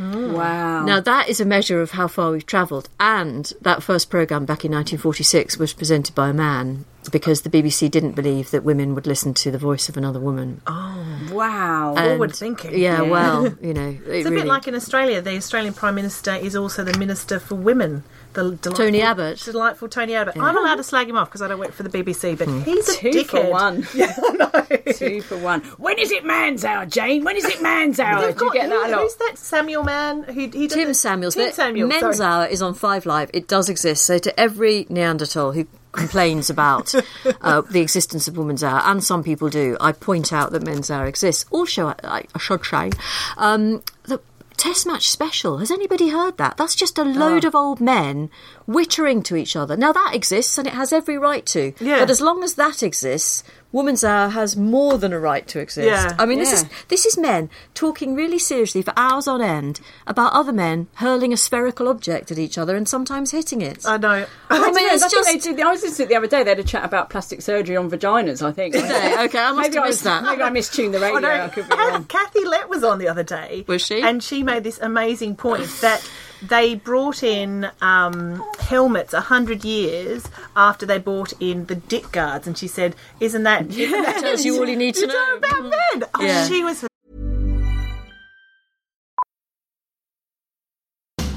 Wow. 0.00 0.84
Now 0.84 1.00
that 1.00 1.28
is 1.28 1.40
a 1.40 1.44
measure 1.44 1.80
of 1.80 1.90
how 1.90 2.06
far 2.06 2.30
we've 2.30 2.46
travelled, 2.46 2.88
and 3.00 3.52
that 3.62 3.82
first 3.82 4.10
program 4.10 4.44
back 4.44 4.64
in 4.64 4.70
1946 4.70 5.58
was 5.58 5.72
presented 5.72 6.14
by 6.14 6.28
a 6.28 6.32
man 6.32 6.84
because 7.10 7.42
the 7.42 7.50
BBC 7.50 7.90
didn't 7.90 8.12
believe 8.12 8.50
that 8.52 8.62
women 8.62 8.94
would 8.94 9.06
listen 9.06 9.32
to 9.34 9.50
the 9.50 9.58
voice 9.58 9.88
of 9.88 9.96
another 9.96 10.20
woman. 10.20 10.60
Oh, 10.66 11.28
wow. 11.32 11.94
And- 11.96 12.10
Forward 12.10 12.34
thinking. 12.36 12.72
Yeah, 12.78 13.02
Yeah. 13.02 13.10
well, 13.10 13.48
you 13.62 13.72
know, 13.74 13.88
it 13.88 14.02
It's 14.06 14.26
a 14.26 14.30
really, 14.30 14.42
bit 14.42 14.46
like 14.46 14.68
in 14.68 14.74
Australia. 14.74 15.20
The 15.22 15.36
Australian 15.36 15.72
Prime 15.74 15.94
Minister 15.96 16.34
is 16.34 16.54
also 16.54 16.84
the 16.84 16.96
Minister 16.98 17.40
for 17.40 17.54
Women. 17.56 18.04
The 18.34 18.42
delightful, 18.42 18.72
Tony 18.72 19.02
Abbott. 19.02 19.38
Delightful 19.44 19.88
Tony 19.88 20.14
Abbott. 20.14 20.36
I'm 20.36 20.56
allowed 20.56 20.76
to 20.76 20.82
slag 20.84 21.08
him 21.08 21.16
off 21.16 21.28
because 21.28 21.42
I 21.42 21.48
don't 21.48 21.58
work 21.58 21.72
for 21.72 21.82
the 21.82 21.88
BBC, 21.88 22.36
but 22.38 22.46
Hmm. 22.46 22.60
he's 22.60 22.88
a 22.88 22.96
Two 22.98 23.10
dickhead. 23.10 23.26
for 23.26 23.50
one. 23.50 23.86
Yeah, 23.94 24.14
know. 24.34 24.92
Two 24.92 25.22
for 25.22 25.36
one. 25.38 25.60
When 25.78 25.98
is 25.98 26.12
it 26.12 26.24
man's 26.24 26.64
hour, 26.64 26.86
Jane? 26.86 27.24
When 27.24 27.36
is 27.36 27.44
it 27.46 27.60
man's 27.62 27.98
hour? 27.98 28.30
Do 28.32 28.44
you 28.44 28.52
get 28.52 28.68
that 28.68 28.88
a 28.88 28.92
lot? 28.92 29.00
Who's 29.00 29.16
that 29.16 29.32
Samuel 29.38 29.82
man? 29.82 30.22
Who 30.24 30.32
he 30.48 30.68
Tim 30.68 30.88
the- 30.88 30.94
Samuels. 30.94 31.34
Tim 31.34 31.52
Samuels. 31.52 31.88
Men's 31.88 32.16
sorry. 32.18 32.44
Hour 32.44 32.46
is 32.50 32.62
on 32.62 32.74
Five 32.74 33.06
Live. 33.06 33.30
It 33.34 33.48
does 33.48 33.68
exist. 33.68 34.04
So 34.04 34.18
to 34.18 34.38
every 34.38 34.86
Neanderthal 34.88 35.52
who 35.52 35.66
complains 35.92 36.48
about 36.50 36.94
uh, 37.40 37.62
the 37.62 37.80
existence 37.80 38.28
of 38.28 38.36
Woman's 38.36 38.62
Hour, 38.62 38.82
and 38.84 39.02
some 39.02 39.24
people 39.24 39.48
do, 39.48 39.76
I 39.80 39.92
point 39.92 40.32
out 40.32 40.52
that 40.52 40.62
Men's 40.62 40.90
Hour 40.90 41.06
exists. 41.06 41.44
Also, 41.50 41.88
I, 42.04 42.24
I 42.34 42.38
should 42.38 42.64
say, 42.64 42.90
um, 43.38 43.82
the 44.04 44.20
Test 44.58 44.86
match 44.88 45.08
special. 45.08 45.58
Has 45.58 45.70
anybody 45.70 46.08
heard 46.08 46.36
that? 46.36 46.56
That's 46.56 46.74
just 46.74 46.98
a 46.98 47.04
load 47.04 47.44
Ah. 47.44 47.48
of 47.48 47.54
old 47.54 47.80
men 47.80 48.28
wittering 48.68 49.22
to 49.24 49.36
each 49.36 49.54
other. 49.54 49.76
Now 49.76 49.92
that 49.92 50.10
exists 50.14 50.58
and 50.58 50.66
it 50.66 50.74
has 50.74 50.92
every 50.92 51.16
right 51.16 51.46
to. 51.46 51.72
Yeah. 51.78 52.00
But 52.00 52.10
as 52.10 52.20
long 52.20 52.42
as 52.42 52.54
that 52.54 52.82
exists, 52.82 53.44
Woman's 53.70 54.02
Hour 54.02 54.30
has 54.30 54.56
more 54.56 54.96
than 54.96 55.12
a 55.12 55.18
right 55.20 55.46
to 55.48 55.58
exist. 55.60 55.86
Yeah. 55.86 56.16
I 56.18 56.24
mean, 56.24 56.38
this 56.38 56.52
is 56.54 56.64
this 56.88 57.04
is 57.04 57.18
men 57.18 57.50
talking 57.74 58.14
really 58.14 58.38
seriously 58.38 58.80
for 58.80 58.94
hours 58.96 59.28
on 59.28 59.42
end 59.42 59.80
about 60.06 60.32
other 60.32 60.52
men 60.54 60.86
hurling 60.94 61.34
a 61.34 61.36
spherical 61.36 61.86
object 61.86 62.30
at 62.30 62.38
each 62.38 62.56
other 62.56 62.74
and 62.76 62.88
sometimes 62.88 63.30
hitting 63.32 63.60
it. 63.60 63.84
I 63.86 63.98
know. 63.98 64.24
I 64.48 64.58
mean, 64.70 64.74
Yeah, 64.74 64.94
it's 64.94 65.02
I 65.02 65.08
think 65.08 65.26
just. 65.26 65.44
they 65.44 65.52
did- 65.54 65.60
I 65.60 65.70
was 65.70 65.82
listening 65.82 65.96
to 65.96 66.02
it 66.04 66.08
the 66.08 66.16
other 66.16 66.26
day. 66.26 66.42
They 66.44 66.50
had 66.50 66.58
a 66.58 66.64
chat 66.64 66.82
about 66.84 67.10
plastic 67.10 67.42
surgery 67.42 67.76
on 67.76 67.90
vaginas. 67.90 68.40
I 68.40 68.52
think. 68.52 68.72
they? 68.72 68.80
Okay, 69.24 69.38
I 69.38 69.52
must 69.52 69.68
maybe 69.68 69.74
have 69.76 69.84
I 69.84 69.88
missed 69.88 70.04
that. 70.04 70.22
Maybe 70.22 70.42
I 70.42 70.48
mistuned 70.50 70.92
the 70.92 71.00
radio. 71.00 71.18
I 71.18 71.20
know. 71.20 71.44
I 71.44 71.48
could 71.48 71.68
be 71.68 71.76
wrong. 71.76 72.04
Kathy 72.04 72.44
Lette 72.46 72.70
was 72.70 72.82
on 72.84 72.98
the 72.98 73.08
other 73.08 73.22
day. 73.22 73.64
Was 73.66 73.82
she? 73.84 74.00
And 74.00 74.22
she 74.22 74.42
made 74.42 74.64
this 74.64 74.78
amazing 74.80 75.36
point 75.36 75.66
that 75.82 76.08
they 76.42 76.74
brought 76.74 77.22
in 77.22 77.70
um, 77.80 78.44
helmets 78.60 79.12
a 79.12 79.20
hundred 79.20 79.64
years 79.64 80.28
after 80.56 80.86
they 80.86 80.98
brought 80.98 81.32
in 81.40 81.66
the 81.66 81.74
Dick 81.74 82.12
guards, 82.12 82.46
and 82.46 82.56
she 82.56 82.68
said, 82.68 82.94
"Isn't 83.20 83.42
that, 83.44 83.66
isn't 83.70 84.02
that 84.02 84.18
Tells 84.20 84.44
you 84.44 84.58
all 84.58 84.68
you 84.68 84.76
need 84.76 84.94
to 84.94 85.00
you 85.02 85.06
know. 85.08 85.36
about 85.38 85.62
men?" 85.62 86.08
Oh, 86.14 86.22
Yeah. 86.24 86.46
she 86.46 86.62
was 86.64 86.84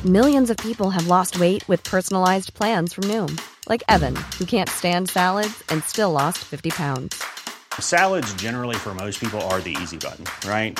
Millions 0.05 0.49
of 0.49 0.57
people 0.57 0.89
have 0.89 1.05
lost 1.07 1.39
weight 1.39 1.67
with 1.69 1.83
personalized 1.83 2.53
plans 2.55 2.91
from 2.93 3.03
Noom, 3.05 3.39
like 3.69 3.83
Evan, 3.87 4.15
who 4.39 4.45
can't 4.45 4.67
stand 4.69 5.09
salads 5.09 5.63
and 5.69 5.83
still 5.83 6.11
lost 6.11 6.39
50 6.39 6.71
pounds. 6.71 7.23
Salads, 7.79 8.33
generally, 8.33 8.75
for 8.75 8.95
most 8.95 9.19
people, 9.19 9.39
are 9.41 9.61
the 9.61 9.77
easy 9.81 9.97
button, 9.97 10.25
right? 10.49 10.79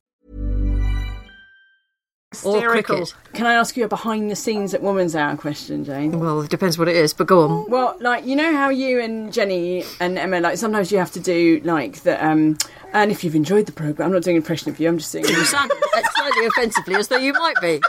Or 2.45 2.53
hysterical. 2.55 2.95
cricket. 2.95 3.13
Can 3.33 3.45
I 3.45 3.55
ask 3.55 3.75
you 3.75 3.83
a 3.83 3.89
behind 3.89 4.31
the 4.31 4.37
scenes 4.37 4.73
at 4.73 4.81
Woman's 4.81 5.17
Hour 5.17 5.35
question, 5.35 5.83
Jane? 5.83 6.17
Well, 6.17 6.39
it 6.39 6.49
depends 6.49 6.77
what 6.77 6.87
it 6.87 6.95
is, 6.95 7.13
but 7.13 7.27
go 7.27 7.41
on. 7.41 7.69
Well, 7.69 7.97
like 7.99 8.25
you 8.25 8.37
know 8.37 8.55
how 8.55 8.69
you 8.69 9.01
and 9.01 9.33
Jenni 9.33 9.85
and 9.99 10.17
Emma, 10.17 10.39
like 10.39 10.57
sometimes 10.57 10.93
you 10.93 10.97
have 10.97 11.11
to 11.11 11.19
do 11.19 11.59
like 11.65 12.03
the 12.03 12.25
um. 12.25 12.57
And 12.93 13.09
if 13.11 13.23
you've 13.23 13.35
enjoyed 13.35 13.65
the 13.67 13.71
program, 13.71 14.07
I'm 14.07 14.13
not 14.13 14.23
doing 14.23 14.35
an 14.37 14.41
impression 14.41 14.69
of 14.69 14.79
you. 14.79 14.89
I'm 14.89 14.97
just 14.97 15.11
doing. 15.11 15.25
You 15.25 15.45
sound 15.45 15.71
slightly 16.15 16.45
offensively 16.45 16.95
as 16.95 17.07
though 17.07 17.17
you 17.17 17.31
might 17.33 17.55
be. 17.61 17.81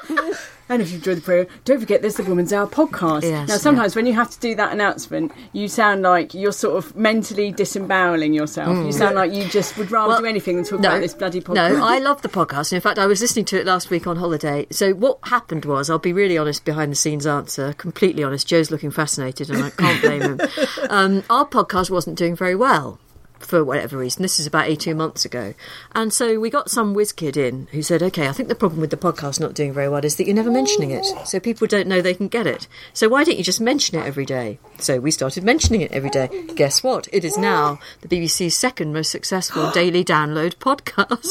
and 0.69 0.81
if 0.81 0.93
you've 0.93 1.01
enjoyed 1.01 1.17
the 1.19 1.23
program, 1.23 1.47
don't 1.65 1.81
forget 1.81 2.03
there's 2.03 2.15
the 2.15 2.23
Woman's 2.23 2.53
Hour 2.53 2.69
podcast. 2.69 3.23
Yes, 3.23 3.49
now, 3.49 3.57
sometimes 3.57 3.97
when 3.97 4.07
you 4.07 4.13
have 4.15 4.31
to 4.31 4.39
do 4.39 4.55
that 4.55 4.73
announcement, 4.73 5.33
you 5.53 5.67
sound 5.67 6.03
like 6.03 6.35
you're 6.35 6.53
sort 6.53 6.77
of 6.77 6.95
mentally 6.95 7.51
disemboweling 7.51 8.33
yourself. 8.33 8.77
You 8.87 8.93
sound 8.93 9.17
like 9.17 9.33
you 9.33 9.49
just 9.49 9.77
would 9.77 9.91
rather 9.91 10.09
Well, 10.11 10.21
do 10.21 10.27
anything 10.27 10.57
than 10.57 10.65
talk 10.65 10.79
about 10.79 11.01
this 11.01 11.15
bloody 11.15 11.41
podcast. 11.41 11.55
No, 11.55 11.85
I 11.85 11.99
love 12.01 12.23
the 12.23 12.29
podcast. 12.29 12.73
In 12.73 12.81
fact, 12.81 12.99
I 13.01 13.07
was 13.07 13.21
listening 13.21 13.45
to 13.47 13.59
it 13.61 13.67
last 13.67 13.91
week 13.91 14.07
on 14.07 14.17
holiday. 14.17 14.67
So 14.71 14.93
what 14.95 15.19
happened 15.25 15.65
was, 15.65 15.91
I'll 15.91 15.99
be 15.99 16.13
really 16.13 16.39
honest, 16.39 16.65
behind 16.65 16.93
the 16.93 16.97
scenes 16.97 17.27
answer, 17.27 17.73
completely 17.73 18.23
honest. 18.23 18.47
Joe's 18.47 18.71
looking 18.71 18.93
fascinated, 18.93 19.51
and 19.51 19.65
I 19.65 19.71
can't 19.71 20.01
blame 20.01 20.23
him. 20.23 20.41
Um, 20.91 21.23
our 21.31 21.47
podcast 21.47 21.91
wasn't 21.91 22.19
doing 22.19 22.37
very 22.37 22.55
well. 22.55 22.99
For 23.45 23.65
whatever 23.65 23.99
reason, 23.99 24.23
this 24.23 24.41
is 24.41 24.47
about 24.47 24.69
18 24.69 24.97
months 24.97 25.25
ago. 25.25 25.55
And 25.95 26.13
so 26.13 26.39
we 26.41 26.49
got 26.51 26.71
some 26.71 26.95
whiz 26.95 27.13
kid 27.13 27.37
in 27.37 27.69
who 27.73 27.83
said, 27.83 28.03
Okay, 28.03 28.29
I 28.29 28.33
think 28.33 28.49
the 28.49 28.55
problem 28.55 28.81
with 28.81 28.91
the 28.91 28.97
podcast 28.97 29.41
not 29.41 29.55
doing 29.55 29.73
very 29.73 29.89
well 29.89 30.05
is 30.05 30.17
that 30.17 30.27
you're 30.27 30.35
never 30.37 30.51
mentioning 30.51 30.91
it. 30.91 31.05
So 31.27 31.41
people 31.41 31.67
don't 31.67 31.87
know 31.87 32.01
they 32.01 32.15
can 32.15 32.29
get 32.29 32.47
it. 32.47 32.69
So 32.93 33.09
why 33.09 33.25
don't 33.25 33.37
you 33.37 33.45
just 33.45 33.61
mention 33.61 33.99
it 33.99 34.07
every 34.07 34.25
day? 34.25 34.59
So 34.79 35.01
we 35.01 35.11
started 35.11 35.45
mentioning 35.45 35.81
it 35.81 35.93
every 35.93 36.11
day. 36.11 36.29
Guess 36.55 36.83
what? 36.83 37.09
It 37.13 37.25
is 37.25 37.37
now 37.37 37.79
the 38.01 38.09
BBC's 38.09 38.55
second 38.57 38.93
most 38.93 39.11
successful 39.11 39.71
daily 39.75 40.05
download 40.05 40.57
podcast. 40.57 41.31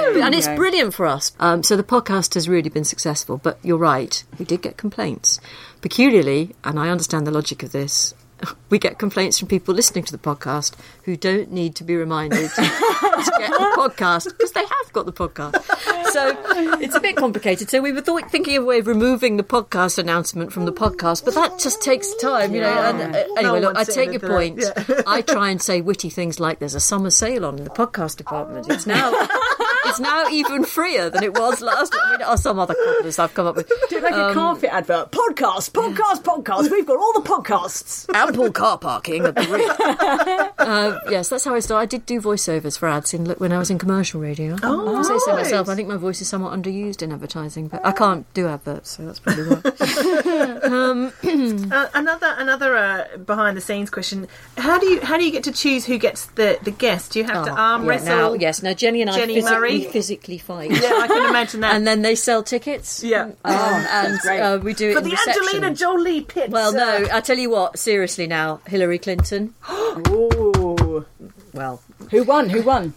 and 0.00 0.34
it's 0.34 0.48
brilliant 0.48 0.94
for 0.94 1.06
us. 1.06 1.32
Um, 1.40 1.62
so 1.62 1.76
the 1.76 1.82
podcast 1.82 2.34
has 2.34 2.48
really 2.48 2.70
been 2.70 2.84
successful. 2.84 3.38
But 3.38 3.58
you're 3.62 3.78
right, 3.78 4.22
we 4.38 4.44
did 4.44 4.62
get 4.62 4.76
complaints. 4.76 5.40
Peculiarly, 5.80 6.54
and 6.64 6.78
I 6.78 6.90
understand 6.90 7.26
the 7.26 7.30
logic 7.30 7.62
of 7.62 7.72
this, 7.72 8.14
we 8.70 8.78
get 8.78 8.98
complaints 8.98 9.38
from 9.38 9.48
people 9.48 9.74
listening 9.74 10.04
to 10.04 10.12
the 10.12 10.18
podcast 10.18 10.74
who 11.04 11.16
don't 11.16 11.50
need 11.50 11.74
to 11.76 11.84
be 11.84 11.96
reminded 11.96 12.50
to 12.54 13.32
get 13.38 13.50
the 13.50 13.74
podcast 13.76 14.24
because 14.24 14.52
they 14.52 14.60
have 14.60 14.92
got 14.92 15.06
the 15.06 15.12
podcast. 15.12 15.62
So 16.12 16.36
it's 16.80 16.94
a 16.94 17.00
bit 17.00 17.16
complicated. 17.16 17.70
So 17.70 17.80
we 17.80 17.92
were 17.92 18.00
thought, 18.00 18.30
thinking 18.30 18.56
of 18.56 18.64
a 18.64 18.66
way 18.66 18.78
of 18.78 18.86
removing 18.86 19.36
the 19.36 19.42
podcast 19.42 19.98
announcement 19.98 20.52
from 20.52 20.64
the 20.64 20.72
podcast, 20.72 21.24
but 21.24 21.34
that 21.34 21.58
just 21.58 21.82
takes 21.82 22.14
time, 22.16 22.54
you 22.54 22.60
know. 22.60 22.68
And, 22.68 23.14
uh, 23.14 23.24
anyway, 23.36 23.60
look, 23.60 23.76
I 23.76 23.84
take 23.84 24.10
your 24.10 24.20
point. 24.20 24.64
I 25.06 25.22
try 25.22 25.50
and 25.50 25.60
say 25.60 25.80
witty 25.80 26.10
things 26.10 26.40
like 26.40 26.58
"There's 26.58 26.74
a 26.74 26.80
summer 26.80 27.10
sale 27.10 27.44
on 27.44 27.58
in 27.58 27.64
the 27.64 27.70
podcast 27.70 28.16
department." 28.16 28.68
It's 28.68 28.86
now. 28.86 29.28
It's 29.86 30.00
now 30.00 30.28
even 30.28 30.64
freer 30.64 31.10
than 31.10 31.22
it 31.24 31.34
was 31.38 31.60
last. 31.60 31.94
I 32.00 32.12
mean, 32.18 32.26
or 32.28 32.36
some 32.36 32.58
other 32.58 32.74
cobblers 32.74 33.18
I've 33.18 33.34
come 33.34 33.46
up 33.46 33.56
with. 33.56 33.68
Do 33.88 33.96
it 33.98 34.02
like 34.02 34.14
a 34.14 34.34
carpet 34.34 34.70
advert. 34.72 35.10
Podcast, 35.10 35.72
podcast, 35.72 36.22
podcast. 36.22 36.70
We've 36.70 36.86
got 36.86 36.98
all 36.98 37.12
the 37.14 37.26
podcasts. 37.28 38.06
ample 38.14 38.50
car 38.52 38.78
parking 38.78 39.24
at 39.24 39.34
the 39.34 39.42
rear. 39.50 40.50
uh, 40.58 40.98
yes, 41.10 41.28
that's 41.28 41.44
how 41.44 41.54
I 41.54 41.60
started. 41.60 41.82
I 41.82 41.86
did 41.86 42.06
do 42.06 42.20
voiceovers 42.20 42.78
for 42.78 42.88
ads 42.88 43.14
in 43.14 43.26
when 43.26 43.52
I 43.52 43.58
was 43.58 43.70
in 43.70 43.78
commercial 43.78 44.20
radio. 44.20 44.56
Oh, 44.62 44.96
I 44.96 45.02
say 45.02 45.18
so 45.18 45.32
myself. 45.34 45.68
I 45.68 45.74
think 45.74 45.88
my 45.88 45.96
voice 45.96 46.20
is 46.20 46.28
somewhat 46.28 46.52
underused 46.52 47.02
in 47.02 47.12
advertising, 47.12 47.68
but 47.68 47.84
I 47.84 47.92
can't 47.92 48.32
do 48.34 48.48
adverts, 48.48 48.90
so 48.90 49.06
that's 49.06 49.18
probably 49.18 49.44
why. 49.44 51.10
Uh, 51.72 51.88
another 51.94 52.34
another 52.38 52.76
uh, 52.76 53.16
behind 53.18 53.56
the 53.56 53.60
scenes 53.60 53.90
question: 53.90 54.26
How 54.58 54.78
do 54.78 54.86
you 54.86 55.00
how 55.00 55.16
do 55.16 55.24
you 55.24 55.30
get 55.30 55.44
to 55.44 55.52
choose 55.52 55.84
who 55.84 55.98
gets 55.98 56.26
the 56.26 56.58
the 56.62 56.70
guest? 56.70 57.12
Do 57.12 57.18
you 57.20 57.24
have 57.26 57.44
to 57.46 57.50
arm 57.52 57.82
Oh, 57.82 57.84
yeah, 57.84 57.90
wrestle? 57.90 58.06
now, 58.16 58.32
yes, 58.34 58.62
now 58.62 58.72
Jenni 58.72 59.00
and 59.00 59.10
I 59.10 59.18
Jenni 59.20 59.34
physically, 59.34 59.56
Murray? 59.56 59.79
Physically 59.84 60.38
fight. 60.38 60.70
Yeah, 60.70 60.98
I 61.00 61.06
can 61.06 61.28
imagine 61.30 61.60
that. 61.60 61.74
And 61.74 61.86
then 61.86 62.02
they 62.02 62.14
sell 62.14 62.42
tickets. 62.42 63.02
Yeah. 63.04 63.24
Um, 63.24 63.34
Oh, 63.44 63.86
and 63.90 64.18
great. 64.20 64.40
uh, 64.40 64.58
we 64.58 64.74
do 64.74 64.90
it 64.90 64.92
for 64.94 64.98
in 64.98 65.04
the 65.04 65.10
reception. 65.10 65.42
Angelina 65.44 65.74
Jolie 65.74 66.20
pit. 66.22 66.50
Well, 66.50 66.72
no, 66.72 67.06
I 67.12 67.20
tell 67.20 67.38
you 67.38 67.50
what, 67.50 67.78
seriously 67.78 68.26
now, 68.26 68.60
Hillary 68.66 68.98
Clinton. 68.98 69.54
Ooh. 70.08 71.06
Well, 71.52 71.82
Who 72.10 72.24
won? 72.24 72.48
Who 72.50 72.62
won? 72.62 72.94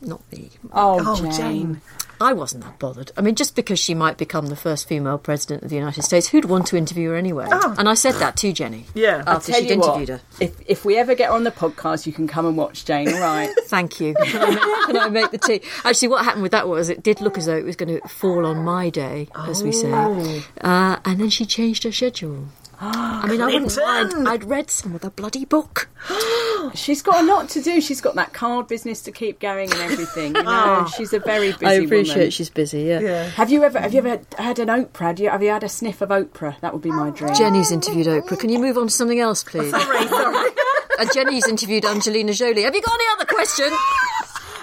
not 0.00 0.20
me. 0.30 0.50
Oh, 0.72 1.02
Oh, 1.04 1.16
Jane. 1.22 1.32
Jane. 1.32 1.80
I 2.20 2.32
wasn't 2.32 2.64
that 2.64 2.78
bothered. 2.78 3.12
I 3.16 3.20
mean, 3.20 3.34
just 3.34 3.54
because 3.54 3.78
she 3.78 3.94
might 3.94 4.18
become 4.18 4.46
the 4.46 4.56
first 4.56 4.88
female 4.88 5.18
president 5.18 5.62
of 5.62 5.70
the 5.70 5.76
United 5.76 6.02
States, 6.02 6.28
who'd 6.28 6.44
want 6.44 6.66
to 6.68 6.76
interview 6.76 7.10
her 7.10 7.16
anyway? 7.16 7.48
And 7.50 7.88
I 7.88 7.94
said 7.94 8.14
that 8.14 8.36
to 8.38 8.52
Jenni. 8.52 8.84
Yeah. 8.94 9.22
After 9.26 9.52
Tell 9.52 9.60
she'd 9.60 9.70
you 9.70 9.78
what, 9.78 9.86
interviewed 9.88 10.08
her. 10.08 10.20
If 10.40 10.60
if 10.66 10.84
we 10.84 10.96
ever 10.96 11.14
get 11.14 11.30
on 11.30 11.44
the 11.44 11.50
podcast, 11.50 12.06
you 12.06 12.12
can 12.12 12.26
come 12.26 12.46
and 12.46 12.56
watch 12.56 12.84
Jane. 12.84 13.08
All 13.08 13.20
right. 13.20 13.50
Thank 13.66 14.00
you. 14.00 14.14
Can 14.14 14.42
I, 14.42 14.50
make, 14.50 14.86
can 14.86 14.96
I 14.96 15.08
make 15.08 15.30
the 15.30 15.38
tea? 15.38 15.60
Actually, 15.84 16.08
what 16.08 16.24
happened 16.24 16.42
with 16.42 16.52
that 16.52 16.68
was 16.68 16.88
it 16.88 17.02
did 17.02 17.20
look 17.20 17.38
as 17.38 17.46
though 17.46 17.56
it 17.56 17.64
was 17.64 17.76
going 17.76 18.00
to 18.00 18.08
fall 18.08 18.46
on 18.46 18.58
my 18.64 18.90
day, 18.90 19.28
as 19.36 19.62
we 19.62 19.72
say. 19.72 19.92
Uh, 19.92 20.96
and 21.04 21.20
then 21.20 21.30
she 21.30 21.46
changed 21.46 21.84
her 21.84 21.92
schedule. 21.92 22.48
I 22.80 23.26
mean, 23.26 23.40
I 23.40 23.46
wouldn't 23.46 23.76
mind. 23.76 24.28
I'd 24.28 24.44
read 24.44 24.70
some 24.70 24.94
of 24.94 25.00
the 25.00 25.10
bloody 25.10 25.44
book. 25.44 25.88
She's 26.74 27.02
got 27.02 27.24
a 27.24 27.26
lot 27.26 27.48
to 27.50 27.62
do. 27.62 27.80
She's 27.80 28.00
got 28.00 28.14
that 28.14 28.32
card 28.32 28.68
business 28.68 29.02
to 29.02 29.10
keep 29.12 29.40
going 29.40 29.72
and 29.72 29.80
everything. 29.80 30.36
You 30.36 30.42
know, 30.44 30.86
she's 30.96 31.12
a 31.12 31.18
very 31.18 31.52
busy 31.52 31.66
I 31.66 31.72
appreciate 31.74 32.16
woman. 32.16 32.30
she's 32.30 32.50
busy. 32.50 32.82
Yeah. 32.82 33.00
Yeah. 33.00 33.24
Have 33.30 33.50
you 33.50 33.64
ever 33.64 33.80
have 33.80 33.92
you 33.94 33.98
ever 34.06 34.22
had 34.36 34.58
an 34.60 34.68
Oprah? 34.68 34.98
Have 35.06 35.18
you, 35.18 35.30
have 35.30 35.42
you 35.42 35.50
had 35.50 35.64
a 35.64 35.68
sniff 35.68 36.00
of 36.02 36.10
Oprah? 36.10 36.60
That 36.60 36.72
would 36.72 36.82
be 36.82 36.90
my 36.90 37.10
dream. 37.10 37.34
Jenni's 37.34 37.72
interviewed 37.72 38.06
Oprah. 38.06 38.38
Can 38.38 38.50
you 38.50 38.58
move 38.60 38.76
on 38.78 38.86
to 38.88 38.92
something 38.92 39.18
else, 39.18 39.42
please? 39.42 39.70
Sorry, 39.70 40.06
sorry. 40.08 40.50
Uh, 40.98 41.06
Jenni's 41.14 41.46
interviewed 41.46 41.84
Angelina 41.84 42.32
Jolie. 42.32 42.62
Have 42.62 42.74
you 42.74 42.82
got 42.82 42.94
any 42.94 43.04
other 43.12 43.24
question? 43.24 43.70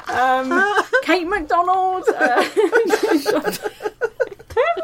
Um, 0.09 0.83
Kate 1.01 1.25
McDonald. 1.25 2.03
Uh, 2.09 2.43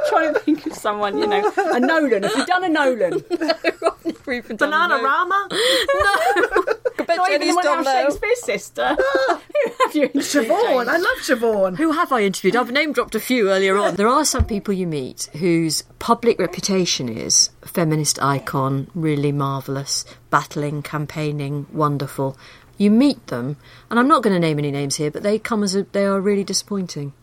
trying 0.10 0.34
to 0.34 0.40
think 0.40 0.66
of 0.66 0.74
someone, 0.74 1.18
you 1.18 1.28
know, 1.28 1.52
a 1.58 1.80
Nolan. 1.80 2.24
Have 2.24 2.38
you 2.38 2.46
done 2.46 2.64
a 2.64 2.70
Nolan? 2.70 3.24
Bananarama. 4.40 5.50
Not 7.08 7.32
even 7.32 7.48
the 7.48 7.56
one 7.56 7.68
out 7.68 7.80
of 7.80 7.86
Shakespeare's 7.86 8.42
sister. 8.42 8.96
Who 8.96 9.72
have 9.84 9.96
you 9.96 10.04
interviewed, 10.04 10.48
Siobhan. 10.48 10.88
I 10.88 10.98
love 10.98 11.18
Siobhan. 11.18 11.78
Who 11.78 11.92
have 11.92 12.12
I 12.12 12.22
interviewed? 12.22 12.56
I've 12.56 12.72
name 12.72 12.94
dropped 12.94 13.16
a 13.16 13.20
few 13.20 13.50
earlier 13.50 13.78
on. 13.78 13.96
There 13.96 14.08
are 14.08 14.26
some 14.26 14.46
people 14.46 14.74
you 14.74 14.88
meet 14.88 15.30
whose 15.38 15.84
public 16.00 16.39
reputation 16.39 17.10
is 17.10 17.49
feminist 17.66 18.22
icon, 18.22 18.89
really 18.93 19.32
marvellous, 19.32 20.06
battling, 20.30 20.82
campaigning, 20.84 21.68
wonderful. 21.72 22.38
You 22.78 22.89
meet 22.89 23.28
them, 23.28 23.58
and 23.89 23.99
I'm 23.99 24.08
not 24.08 24.24
going 24.24 24.34
to 24.34 24.39
name 24.39 24.58
any 24.58 24.72
names 24.72 24.95
here, 24.95 25.12
but 25.12 25.24
they 25.24 25.38
come 25.38 25.64
as 25.64 25.76
a, 25.76 25.84
they 25.84 26.06
are 26.06 26.20
really 26.20 26.43
disappointing. 26.43 27.14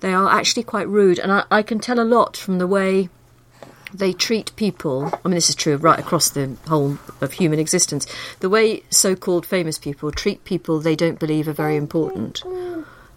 They 0.00 0.12
are 0.12 0.28
actually 0.30 0.62
quite 0.62 0.88
rude, 0.88 1.18
and 1.18 1.32
I, 1.32 1.44
I 1.50 1.62
can 1.62 1.78
tell 1.78 1.98
a 1.98 2.04
lot 2.04 2.36
from 2.36 2.58
the 2.58 2.66
way 2.66 3.08
they 3.94 4.12
treat 4.12 4.54
people. 4.56 5.10
I 5.24 5.28
mean, 5.28 5.34
this 5.34 5.48
is 5.48 5.54
true 5.54 5.76
right 5.76 5.98
across 5.98 6.30
the 6.30 6.56
whole 6.68 6.98
of 7.20 7.32
human 7.32 7.58
existence. 7.58 8.06
The 8.40 8.50
way 8.50 8.82
so-called 8.90 9.46
famous 9.46 9.78
people 9.78 10.10
treat 10.10 10.44
people 10.44 10.80
they 10.80 10.96
don't 10.96 11.18
believe 11.18 11.48
are 11.48 11.52
very 11.52 11.76
important. 11.76 12.42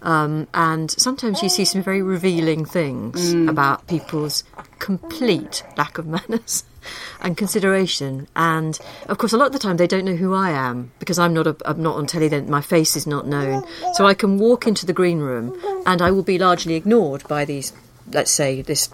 Um, 0.02 0.46
and 0.54 0.90
sometimes 0.90 1.42
you 1.42 1.50
see 1.50 1.66
some 1.66 1.82
very 1.82 2.00
revealing 2.00 2.64
things 2.64 3.34
about 3.34 3.86
people's 3.86 4.44
complete 4.80 5.62
lack 5.76 5.98
of 5.98 6.06
manners 6.06 6.64
and 7.20 7.36
consideration. 7.36 8.26
And 8.34 8.76
of 9.06 9.18
course, 9.18 9.32
a 9.32 9.36
lot 9.36 9.46
of 9.46 9.52
the 9.52 9.58
time 9.60 9.76
they 9.76 9.86
don't 9.86 10.04
know 10.04 10.16
who 10.16 10.34
I 10.34 10.50
am 10.50 10.90
because 10.98 11.18
I'm 11.18 11.32
not 11.32 11.46
a, 11.46 11.56
I'm 11.64 11.82
not 11.82 11.96
on 11.96 12.06
telly. 12.06 12.28
Then 12.28 12.50
my 12.50 12.60
face 12.60 12.96
is 12.96 13.06
not 13.06 13.26
known, 13.26 13.64
so 13.94 14.06
I 14.06 14.14
can 14.14 14.38
walk 14.38 14.66
into 14.66 14.86
the 14.86 14.92
green 14.92 15.20
room 15.20 15.56
and 15.86 16.02
I 16.02 16.10
will 16.10 16.24
be 16.24 16.38
largely 16.38 16.74
ignored 16.74 17.22
by 17.28 17.44
these. 17.44 17.72
Let's 18.12 18.32
say 18.32 18.62
this 18.62 18.88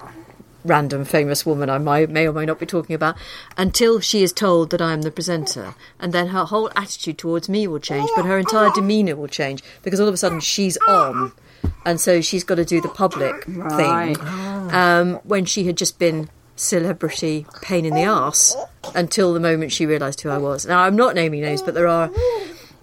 random 0.66 1.05
famous 1.05 1.47
woman 1.47 1.70
I 1.70 1.78
may 1.78 2.26
or 2.26 2.32
may 2.32 2.45
not 2.45 2.59
be 2.59 2.66
talking 2.66 2.95
about 2.95 3.16
until 3.57 4.01
she 4.01 4.22
is 4.22 4.32
told 4.32 4.70
that 4.70 4.82
I 4.82 4.93
am 4.93 5.03
the 5.03 5.11
presenter. 5.11 5.74
And 6.01 6.12
then 6.12 6.28
her 6.28 6.45
whole 6.45 6.70
attitude 6.76 7.18
towards 7.18 7.49
me 7.49 7.66
will 7.66 7.78
change, 7.78 8.11
but 8.16 8.24
her 8.24 8.39
entire 8.39 8.70
demeanour 8.70 9.16
will 9.16 9.28
change 9.28 9.62
because 9.82 10.01
all 10.01 10.09
of 10.09 10.14
a 10.14 10.18
sudden 10.18 10.41
she's 10.41 10.76
on. 10.89 11.32
And 11.85 12.01
so 12.01 12.21
she's 12.21 12.45
got 12.45 12.57
to 12.57 12.64
do 12.64 12.81
the 12.81 12.89
public 12.89 13.35
Right. 13.49 14.17
thing 14.17 14.75
um, 14.75 15.14
when 15.25 15.45
she 15.45 15.64
had 15.64 15.77
just 15.77 15.99
been 15.99 16.29
celebrity 16.57 17.47
pain 17.62 17.85
in 17.85 17.95
the 17.95 18.03
ass 18.03 18.57
until 18.95 19.33
the 19.35 19.41
moment 19.41 19.73
she 19.73 19.87
realised 19.87 20.21
who 20.23 20.31
I 20.31 20.39
was. 20.39 20.67
Now, 20.67 20.81
I'm 20.81 20.97
not 20.97 21.14
naming 21.14 21.43
names, 21.43 21.62
but 21.62 21.75
there 21.75 21.87
are 21.87 22.11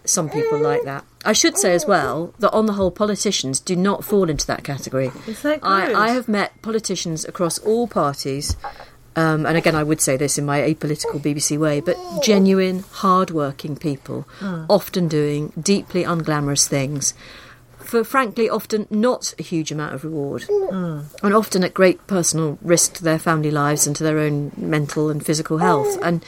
some 0.06 0.30
people 0.30 0.60
like 0.60 0.84
that. 0.84 1.04
I 1.26 1.34
should 1.34 1.58
say 1.58 1.74
as 1.74 1.86
well 1.86 2.34
that 2.40 2.52
on 2.52 2.66
the 2.66 2.74
whole, 2.74 2.92
politicians 2.92 3.60
do 3.60 3.76
not 3.76 4.04
fall 4.04 4.30
into 4.30 4.46
that 4.48 4.64
category. 4.64 5.12
Is 5.28 5.42
that 5.44 5.62
good? 5.62 5.68
I, 5.68 6.08
I 6.08 6.10
have 6.10 6.28
met 6.28 6.62
politicians 6.62 7.24
across 7.26 7.58
all 7.60 7.88
parties, 7.88 8.56
um, 9.16 9.46
and 9.46 9.56
again, 9.58 9.76
I 9.76 9.84
would 9.84 10.02
say 10.02 10.18
this 10.18 10.38
in 10.38 10.46
my 10.46 10.60
apolitical 10.60 11.22
BBC 11.22 11.58
way, 11.58 11.80
but 11.80 11.96
genuine, 12.22 12.84
hard-working 12.92 13.78
people, 13.78 14.28
often 14.70 15.08
doing 15.08 15.54
deeply 15.60 16.04
unglamorous 16.04 16.68
things. 16.68 17.14
For 17.94 18.04
frankly, 18.04 18.50
often 18.50 18.88
not 18.90 19.36
a 19.38 19.44
huge 19.44 19.72
amount 19.72 19.94
of 19.94 20.04
reward, 20.04 20.46
and 20.50 21.32
often 21.32 21.64
at 21.64 21.76
great 21.76 22.08
personal 22.08 22.58
risk 22.64 22.94
to 22.94 23.04
their 23.04 23.20
family 23.20 23.52
lives 23.52 23.86
and 23.86 23.96
to 23.96 24.04
their 24.04 24.18
own 24.18 24.52
mental 24.58 25.12
and 25.12 25.24
physical 25.24 25.60
health. 25.60 26.00
And 26.02 26.26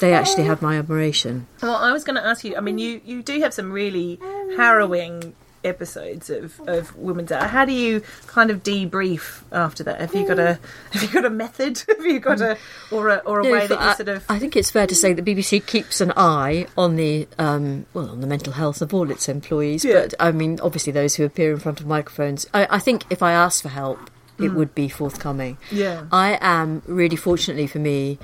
they 0.00 0.12
actually 0.12 0.44
have 0.44 0.60
my 0.60 0.76
admiration. 0.76 1.46
Well, 1.62 1.76
I 1.76 1.92
was 1.92 2.04
going 2.04 2.16
to 2.16 2.26
ask 2.26 2.44
you. 2.44 2.58
I 2.58 2.60
mean, 2.60 2.76
you 2.76 3.00
you 3.06 3.22
do 3.22 3.40
have 3.40 3.54
some 3.54 3.72
really 3.72 4.20
harrowing 4.54 5.32
episodes 5.64 6.30
of 6.30 6.60
of 6.66 6.96
Women's 6.96 7.32
Hour. 7.32 7.46
How 7.48 7.64
do 7.64 7.72
you 7.72 8.02
kind 8.26 8.50
of 8.50 8.62
debrief 8.62 9.42
after 9.52 9.82
that? 9.84 10.00
Have 10.00 10.14
you 10.14 10.26
got 10.26 10.38
a 10.38 10.58
have 10.92 11.02
you 11.02 11.08
got 11.08 11.24
a 11.24 11.30
method? 11.30 11.82
Have 11.88 12.04
you 12.06 12.20
got 12.20 12.40
a 12.40 12.56
or 12.90 13.08
a 13.08 13.16
or 13.18 13.40
a 13.40 13.44
No, 13.44 13.50
way 13.52 13.66
that 13.66 13.74
you 13.80 13.86
I, 13.90 13.94
sort 13.94 14.08
of 14.08 14.24
I 14.28 14.38
think 14.38 14.56
it's 14.56 14.70
fair 14.70 14.86
to 14.86 14.94
say 14.94 15.12
that 15.12 15.24
BBC 15.24 15.64
keeps 15.66 16.00
an 16.00 16.12
eye 16.16 16.66
on 16.76 16.96
the 16.96 17.26
um, 17.38 17.86
well 17.94 18.10
on 18.10 18.20
the 18.20 18.26
mental 18.26 18.52
health 18.54 18.80
of 18.82 18.92
all 18.94 19.10
its 19.10 19.28
employees. 19.28 19.84
Yeah. 19.84 20.02
But 20.02 20.14
I 20.20 20.32
mean, 20.32 20.58
obviously, 20.62 20.92
those 20.92 21.16
who 21.16 21.24
appear 21.24 21.52
in 21.52 21.58
front 21.58 21.80
of 21.80 21.86
microphones. 21.86 22.46
I, 22.54 22.66
I 22.70 22.78
think 22.78 23.04
if 23.10 23.22
I 23.22 23.32
asked 23.32 23.62
for 23.62 23.68
help, 23.68 24.10
it 24.38 24.52
would 24.54 24.74
be 24.74 24.88
forthcoming. 24.88 25.56
Mm. 25.70 25.76
Yeah. 25.78 26.04
I 26.12 26.38
am 26.40 26.82
really 26.86 27.16
fortunately 27.16 27.66
for 27.66 27.78
me. 27.80 28.18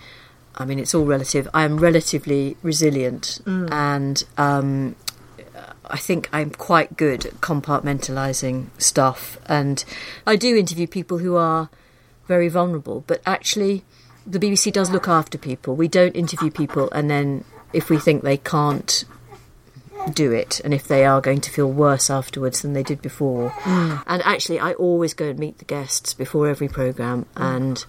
I 0.56 0.64
mean, 0.64 0.78
it's 0.78 0.94
all 0.94 1.04
relative. 1.04 1.48
I 1.52 1.64
am 1.64 1.78
relatively 1.78 2.56
resilient, 2.62 3.40
Mm. 3.44 3.68
and 3.72 4.24
um, 4.38 4.94
I 5.86 5.98
think 5.98 6.28
I'm 6.32 6.50
quite 6.50 6.96
good 6.96 7.26
at 7.26 7.40
compartmentalising 7.40 8.68
stuff. 8.78 9.38
And 9.46 9.84
I 10.26 10.36
do 10.36 10.56
interview 10.56 10.86
people 10.86 11.18
who 11.18 11.36
are 11.36 11.68
very 12.26 12.48
vulnerable, 12.48 13.04
but 13.06 13.20
actually, 13.26 13.84
the 14.26 14.38
BBC 14.38 14.72
does 14.72 14.90
look 14.90 15.08
after 15.08 15.36
people. 15.36 15.76
We 15.76 15.88
don't 15.88 16.16
interview 16.16 16.50
people 16.50 16.90
and 16.92 17.10
then, 17.10 17.44
if 17.72 17.90
we 17.90 17.98
think 17.98 18.22
they 18.22 18.38
can't 18.38 19.04
do 20.12 20.32
it, 20.32 20.60
and 20.64 20.74
if 20.74 20.86
they 20.86 21.04
are 21.04 21.20
going 21.20 21.40
to 21.40 21.50
feel 21.50 21.70
worse 21.70 22.10
afterwards 22.10 22.62
than 22.62 22.72
they 22.72 22.82
did 22.82 23.00
before. 23.00 23.50
Mm. 23.50 24.02
And 24.06 24.22
actually, 24.22 24.60
I 24.60 24.72
always 24.74 25.14
go 25.14 25.28
and 25.28 25.38
meet 25.38 25.58
the 25.58 25.64
guests 25.64 26.14
before 26.14 26.48
every 26.48 26.68
programme, 26.68 27.26
and 27.36 27.84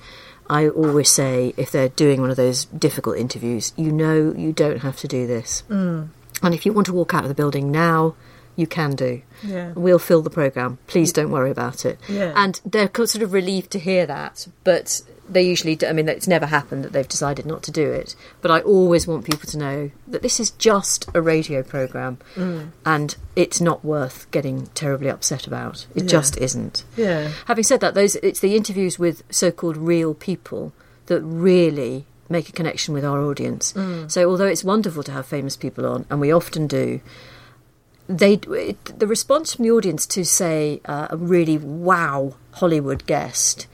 I 0.49 0.69
always 0.69 1.09
say, 1.09 1.53
if 1.57 1.71
they're 1.71 1.89
doing 1.89 2.21
one 2.21 2.29
of 2.29 2.37
those 2.37 2.65
difficult 2.65 3.17
interviews, 3.17 3.73
you 3.75 3.91
know 3.91 4.33
you 4.35 4.53
don't 4.53 4.79
have 4.79 4.97
to 4.97 5.07
do 5.07 5.27
this. 5.27 5.63
Mm. 5.69 6.09
And 6.41 6.53
if 6.53 6.65
you 6.65 6.73
want 6.73 6.87
to 6.87 6.93
walk 6.93 7.13
out 7.13 7.23
of 7.23 7.29
the 7.29 7.35
building 7.35 7.71
now, 7.71 8.15
you 8.55 8.67
can 8.67 8.95
do. 8.95 9.21
Yeah. 9.43 9.73
We'll 9.73 9.99
fill 9.99 10.21
the 10.21 10.29
programme. 10.29 10.77
Please 10.87 11.11
don't 11.11 11.31
worry 11.31 11.51
about 11.51 11.85
it. 11.85 11.99
Yeah. 12.07 12.33
And 12.35 12.59
they're 12.65 12.89
sort 12.93 13.15
of 13.21 13.33
relieved 13.33 13.71
to 13.71 13.79
hear 13.79 14.05
that, 14.05 14.47
but 14.63 15.01
they 15.27 15.41
usually 15.41 15.75
do. 15.75 15.87
I 15.87 15.93
mean, 15.93 16.07
it's 16.07 16.27
never 16.27 16.45
happened 16.45 16.83
that 16.83 16.93
they've 16.93 17.07
decided 17.07 17.45
not 17.45 17.63
to 17.63 17.71
do 17.71 17.91
it. 17.91 18.15
But 18.41 18.51
I 18.51 18.61
always 18.61 19.07
want 19.07 19.25
people 19.25 19.49
to 19.49 19.57
know 19.57 19.91
that 20.07 20.21
this 20.21 20.39
is 20.39 20.51
just 20.51 21.07
a 21.13 21.21
radio 21.21 21.63
programme 21.63 22.19
Mm. 22.35 22.69
and 22.85 23.15
it's 23.35 23.59
not 23.59 23.83
worth 23.83 24.29
getting 24.31 24.67
terribly 24.67 25.09
upset 25.09 25.47
about. 25.47 25.87
It 25.95 26.05
just 26.05 26.37
isn't. 26.37 26.85
Yeah. 26.95 27.31
Having 27.47 27.63
said 27.63 27.79
that, 27.81 27.93
those 27.95 28.15
it's 28.17 28.39
the 28.39 28.55
interviews 28.55 28.99
with 28.99 29.23
so-called 29.29 29.77
real 29.77 30.13
people 30.13 30.73
that 31.07 31.21
really 31.21 32.05
make 32.29 32.49
a 32.49 32.51
connection 32.51 32.93
with 32.93 33.05
our 33.05 33.21
audience. 33.21 33.73
Mm. 33.73 34.09
So 34.11 34.29
although 34.29 34.47
it's 34.47 34.63
wonderful 34.63 35.03
to 35.03 35.11
have 35.11 35.25
famous 35.25 35.55
people 35.55 35.85
on, 35.85 36.05
and 36.09 36.19
we 36.19 36.31
often 36.31 36.67
do, 36.67 37.01
they 38.07 38.33
it, 38.35 38.99
the 38.99 39.07
response 39.07 39.53
from 39.55 39.63
the 39.65 39.71
audience 39.71 40.05
to 40.07 40.23
say 40.23 40.81
uh, 40.85 41.07
a 41.09 41.17
really 41.17 41.57
wow 41.57 42.35
Hollywood 42.53 43.05
guest 43.05 43.67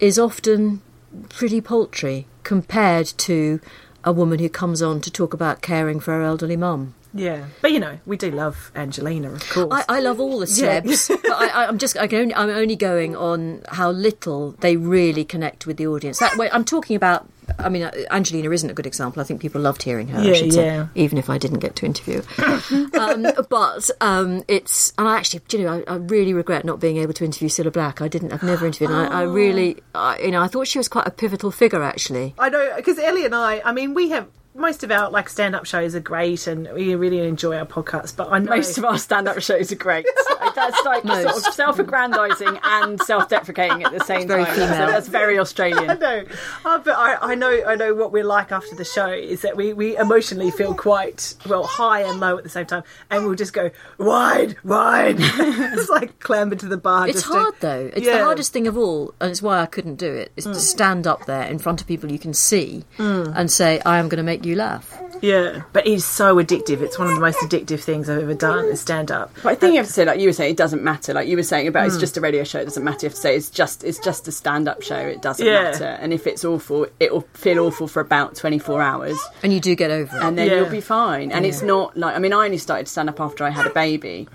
is 0.00 0.18
often 0.18 0.80
pretty 1.28 1.60
paltry 1.60 2.26
compared 2.42 3.06
to 3.06 3.60
a 4.04 4.12
woman 4.12 4.38
who 4.38 4.48
comes 4.48 4.80
on 4.82 5.00
to 5.00 5.10
talk 5.10 5.34
about 5.34 5.62
caring 5.62 6.00
for 6.00 6.12
her 6.12 6.22
elderly 6.22 6.56
mum. 6.56 6.94
Yeah, 7.14 7.46
but 7.62 7.72
you 7.72 7.80
know, 7.80 7.98
we 8.04 8.18
do 8.18 8.30
love 8.30 8.70
Angelina, 8.74 9.32
of 9.32 9.48
course. 9.48 9.68
I, 9.88 9.96
I 9.96 10.00
love 10.00 10.20
all 10.20 10.38
the 10.40 10.46
Yeah. 10.46 10.80
celebs, 10.82 11.08
but 11.22 11.32
I, 11.32 11.48
I, 11.48 11.66
I'm 11.66 11.78
just 11.78 11.96
I 11.96 12.06
can 12.06 12.20
only, 12.20 12.34
I'm 12.34 12.50
only 12.50 12.76
going 12.76 13.16
on 13.16 13.62
how 13.70 13.90
little 13.90 14.52
they 14.60 14.76
really 14.76 15.24
connect 15.24 15.66
with 15.66 15.78
the 15.78 15.86
audience. 15.86 16.18
That 16.18 16.36
way, 16.36 16.50
I'm 16.52 16.64
talking 16.64 16.94
about. 16.96 17.26
I 17.58 17.68
mean, 17.68 17.82
uh, 17.82 17.90
Angelina 18.10 18.50
isn't 18.50 18.68
a 18.70 18.74
good 18.74 18.86
example. 18.86 19.20
I 19.20 19.24
think 19.24 19.40
people 19.40 19.60
loved 19.60 19.82
hearing 19.82 20.08
her. 20.08 20.20
I 20.20 20.24
Yeah, 20.24 20.50
say, 20.50 20.66
yeah. 20.66 20.86
even 20.94 21.18
if 21.18 21.30
I 21.30 21.38
didn't 21.38 21.60
get 21.60 21.76
to 21.76 21.86
interview. 21.86 22.22
um, 22.98 23.26
but 23.48 23.90
um, 24.00 24.42
it's 24.48 24.92
and 24.98 25.08
I 25.08 25.16
actually, 25.16 25.42
you 25.50 25.64
know, 25.64 25.82
I, 25.86 25.94
I 25.94 25.96
really 25.96 26.34
regret 26.34 26.64
not 26.64 26.80
being 26.80 26.98
able 26.98 27.12
to 27.14 27.24
interview 27.24 27.48
Cilla 27.48 27.72
Black. 27.72 28.00
I 28.00 28.08
didn't. 28.08 28.32
I've 28.32 28.42
never 28.42 28.66
interviewed. 28.70 28.90
And 28.90 29.12
I, 29.12 29.20
I 29.20 29.22
really, 29.22 29.78
I, 29.94 30.18
you 30.18 30.30
know, 30.30 30.42
I 30.42 30.48
thought 30.48 30.66
she 30.66 30.78
was 30.78 30.88
quite 30.88 31.06
a 31.06 31.10
pivotal 31.10 31.50
figure. 31.50 31.82
Actually, 31.82 32.34
I 32.38 32.48
know 32.48 32.72
because 32.76 32.98
Ellie 32.98 33.24
and 33.24 33.34
I. 33.34 33.60
I 33.64 33.72
mean, 33.72 33.94
we 33.94 34.10
have 34.10 34.28
most 34.56 34.82
of 34.84 34.90
our 34.90 35.10
like 35.10 35.28
stand-up 35.28 35.66
shows 35.66 35.94
are 35.94 36.00
great, 36.00 36.46
and 36.46 36.68
we 36.74 36.94
really 36.94 37.20
enjoy 37.26 37.56
our 37.58 37.66
podcasts. 37.66 38.14
But 38.16 38.32
I 38.32 38.38
know 38.38 38.50
Most 38.56 38.78
of 38.78 38.84
our 38.84 38.98
stand-up 38.98 39.40
shows 39.40 39.70
are 39.72 39.76
great. 39.76 40.06
Like, 40.38 40.54
that's 40.54 40.84
like 40.84 41.02
sort 41.02 41.46
of 41.48 41.54
self-aggrandising 41.54 42.60
and 42.62 43.00
self-deprecating 43.00 43.82
at 43.84 43.92
the 43.92 44.04
same 44.04 44.28
very 44.28 44.44
time. 44.44 44.54
So 44.54 44.86
that's 44.86 45.08
very 45.08 45.38
Australian. 45.38 45.78
I 45.90 45.94
Australian. 45.94 46.26
know, 46.28 46.34
uh, 46.64 46.78
but 46.78 46.96
I, 46.96 47.32
I 47.32 47.34
know, 47.34 47.62
I 47.66 47.74
know 47.74 47.94
what 47.94 48.12
we're 48.12 48.24
like 48.24 48.52
after 48.52 48.74
the 48.76 48.84
show 48.84 49.08
is 49.08 49.42
that 49.42 49.56
we, 49.56 49.72
we 49.72 49.96
emotionally 49.96 50.50
feel 50.50 50.74
quite 50.74 51.34
well 51.48 51.64
high 51.66 52.02
and 52.02 52.20
low 52.20 52.36
at 52.38 52.44
the 52.44 52.50
same 52.50 52.66
time, 52.66 52.84
and 53.10 53.24
we'll 53.26 53.34
just 53.34 53.52
go 53.54 53.70
wide, 53.98 54.56
wide. 54.62 55.16
it's 55.18 55.88
like 55.88 56.18
clamber 56.20 56.54
to 56.56 56.66
the 56.66 56.76
bar. 56.76 57.08
it's 57.08 57.22
just 57.22 57.26
to- 57.32 57.38
hard 57.38 57.54
though. 57.60 57.90
It's 57.94 58.06
Yeah. 58.06 58.18
the 58.18 58.24
hardest 58.24 58.52
thing 58.52 58.66
of 58.66 58.76
all, 58.78 59.14
and 59.20 59.30
it's 59.30 59.42
why 59.42 59.60
I 59.60 59.66
couldn't 59.66 59.96
do 59.96 60.12
it. 60.14 60.32
Is 60.36 60.44
to 60.44 60.54
stand 60.54 61.06
up 61.06 61.26
there 61.26 61.42
in 61.44 61.58
front 61.58 61.80
of 61.80 61.86
people 61.86 62.12
you 62.12 62.18
can 62.18 62.34
see 62.34 62.84
and 62.98 63.50
say, 63.50 63.80
"I 63.84 63.98
am 63.98 64.08
going 64.08 64.18
to 64.18 64.22
make 64.22 64.44
you 64.46 64.56
laugh." 64.56 64.92
Yeah, 65.22 65.62
but 65.72 65.86
it's 65.86 66.04
so 66.04 66.36
addictive. 66.36 66.82
It's 66.82 66.98
one 66.98 67.08
of 67.08 67.14
the 67.14 67.20
most 67.20 67.38
addictive 67.38 67.80
things 67.80 68.08
I've 68.10 68.22
ever 68.22 68.34
done. 68.34 68.66
Is 68.66 68.80
stand 68.80 69.10
up. 69.10 69.32
But 69.42 69.50
I 69.52 69.54
think 69.54 69.72
you 69.72 69.78
have 69.78 69.86
to 69.86 69.92
say, 69.92 70.04
like 70.04 70.20
you 70.20 70.28
were 70.28 70.32
saying, 70.34 70.50
it 70.50 70.56
doesn't 70.58 70.82
matter. 70.82 71.14
Like 71.14 71.26
you 71.26 71.36
were 71.36 71.42
saying 71.42 71.66
about 71.68 71.86
it's 71.86 71.94
hmm. 71.96 72.00
just 72.00 72.16
a 72.18 72.20
radio 72.20 72.44
show. 72.44 72.60
It 72.60 72.64
doesn't 72.66 72.84
matter. 72.84 73.06
You 73.06 73.08
have 73.08 73.14
to 73.14 73.20
say 73.20 73.34
it's 73.34 73.48
just 73.50 73.82
it's 73.82 73.98
just 73.98 74.28
a 74.28 74.32
stand-up 74.32 74.82
show. 74.82 74.98
It 74.98 75.22
doesn't 75.22 75.44
Yeah. 75.44 75.62
matter. 75.62 75.84
And 76.00 76.12
if 76.12 76.26
it's 76.26 76.44
awful, 76.44 76.86
it 77.00 77.12
will 77.12 77.26
feel 77.32 77.60
awful 77.60 77.88
for 77.88 78.00
about 78.00 78.34
twenty-four 78.36 78.82
hours, 78.82 79.18
And 79.42 79.52
you 79.52 79.60
do 79.60 79.74
get 79.74 79.90
over 79.90 80.16
it. 80.16 80.22
and 80.22 80.36
then 80.38 80.48
Yeah. 80.48 80.56
you'll 80.56 80.70
be 80.70 80.80
fine. 80.82 81.32
And 81.32 81.46
it's 81.46 81.62
not 81.62 81.96
like 81.96 82.14
I 82.14 82.18
mean, 82.18 82.32
I 82.34 82.44
only 82.44 82.58
started 82.58 82.86
stand-up 82.86 83.20
after 83.20 83.42
I 83.44 83.50
had 83.50 83.66
a 83.66 83.70
baby 83.70 84.28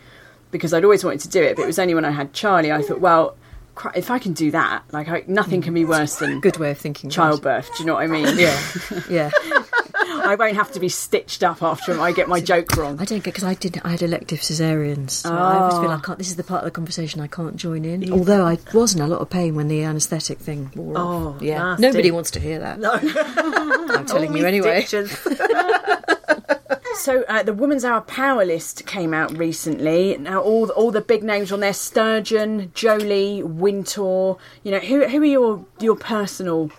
because 0.50 0.74
I'd 0.74 0.84
always 0.84 1.04
wanted 1.04 1.22
to 1.22 1.30
do 1.30 1.42
it, 1.44 1.56
but 1.56 1.64
it 1.64 1.68
was 1.68 1.80
only 1.80 1.94
when 1.94 2.06
I 2.06 2.12
had 2.12 2.34
Charlie 2.34 2.72
I 2.72 2.82
thought, 2.82 3.00
well. 3.00 3.36
if 3.96 4.12
I 4.12 4.20
can 4.20 4.34
do 4.34 4.52
that, 4.52 4.84
like 4.92 5.08
I, 5.08 5.24
nothing 5.28 5.62
can 5.62 5.74
be 5.74 5.86
worse 5.86 6.18
than 6.18 6.42
Good 6.42 6.58
way 6.58 6.72
of 6.72 6.78
thinking. 6.78 7.08
right. 7.10 7.16
childbirth. 7.16 7.70
Do 7.78 7.84
you 7.84 7.88
know 7.88 7.94
what 7.96 8.04
I 8.04 8.08
mean? 8.08 8.38
Yeah, 8.38 8.60
yeah. 9.10 9.32
I 10.22 10.36
won't 10.36 10.56
have 10.56 10.72
to 10.74 10.80
be 10.80 10.90
stitched 10.90 11.44
up 11.44 11.62
after 11.62 12.00
I 12.00 12.12
get 12.12 12.28
my 12.28 12.40
joke 12.52 12.76
wrong. 12.78 13.00
I 13.00 13.06
don't 13.06 13.24
get 13.24 13.34
because 13.34 13.44
I 13.44 13.54
did. 13.54 13.82
I 13.84 13.90
had 13.90 14.02
elective 14.02 14.40
cesareans. 14.40 15.12
So 15.12 15.34
I 15.34 15.58
always 15.58 15.74
feel 15.76 15.90
like 15.90 16.00
I 16.00 16.02
can't, 16.02 16.18
this 16.18 16.30
is 16.30 16.36
the 16.36 16.44
part 16.44 16.64
of 16.64 16.66
the 16.66 16.72
conversation 16.72 17.22
I 17.22 17.28
can't 17.28 17.56
join 17.56 17.86
in. 17.86 18.12
Although 18.12 18.46
I 18.46 18.58
was 18.74 18.96
in 18.96 19.02
a 19.02 19.08
lot 19.08 19.22
of 19.22 19.30
pain 19.30 19.56
when 19.56 19.68
the 19.68 19.84
anaesthetic 19.84 20.40
thing 20.40 20.72
wore 20.76 20.98
off. 20.98 21.36
Oh, 21.42 21.44
yeah. 21.44 21.60
nasty. 21.60 21.82
Nobody 21.84 22.12
wants 22.12 22.32
to 22.32 22.40
hear 22.40 22.60
that. 22.60 22.80
No. 22.80 22.92
I'm 23.96 24.06
telling 24.06 24.36
you 24.36 24.46
anyway. 24.46 24.86
So 26.94 27.24
uh, 27.24 27.42
the 27.42 27.54
Women's 27.54 27.84
Hour 27.84 28.02
Power 28.02 28.46
List 28.46 28.86
came 28.86 29.12
out 29.12 29.36
recently. 29.36 30.18
Now 30.20 30.40
all 30.42 30.68
the, 30.68 30.74
all 30.74 30.92
the 30.92 31.02
big 31.02 31.24
names 31.24 31.52
on 31.52 31.62
there: 31.62 31.74
Sturgeon, 31.74 32.72
Jolie, 32.76 33.42
Wintour. 33.42 34.38
You 34.64 34.72
know 34.72 34.80
who 34.80 35.08
who 35.08 35.22
are 35.22 35.26
your 35.26 35.66
your 35.80 35.96
personal 35.96 36.70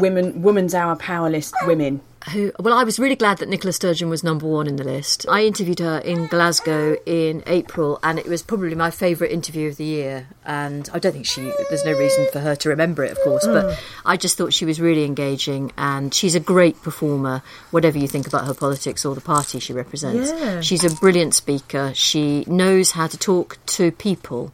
women 0.00 0.42
Women's 0.42 0.74
Hour 0.74 0.96
Power 0.96 1.30
List 1.30 1.54
women? 1.66 2.00
Who? 2.32 2.52
Well, 2.58 2.72
I 2.72 2.84
was 2.84 2.98
really 2.98 3.16
glad 3.16 3.38
that 3.38 3.50
Nicola 3.50 3.72
Sturgeon 3.72 4.08
was 4.08 4.24
number 4.24 4.46
one 4.46 4.66
in 4.66 4.76
the 4.76 4.84
list. 4.84 5.26
I 5.28 5.44
interviewed 5.44 5.80
her 5.80 5.98
in 5.98 6.26
Glasgow 6.26 6.96
in 7.04 7.42
April, 7.46 7.98
and 8.02 8.18
it 8.18 8.26
was 8.26 8.42
probably 8.42 8.74
my 8.74 8.90
favourite 8.90 9.30
interview 9.30 9.68
of 9.68 9.76
the 9.76 9.84
year. 9.84 10.28
And 10.46 10.88
I 10.94 10.98
don't 10.98 11.12
think 11.12 11.26
she. 11.26 11.52
There's 11.68 11.84
no 11.84 11.92
reason 11.92 12.26
for 12.32 12.40
her 12.40 12.56
to 12.56 12.68
remember 12.70 13.04
it, 13.04 13.12
of 13.12 13.20
course, 13.20 13.46
but 13.46 13.66
mm. 13.66 13.78
I 14.06 14.16
just 14.16 14.38
thought 14.38 14.54
she 14.54 14.64
was 14.64 14.80
really 14.80 15.04
engaging, 15.04 15.72
and 15.76 16.14
she's 16.14 16.34
a 16.34 16.40
great 16.40 16.80
performer. 16.82 17.42
Whatever 17.72 17.98
you 17.98 18.08
think 18.08 18.26
about 18.26 18.46
her 18.46 18.54
politics 18.54 19.04
or 19.04 19.14
the 19.14 19.20
party 19.20 19.58
she 19.58 19.74
represents, 19.74 20.30
Yeah. 20.30 20.62
she's 20.62 20.82
a 20.82 20.96
brilliant 20.96 21.34
speaker. 21.34 21.92
She 21.94 22.44
knows 22.46 22.92
how 22.92 23.06
to 23.06 23.18
talk 23.18 23.58
to 23.66 23.92
people 23.92 24.50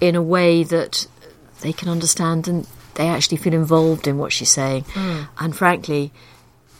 in 0.00 0.16
a 0.16 0.22
way 0.22 0.64
that 0.64 1.06
they 1.60 1.74
can 1.74 1.90
understand 1.90 2.48
and 2.48 2.66
they 3.00 3.08
actually 3.08 3.38
feel 3.38 3.54
involved 3.54 4.06
in 4.06 4.18
what 4.18 4.30
she's 4.30 4.50
saying. 4.50 4.84
And 5.38 5.56
frankly, 5.56 6.12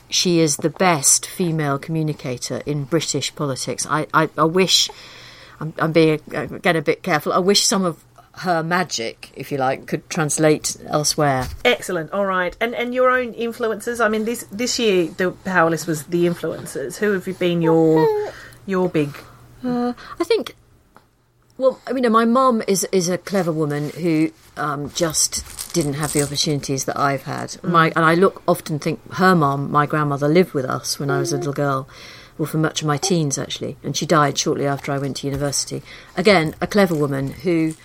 she 0.09 0.39
is 0.39 0.57
the 0.57 0.69
best 0.69 1.25
female 1.25 1.79
communicator 1.79 2.61
in 2.67 2.83
British 2.83 3.33
politics. 3.33 3.87
I, 3.89 4.05
I, 4.13 4.29
I 4.37 4.43
wish, 4.43 4.89
I'm, 5.59 5.73
I'm 5.79 5.91
being 5.91 6.19
again 6.31 6.75
a 6.75 6.81
bit 6.81 7.01
careful, 7.01 7.33
I 7.33 7.39
wish 7.39 7.65
some 7.65 7.83
of 7.83 8.03
her 8.33 8.61
magic, 8.63 9.31
if 9.35 9.51
you 9.51 9.57
like, 9.57 9.87
could 9.87 10.09
translate 10.09 10.77
elsewhere. 10.87 11.47
Excellent. 11.65 12.11
All 12.11 12.25
right. 12.25 12.55
And 12.61 12.75
and 12.75 12.93
your 12.93 13.09
own 13.09 13.33
influences. 13.33 13.99
I 13.99 14.07
mean, 14.09 14.25
this 14.25 14.45
this 14.51 14.79
year 14.79 15.07
the 15.07 15.31
power 15.43 15.69
list 15.69 15.87
was 15.87 16.03
the 16.05 16.25
influencers. 16.27 16.97
Who 16.97 17.11
have 17.13 17.27
you 17.27 17.33
been 17.33 17.61
your 17.61 18.31
your 18.65 18.89
big? 18.89 19.09
I 19.63 19.93
think. 20.23 20.55
Well, 21.57 21.79
I 21.85 21.93
mean, 21.93 22.09
my 22.11 22.25
mum 22.25 22.63
is 22.67 22.87
is 22.91 23.09
a 23.09 23.17
clever 23.17 23.51
woman 23.51 23.89
who 23.89 24.31
um, 24.55 24.89
just 24.91 25.43
didn't 25.73 25.93
have 25.95 26.13
the 26.13 26.21
opportunities 26.23 26.85
that 26.85 26.97
I've 26.97 27.23
had. 27.23 27.57
My 27.63 27.91
and 27.95 28.05
I 28.05 28.15
look 28.15 28.41
often 28.47 28.79
think 28.79 28.99
her 29.13 29.35
mum, 29.35 29.71
my 29.71 29.85
grandmother, 29.85 30.27
lived 30.27 30.53
with 30.53 30.65
us 30.65 30.99
when 30.99 31.09
I 31.09 31.19
was 31.19 31.31
a 31.33 31.37
little 31.37 31.53
girl, 31.53 31.87
well, 32.37 32.47
for 32.47 32.57
much 32.57 32.81
of 32.81 32.87
my 32.87 32.97
teens 32.97 33.37
actually, 33.37 33.77
and 33.83 33.95
she 33.95 34.05
died 34.05 34.37
shortly 34.37 34.65
after 34.65 34.91
I 34.91 34.97
went 34.97 35.17
to 35.17 35.27
university. 35.27 35.81
Again, 36.17 36.55
a 36.61 36.67
clever 36.67 36.95
woman 36.95 37.31
who, 37.31 37.75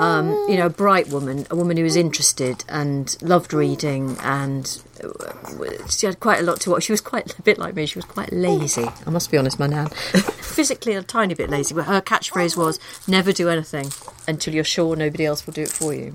um, 0.00 0.28
you 0.48 0.56
know, 0.56 0.66
a 0.66 0.70
bright 0.70 1.08
woman, 1.08 1.46
a 1.50 1.56
woman 1.56 1.76
who 1.76 1.82
was 1.84 1.96
interested 1.96 2.64
and 2.68 3.16
loved 3.22 3.52
reading 3.52 4.16
and. 4.22 4.82
uh, 5.02 5.88
She 5.88 6.06
had 6.06 6.18
quite 6.20 6.40
a 6.40 6.42
lot 6.42 6.60
to 6.62 6.70
watch. 6.70 6.84
She 6.84 6.92
was 6.92 7.00
quite 7.00 7.38
a 7.38 7.42
bit 7.42 7.58
like 7.58 7.74
me. 7.74 7.86
She 7.86 7.98
was 7.98 8.04
quite 8.06 8.32
lazy. 8.32 8.86
I 9.06 9.10
must 9.10 9.30
be 9.30 9.38
honest, 9.38 9.58
my 9.58 9.66
nan. 9.66 9.88
Physically 10.56 10.94
a 10.94 11.02
tiny 11.02 11.34
bit 11.34 11.50
lazy, 11.50 11.74
but 11.74 11.84
her 11.84 12.00
catchphrase 12.00 12.56
was 12.56 12.80
"Never 13.06 13.32
do 13.32 13.48
anything 13.48 13.90
until 14.26 14.54
you're 14.54 14.64
sure 14.64 14.96
nobody 14.96 15.26
else 15.26 15.44
will 15.46 15.52
do 15.52 15.62
it 15.62 15.70
for 15.70 15.92
you." 15.94 16.12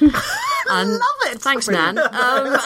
And 0.70 0.90
Love 0.90 1.00
it. 1.26 1.40
Thanks, 1.40 1.66
Nan. 1.68 1.98
Um, 2.12 2.56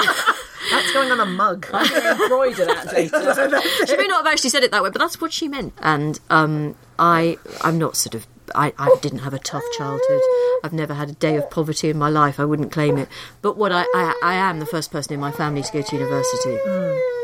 That's 0.71 0.93
going 0.93 1.11
on 1.11 1.21
a 1.21 1.27
mug. 1.27 1.67
Embroider 1.73 2.65
that 2.65 2.93
later. 2.93 3.87
she 3.87 3.97
may 3.97 4.07
not 4.07 4.25
have 4.25 4.33
actually 4.33 4.51
said 4.51 4.63
it 4.65 4.71
that 4.71 4.83
way, 4.83 4.91
but 4.91 5.01
that's 5.01 5.21
what 5.21 5.33
she 5.33 5.47
meant. 5.49 5.73
And 5.83 6.19
um, 6.31 6.75
I, 6.99 7.37
I'm 7.63 7.79
not 7.79 7.97
sort 7.97 8.15
of. 8.15 8.27
I, 8.55 8.73
I 8.79 8.95
didn't 9.03 9.21
have 9.21 9.35
a 9.35 9.39
tough 9.39 9.63
childhood. 9.77 10.21
I've 10.65 10.73
never 10.73 10.95
had 10.95 11.11
a 11.11 11.15
day 11.15 11.37
of 11.37 11.49
poverty 11.51 11.91
in 11.91 11.99
my 11.99 12.09
life. 12.09 12.39
I 12.41 12.45
wouldn't 12.45 12.71
claim 12.73 12.97
it. 12.99 13.09
But 13.41 13.57
what 13.57 13.73
I, 13.73 13.83
I, 13.95 14.15
I 14.23 14.35
am 14.35 14.59
the 14.61 14.67
first 14.67 14.91
person 14.91 15.15
in 15.15 15.21
my 15.21 15.31
family 15.33 15.63
to 15.63 15.73
go 15.73 15.83
to 15.83 15.97
university, 15.97 16.59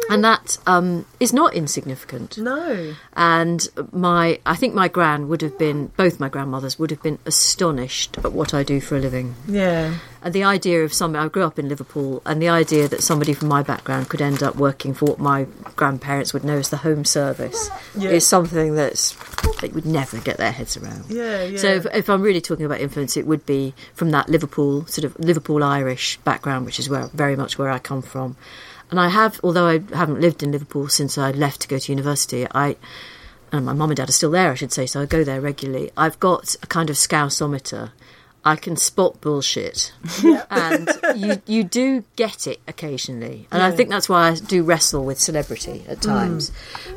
and 0.08 0.24
that 0.24 0.58
um, 0.66 1.04
is 1.20 1.32
not 1.32 1.54
insignificant. 1.54 2.38
no. 2.38 2.94
And 3.14 3.68
my, 3.92 4.38
I 4.46 4.54
think 4.54 4.74
my 4.74 4.88
gran 4.88 5.28
would 5.28 5.40
have 5.42 5.58
been, 5.58 5.88
both 5.96 6.20
my 6.20 6.28
grandmothers 6.28 6.78
would 6.78 6.90
have 6.90 7.02
been 7.02 7.18
astonished 7.26 8.16
at 8.18 8.32
what 8.32 8.54
I 8.54 8.62
do 8.62 8.80
for 8.80 8.96
a 8.96 9.00
living. 9.00 9.34
Yeah. 9.48 9.94
And 10.22 10.32
the 10.34 10.44
idea 10.44 10.84
of 10.84 10.92
somebody, 10.92 11.24
I 11.24 11.28
grew 11.28 11.44
up 11.44 11.58
in 11.58 11.68
Liverpool, 11.68 12.22
and 12.26 12.40
the 12.42 12.48
idea 12.48 12.88
that 12.88 13.02
somebody 13.02 13.32
from 13.34 13.48
my 13.48 13.62
background 13.62 14.08
could 14.08 14.20
end 14.20 14.42
up 14.42 14.56
working 14.56 14.94
for 14.94 15.06
what 15.06 15.18
my 15.18 15.46
grandparents 15.76 16.32
would 16.32 16.44
know 16.44 16.58
as 16.58 16.70
the 16.70 16.78
Home 16.78 17.04
Service 17.04 17.70
Yeah. 17.96 18.10
is 18.10 18.26
something 18.26 18.74
that's 18.74 19.16
they 19.60 19.68
would 19.68 19.86
never 19.86 20.18
get 20.18 20.36
their 20.36 20.52
heads 20.52 20.76
around. 20.76 21.04
Yeah, 21.08 21.42
yeah. 21.44 21.58
So 21.58 21.68
if, 21.68 21.86
if 21.94 22.08
I'm 22.10 22.22
really 22.22 22.40
talking 22.40 22.66
about 22.66 22.80
influence, 22.80 23.16
it 23.16 23.26
would 23.26 23.44
be 23.46 23.74
from 23.94 24.10
that 24.10 24.28
Liverpool 24.28 24.86
sort 24.86 25.04
of 25.04 25.18
Liverpool 25.18 25.62
Irish 25.64 26.16
background, 26.18 26.66
which 26.66 26.78
is 26.78 26.88
where 26.88 27.06
very 27.08 27.34
much 27.36 27.58
where 27.58 27.70
I 27.70 27.78
come 27.78 28.02
from. 28.02 28.36
And 28.90 28.98
I 28.98 29.08
have, 29.08 29.38
although 29.42 29.66
I 29.66 29.80
haven't 29.94 30.20
lived 30.20 30.42
in 30.42 30.52
Liverpool 30.52 30.88
since 30.88 31.18
I 31.18 31.30
left 31.30 31.60
to 31.62 31.68
go 31.68 31.78
to 31.78 31.92
university, 31.92 32.46
I 32.54 32.76
and 33.52 33.64
my 33.64 33.72
mum 33.72 33.90
and 33.90 33.96
dad 33.96 34.08
are 34.08 34.12
still 34.12 34.30
there, 34.30 34.52
I 34.52 34.54
should 34.54 34.72
say, 34.72 34.86
so 34.86 35.00
I 35.00 35.06
go 35.06 35.24
there 35.24 35.40
regularly. 35.40 35.90
I've 35.96 36.20
got 36.20 36.54
a 36.62 36.66
kind 36.66 36.90
of 36.90 36.96
scousometer. 36.96 37.92
I 38.44 38.56
can 38.56 38.76
spot 38.76 39.20
bullshit, 39.20 39.92
and 40.50 40.88
you 41.16 41.42
you 41.44 41.64
do 41.64 42.04
get 42.16 42.46
it 42.46 42.60
occasionally, 42.68 43.46
and 43.50 43.62
I 43.62 43.72
think 43.72 43.90
that's 43.90 44.08
why 44.08 44.28
I 44.28 44.36
do 44.36 44.62
wrestle 44.62 45.04
with 45.04 45.18
celebrity 45.18 45.84
at 45.88 45.98
hmm. 45.98 46.10
times, 46.10 46.52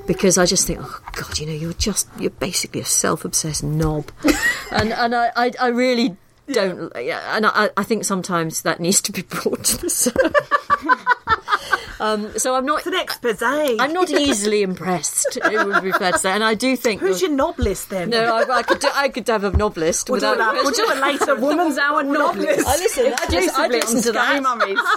because 0.06 0.38
I 0.38 0.46
just 0.46 0.68
think, 0.68 0.80
oh 0.82 1.02
God, 1.14 1.40
you 1.40 1.48
know, 1.48 1.54
you're 1.54 1.74
just 1.74 2.08
you're 2.18 2.30
basically 2.30 2.80
a 2.82 2.86
self-obsessed 2.86 3.64
knob, 3.64 4.12
and 4.72 4.94
and 4.94 5.16
I 5.16 5.32
I, 5.36 5.52
I 5.60 5.68
really 5.70 6.16
don't, 6.48 6.94
yeah, 6.96 7.36
and 7.36 7.48
I 7.48 7.72
I 7.76 7.84
think 7.84 8.06
sometimes 8.06 8.62
that 8.62 8.80
needs 8.80 9.02
to 9.02 9.12
be 9.12 9.24
brought 9.24 9.64
to 9.66 9.78
the 9.78 9.90
surface. 9.90 10.32
um, 12.02 12.38
so 12.38 12.56
I'm 12.56 12.66
not 12.66 12.80
It's 12.80 12.88
an 12.88 12.96
expose. 12.96 13.42
I'm 13.42 13.94
not 13.94 14.10
easily 14.10 14.64
impressed. 14.64 15.38
It 15.38 15.66
would 15.66 15.84
be 15.84 15.92
fair 15.92 16.12
to 16.14 16.18
say, 16.18 16.32
and 16.32 16.44
I 16.44 16.54
do 16.56 16.76
think 16.76 17.00
Who's 17.02 17.22
your 17.22 17.32
knob 17.32 17.60
list 17.60 17.90
then? 17.92 18.10
no, 18.10 18.36
I, 18.38 18.58
I 18.58 18.64
could 18.64 18.80
do, 18.80 18.90
I 18.94 19.08
could 19.10 19.28
have 19.28 19.44
a 19.44 19.52
knob 19.56 19.78
list 19.78 20.10
We'll 20.10 20.20
do 20.20 20.30
without. 20.32 20.56
it. 20.56 20.64
We'll 20.64 20.72
do 20.72 20.90
it 20.90 20.98
later. 21.00 21.36
Woman's 21.40 21.78
Hour 21.78 22.04
novelist. 22.04 22.68
I 22.68 22.76
listen. 22.78 23.14
I 23.18 23.26
just, 23.30 23.58
I 23.58 23.68
listen 23.68 24.02
to 24.02 24.12
that. 24.14 24.42
Mummies. 24.44 24.80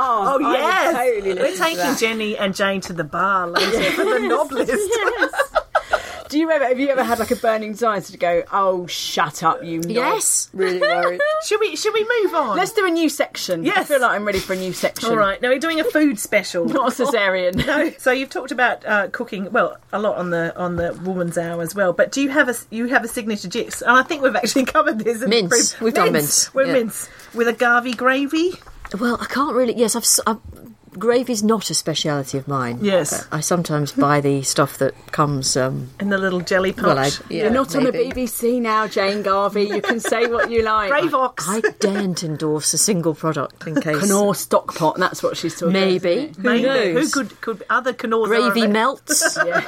Oh, 0.00 0.38
would 0.38 0.52
yes. 0.52 0.94
totally 0.94 1.34
We're 1.34 1.56
taking. 1.56 1.80
Jenni 1.96 2.36
and 2.38 2.54
Jane 2.54 2.80
to 2.82 2.92
the 2.92 3.02
bar 3.04 3.48
later 3.48 3.90
for 3.92 4.04
the 4.04 4.18
knob 4.28 4.52
list. 4.52 4.88
Do 6.28 6.38
you 6.38 6.50
ever 6.50 6.64
have 6.66 6.78
you 6.78 6.88
ever 6.88 7.02
had 7.02 7.18
like 7.18 7.30
a 7.30 7.36
burning 7.36 7.72
desire 7.72 8.00
to 8.00 8.16
go? 8.16 8.42
Oh, 8.52 8.86
shut 8.86 9.42
up, 9.42 9.62
you. 9.64 9.78
knob." 9.80 9.90
Yes. 9.90 10.50
Really 10.52 10.78
worried. 10.80 11.20
should 11.46 11.60
we 11.60 11.74
should 11.76 11.94
we 11.94 12.06
move 12.22 12.34
on? 12.34 12.56
Let's 12.56 12.72
do 12.72 12.86
a 12.86 12.90
new 12.90 13.08
section. 13.08 13.60
I 13.62 13.64
Yes. 13.64 13.88
feel 13.88 14.00
like 14.00 14.10
I'm 14.12 14.24
ready 14.24 14.38
for 14.38 14.52
a 14.52 14.56
new 14.56 14.72
section. 14.72 15.08
All 15.10 15.16
right. 15.16 15.40
Now 15.40 15.48
we're 15.48 15.58
doing 15.58 15.80
a 15.80 15.84
food 15.84 16.18
special. 16.18 16.64
Not 16.68 16.98
a 16.98 17.04
cesarean. 17.04 17.66
No. 17.66 17.90
So 17.98 18.10
you've 18.12 18.30
talked 18.30 18.52
about 18.52 18.84
uh, 18.86 19.08
cooking, 19.08 19.50
well, 19.52 19.76
a 19.92 19.98
lot 19.98 20.16
on 20.16 20.30
the 20.30 20.56
on 20.58 20.76
the 20.76 20.92
woman's 21.04 21.38
hour 21.38 21.62
as 21.62 21.74
well. 21.74 21.92
But 21.92 22.12
do 22.12 22.20
you 22.20 22.28
have 22.30 22.48
a 22.48 22.54
you 22.70 22.86
have 22.86 23.04
a 23.04 23.08
signature 23.08 23.48
dish? 23.48 23.80
And 23.82 23.90
I 23.92 24.02
think 24.02 24.22
we've 24.22 24.36
actually 24.36 24.64
covered 24.76 24.98
this. 25.00 25.22
in 25.22 25.30
the 25.30 25.42
Mince. 25.42 25.74
pre- 25.74 25.84
We've 25.86 25.94
done 25.94 26.12
mince. 26.12 26.52
We're 26.54 26.66
Yeah. 26.66 26.72
mince 26.74 27.08
with 27.34 27.48
a 27.48 27.52
garvy 27.52 27.94
gravy. 27.94 28.52
Well, 28.98 29.18
I 29.20 29.26
can't 29.26 29.54
really. 29.54 29.74
Yes, 29.76 29.94
I've. 29.96 30.02
s- 30.02 30.20
I've 30.26 30.38
gravy's 30.98 31.42
not 31.42 31.70
a 31.70 31.74
speciality 31.74 32.38
of 32.38 32.48
mine. 32.48 32.78
Yes. 32.82 33.26
I, 33.32 33.38
I 33.38 33.40
sometimes 33.40 33.92
buy 33.92 34.20
the 34.20 34.42
stuff 34.54 34.78
that 34.78 34.94
comes. 35.12 35.56
Um, 35.56 35.90
in 36.00 36.10
the 36.10 36.18
little 36.18 36.40
jelly 36.40 36.72
pot. 36.72 36.84
well, 36.84 36.98
I, 36.98 37.10
yeah, 37.30 37.44
You're 37.44 37.50
not 37.50 37.74
on 37.76 37.84
the 37.84 37.92
BBC 37.92 38.60
now, 38.60 38.86
Jane 38.86 39.22
Garvey. 39.22 39.64
You 39.64 39.80
can 39.82 40.00
say 40.00 40.26
what 40.26 40.50
you 40.50 40.62
like. 40.64 40.90
Gravox. 40.90 41.44
I 41.46 41.60
daren't 41.80 42.22
endorse 42.24 42.72
a 42.74 42.78
single 42.78 43.14
product 43.14 43.66
in 43.66 43.80
case. 43.80 44.08
Knorr 44.08 44.34
stock 44.34 44.74
pot. 44.74 44.96
That's 44.98 45.22
what 45.22 45.36
she's 45.36 45.58
talking. 45.58 45.72
Maybe. 45.72 46.24
about, 46.26 46.36
Who 46.36 46.42
Maybe. 46.42 46.62
knows? 46.62 47.14
Who 47.14 47.22
could 47.24 47.40
could 47.40 47.62
other 47.70 47.92
canoes 47.92 48.28
Gravy 48.28 48.66
melts. 48.66 49.38
Yeah. 49.44 49.62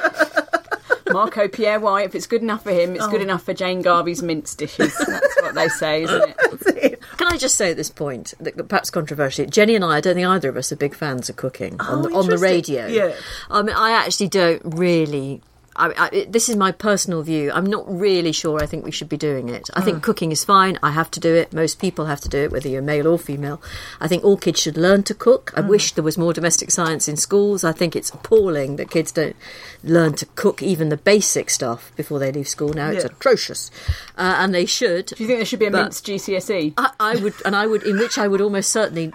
Marco 1.11 1.47
Pierre 1.47 1.79
White. 1.79 2.05
If 2.05 2.15
it's 2.15 2.27
good 2.27 2.41
enough 2.41 2.63
for 2.63 2.71
him, 2.71 2.95
it's 2.95 3.07
good 3.07 3.21
oh. 3.21 3.23
enough 3.23 3.43
for 3.43 3.53
Jane 3.53 3.81
Garvey's 3.81 4.21
mince 4.21 4.55
dishes. 4.55 4.95
That's 4.97 5.41
what 5.41 5.55
they 5.55 5.67
say, 5.67 6.03
isn't 6.03 6.35
it? 6.77 7.01
Can 7.17 7.27
I 7.27 7.37
just 7.37 7.55
say 7.55 7.71
at 7.71 7.77
this 7.77 7.89
point, 7.89 8.33
that 8.39 8.67
perhaps 8.67 8.89
controversially, 8.89 9.47
Jenni 9.47 9.75
and 9.75 9.83
I, 9.83 9.97
I 9.97 10.01
don't 10.01 10.15
think 10.15 10.27
either 10.27 10.49
of 10.49 10.57
us 10.57 10.71
are 10.71 10.75
big 10.75 10.95
fans 10.95 11.29
of 11.29 11.35
cooking 11.35 11.79
on, 11.79 11.99
Oh, 11.99 12.09
the, 12.09 12.15
on 12.15 12.27
the 12.27 12.37
radio. 12.37 12.87
Yeah. 12.87 13.15
I 13.49 13.61
mean, 13.61 13.75
I 13.75 13.91
actually 13.91 14.29
don't 14.29 14.61
really 14.65 15.41
I, 15.75 16.09
I, 16.11 16.25
this 16.29 16.49
is 16.49 16.55
my 16.57 16.71
personal 16.73 17.23
view. 17.23 17.49
I'm 17.53 17.65
not 17.65 17.85
really 17.87 18.33
sure. 18.33 18.61
I 18.61 18.65
think 18.65 18.83
we 18.83 18.91
should 18.91 19.07
be 19.07 19.15
doing 19.17 19.47
it. 19.47 19.69
I 19.73 19.79
Mm. 19.81 19.85
think 19.85 20.03
cooking 20.03 20.31
is 20.31 20.43
fine. 20.43 20.77
I 20.83 20.91
have 20.91 21.09
to 21.11 21.19
do 21.19 21.33
it. 21.33 21.53
Most 21.53 21.79
people 21.79 22.05
have 22.07 22.19
to 22.21 22.29
do 22.29 22.39
it, 22.39 22.51
whether 22.51 22.67
you're 22.67 22.81
male 22.81 23.07
or 23.07 23.17
female. 23.17 23.61
I 23.99 24.07
think 24.09 24.23
all 24.25 24.35
kids 24.37 24.59
should 24.59 24.75
learn 24.77 25.03
to 25.03 25.13
cook. 25.13 25.51
Mm. 25.55 25.63
I 25.63 25.67
wish 25.69 25.93
there 25.93 26.03
was 26.03 26.17
more 26.17 26.33
domestic 26.33 26.71
science 26.71 27.07
in 27.07 27.15
schools. 27.15 27.63
I 27.63 27.71
think 27.71 27.95
it's 27.95 28.09
appalling 28.09 28.75
that 28.75 28.91
kids 28.91 29.13
don't 29.13 29.35
learn 29.83 30.13
to 30.15 30.25
cook 30.35 30.61
even 30.61 30.89
the 30.89 30.97
basic 30.97 31.49
stuff 31.49 31.91
before 31.95 32.19
they 32.19 32.31
leave 32.33 32.49
school. 32.49 32.73
Now 32.73 32.89
it's 32.89 33.05
atrocious, 33.05 33.71
uh, 34.17 34.35
and 34.39 34.53
they 34.53 34.65
should. 34.65 35.05
Do 35.07 35.15
you 35.23 35.27
think 35.27 35.39
there 35.39 35.45
should 35.45 35.59
be 35.59 35.67
a 35.67 35.71
But- 35.71 35.91
GCSE? 35.91 36.73
I, 36.77 36.91
I 36.99 37.15
would, 37.15 37.33
and 37.45 37.55
I 37.55 37.65
would, 37.65 37.83
in 37.83 37.97
which 37.97 38.17
I 38.17 38.27
would 38.27 38.41
almost 38.41 38.71
certainly 38.71 39.13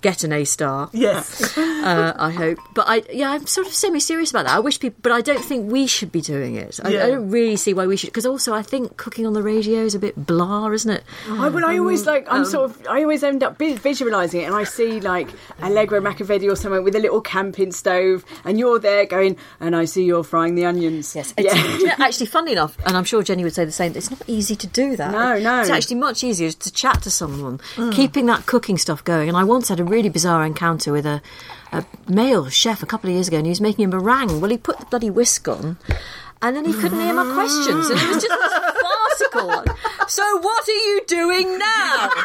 get 0.00 0.24
an 0.24 0.32
A 0.32 0.44
star. 0.44 0.90
Yes. 0.92 1.56
Uh, 1.80 2.12
I 2.18 2.30
hope, 2.30 2.58
but 2.74 2.84
I, 2.88 3.02
yeah, 3.10 3.30
I'm 3.30 3.46
sort 3.46 3.66
of 3.66 3.72
semi-serious 3.72 4.30
about 4.30 4.44
that. 4.44 4.54
I 4.54 4.60
wish 4.60 4.78
people, 4.78 4.98
but 5.02 5.12
I 5.12 5.22
don't 5.22 5.42
think 5.42 5.72
we 5.72 5.86
should 5.86 6.12
be 6.12 6.20
doing 6.20 6.56
it. 6.56 6.78
I, 6.84 6.90
Yeah. 6.90 7.04
I 7.04 7.08
don't 7.08 7.30
really 7.30 7.56
see 7.56 7.72
why 7.72 7.86
we 7.86 7.96
should, 7.96 8.10
because 8.10 8.26
also 8.26 8.52
I 8.52 8.60
think 8.62 8.98
cooking 8.98 9.26
on 9.26 9.32
the 9.32 9.42
radio 9.42 9.80
is 9.80 9.94
a 9.94 9.98
bit 9.98 10.26
blah, 10.26 10.68
isn't 10.68 10.90
it? 10.90 11.04
I, 11.26 11.48
well, 11.48 11.64
I 11.64 11.78
always 11.78 12.04
like. 12.04 12.26
I'm 12.30 12.40
um, 12.40 12.44
sort 12.44 12.70
of. 12.70 12.86
I 12.86 13.02
always 13.02 13.24
end 13.24 13.42
up 13.42 13.56
visualising 13.58 14.42
it, 14.42 14.44
and 14.44 14.54
I 14.54 14.64
see 14.64 15.00
like 15.00 15.28
Allegra 15.62 16.00
McEvedy 16.00 16.52
or 16.52 16.56
someone 16.56 16.84
with 16.84 16.94
a 16.96 17.00
little 17.00 17.22
camping 17.22 17.72
stove, 17.72 18.26
and 18.44 18.58
you're 18.58 18.78
there 18.78 19.06
going, 19.06 19.38
and 19.58 19.74
I 19.74 19.86
see 19.86 20.04
you're 20.04 20.24
frying 20.24 20.56
the 20.56 20.66
onions. 20.66 21.16
Yes, 21.16 21.32
yeah. 21.38 21.54
you 21.54 21.86
know, 21.86 21.94
actually, 21.98 22.26
funnily 22.26 22.52
enough, 22.52 22.76
and 22.84 22.94
I'm 22.94 23.04
sure 23.04 23.22
Jenni 23.22 23.42
would 23.42 23.54
say 23.54 23.64
the 23.64 23.72
same. 23.72 23.94
It's 23.96 24.10
not 24.10 24.22
easy 24.26 24.54
to 24.56 24.66
do 24.66 24.96
that. 24.96 25.12
No, 25.12 25.38
no. 25.38 25.60
It's 25.62 25.70
actually 25.70 25.96
much 25.96 26.22
easier 26.22 26.50
to 26.52 26.72
chat 26.72 27.00
to 27.02 27.10
someone, 27.10 27.58
keeping 27.92 28.26
that 28.26 28.44
cooking 28.44 28.76
stuff 28.76 29.02
going. 29.02 29.28
And 29.28 29.36
I 29.36 29.44
once 29.44 29.68
had 29.68 29.80
a 29.80 29.84
really 29.90 30.08
bizarre 30.08 30.44
encounter 30.44 30.92
with 30.92 31.04
a, 31.04 31.20
a 31.72 31.84
male 32.08 32.48
chef 32.48 32.82
a 32.82 32.86
couple 32.86 33.10
of 33.10 33.14
years 33.14 33.28
ago, 33.28 33.36
and 33.38 33.46
he 33.46 33.50
was 33.50 33.60
making 33.60 33.84
a 33.84 33.88
meringue. 33.88 34.40
Well, 34.40 34.50
he 34.50 34.58
put 34.58 34.78
the 34.78 34.86
bloody 34.86 35.10
whisk 35.10 35.48
on. 35.48 35.76
And 36.42 36.56
then 36.56 36.64
he 36.64 36.72
couldn't 36.72 36.98
hear 36.98 37.12
my 37.12 37.34
questions, 37.34 37.90
and 37.90 38.00
it 38.00 38.08
was 38.08 38.24
just 38.24 38.69
farcical. 39.32 39.74
So 40.08 40.38
what 40.38 40.68
are 40.68 40.72
you 40.72 41.00
doing 41.06 41.58
now? 41.58 42.10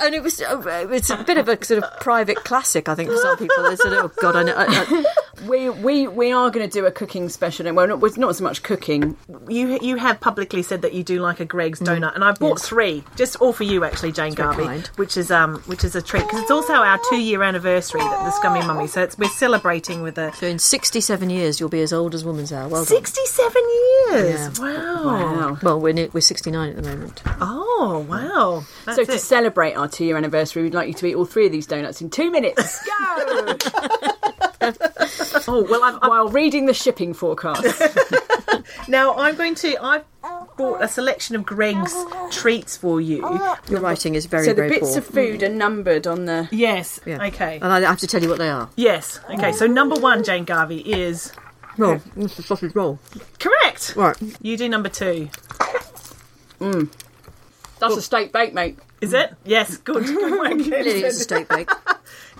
And 0.00 0.14
it 0.14 0.22
was 0.22 0.40
it's 0.40 1.10
a 1.10 1.22
bit 1.24 1.38
of 1.38 1.48
a 1.48 1.62
sort 1.64 1.82
of 1.82 2.00
private 2.00 2.36
classic, 2.44 2.88
I 2.88 2.94
think, 2.94 3.10
for 3.10 3.16
some 3.16 3.36
people. 3.36 3.62
They 3.64 3.76
said, 3.76 3.92
"Oh 3.92 4.10
God, 4.20 4.36
I 4.36 4.42
know." 4.42 4.54
I, 4.56 4.66
I, 4.68 5.04
we 5.46 5.70
we 5.70 6.08
we 6.08 6.32
are 6.32 6.50
going 6.50 6.68
to 6.68 6.72
do 6.72 6.86
a 6.86 6.90
cooking 6.90 7.28
special. 7.28 7.66
and 7.66 7.76
Well, 7.76 7.86
not, 7.86 8.02
it's 8.02 8.16
not 8.16 8.34
so 8.36 8.44
much 8.44 8.62
cooking. 8.62 9.16
You 9.48 9.78
you 9.80 9.96
have 9.96 10.20
publicly 10.20 10.62
said 10.62 10.82
that 10.82 10.94
you 10.94 11.04
do 11.04 11.20
like 11.20 11.40
a 11.40 11.44
Greggs 11.44 11.80
donut, 11.80 12.14
and 12.14 12.24
I 12.24 12.32
bought 12.32 12.60
three, 12.60 13.04
just 13.16 13.36
all 13.36 13.52
for 13.52 13.64
you 13.64 13.84
actually, 13.84 14.12
Jane 14.12 14.34
Garvey, 14.34 14.64
kind. 14.64 14.86
which 14.96 15.16
is 15.16 15.30
um 15.30 15.56
which 15.66 15.84
is 15.84 15.94
a 15.94 16.02
treat 16.02 16.24
because 16.24 16.42
it's 16.42 16.50
also 16.50 16.74
our 16.74 16.98
two 17.08 17.20
year 17.20 17.42
anniversary 17.42 18.00
that 18.00 18.24
the 18.24 18.30
Scummy 18.32 18.60
Mummy, 18.66 18.86
so 18.88 19.02
it's 19.02 19.16
we're 19.16 19.28
celebrating 19.28 20.02
with 20.02 20.18
a 20.18 20.32
so 20.34 20.46
in 20.46 20.58
67 20.58 21.30
years, 21.30 21.60
you'll 21.60 21.68
be 21.68 21.82
as 21.82 21.92
old 21.92 22.14
as 22.14 22.24
Woman's 22.24 22.52
Hour. 22.52 22.68
Well 22.68 22.84
sixty 22.84 23.24
seven 23.26 23.62
years. 24.10 24.58
Yeah. 24.58 24.64
Wow. 24.64 25.04
Wow. 25.04 25.58
Well, 25.62 25.80
we're, 25.80 25.92
ne- 25.92 26.10
we're 26.18 26.22
69 26.22 26.70
at 26.70 26.74
the 26.74 26.82
moment. 26.82 27.22
Oh 27.40 28.04
wow. 28.08 28.64
That's 28.84 28.96
so 28.96 29.04
to 29.04 29.12
it. 29.12 29.20
celebrate 29.20 29.74
our 29.74 29.86
two 29.86 30.04
year 30.04 30.16
anniversary, 30.16 30.64
we'd 30.64 30.74
like 30.74 30.88
you 30.88 30.94
to 30.94 31.06
eat 31.06 31.14
all 31.14 31.24
three 31.24 31.46
of 31.46 31.52
these 31.52 31.64
donuts 31.64 32.02
in 32.02 32.10
two 32.10 32.28
minutes. 32.32 32.84
Go! 32.84 32.92
oh 35.46 35.64
well, 35.70 35.84
I've, 35.84 35.94
I've 36.02 36.08
While 36.10 36.28
reading 36.30 36.66
the 36.66 36.74
shipping 36.74 37.14
forecast. 37.14 37.82
Now 38.86 39.14
I'm 39.16 39.34
going 39.34 39.54
to. 39.56 39.82
I've 39.82 40.04
bought 40.56 40.82
a 40.82 40.88
selection 40.88 41.36
of 41.36 41.44
Greggs 41.44 41.94
treats 42.30 42.76
for 42.76 43.00
you. 43.00 43.18
Your 43.68 43.80
writing 43.80 44.14
is 44.14 44.26
very, 44.26 44.44
so 44.44 44.52
the 44.54 44.68
bits 44.68 44.90
poor. 44.90 44.98
of 44.98 45.06
food 45.06 45.42
are 45.42 45.48
numbered 45.48 46.06
on 46.06 46.24
the. 46.24 46.48
Yes. 46.50 47.00
Yeah. 47.06 47.24
Okay. 47.26 47.56
And 47.56 47.72
I 47.72 47.80
have 47.80 47.98
to 48.00 48.06
tell 48.06 48.22
you 48.22 48.28
what 48.28 48.38
they 48.38 48.48
are. 48.48 48.68
Yes. 48.76 49.20
Okay. 49.30 49.52
So 49.52 49.66
number 49.66 49.96
one, 49.96 50.22
Jane 50.24 50.44
Garvey 50.44 50.80
is 50.80 51.32
Roll. 51.78 52.00
It's 52.16 52.34
the 52.34 52.42
sausage 52.42 52.74
roll. 52.74 52.98
correct. 53.38 53.94
Right. 53.94 54.16
You 54.42 54.56
do 54.56 54.68
number 54.68 54.88
two. 54.88 55.30
That's 56.58 57.96
a 57.96 58.02
steak 58.02 58.32
bake, 58.32 58.54
mate. 58.54 58.78
Is 59.00 59.12
it? 59.12 59.34
Yes. 59.44 59.76
Good. 59.76 60.04
Good 60.06 60.86
it's 60.86 61.18
a 61.18 61.22
steak 61.22 61.48
bake. 61.48 61.70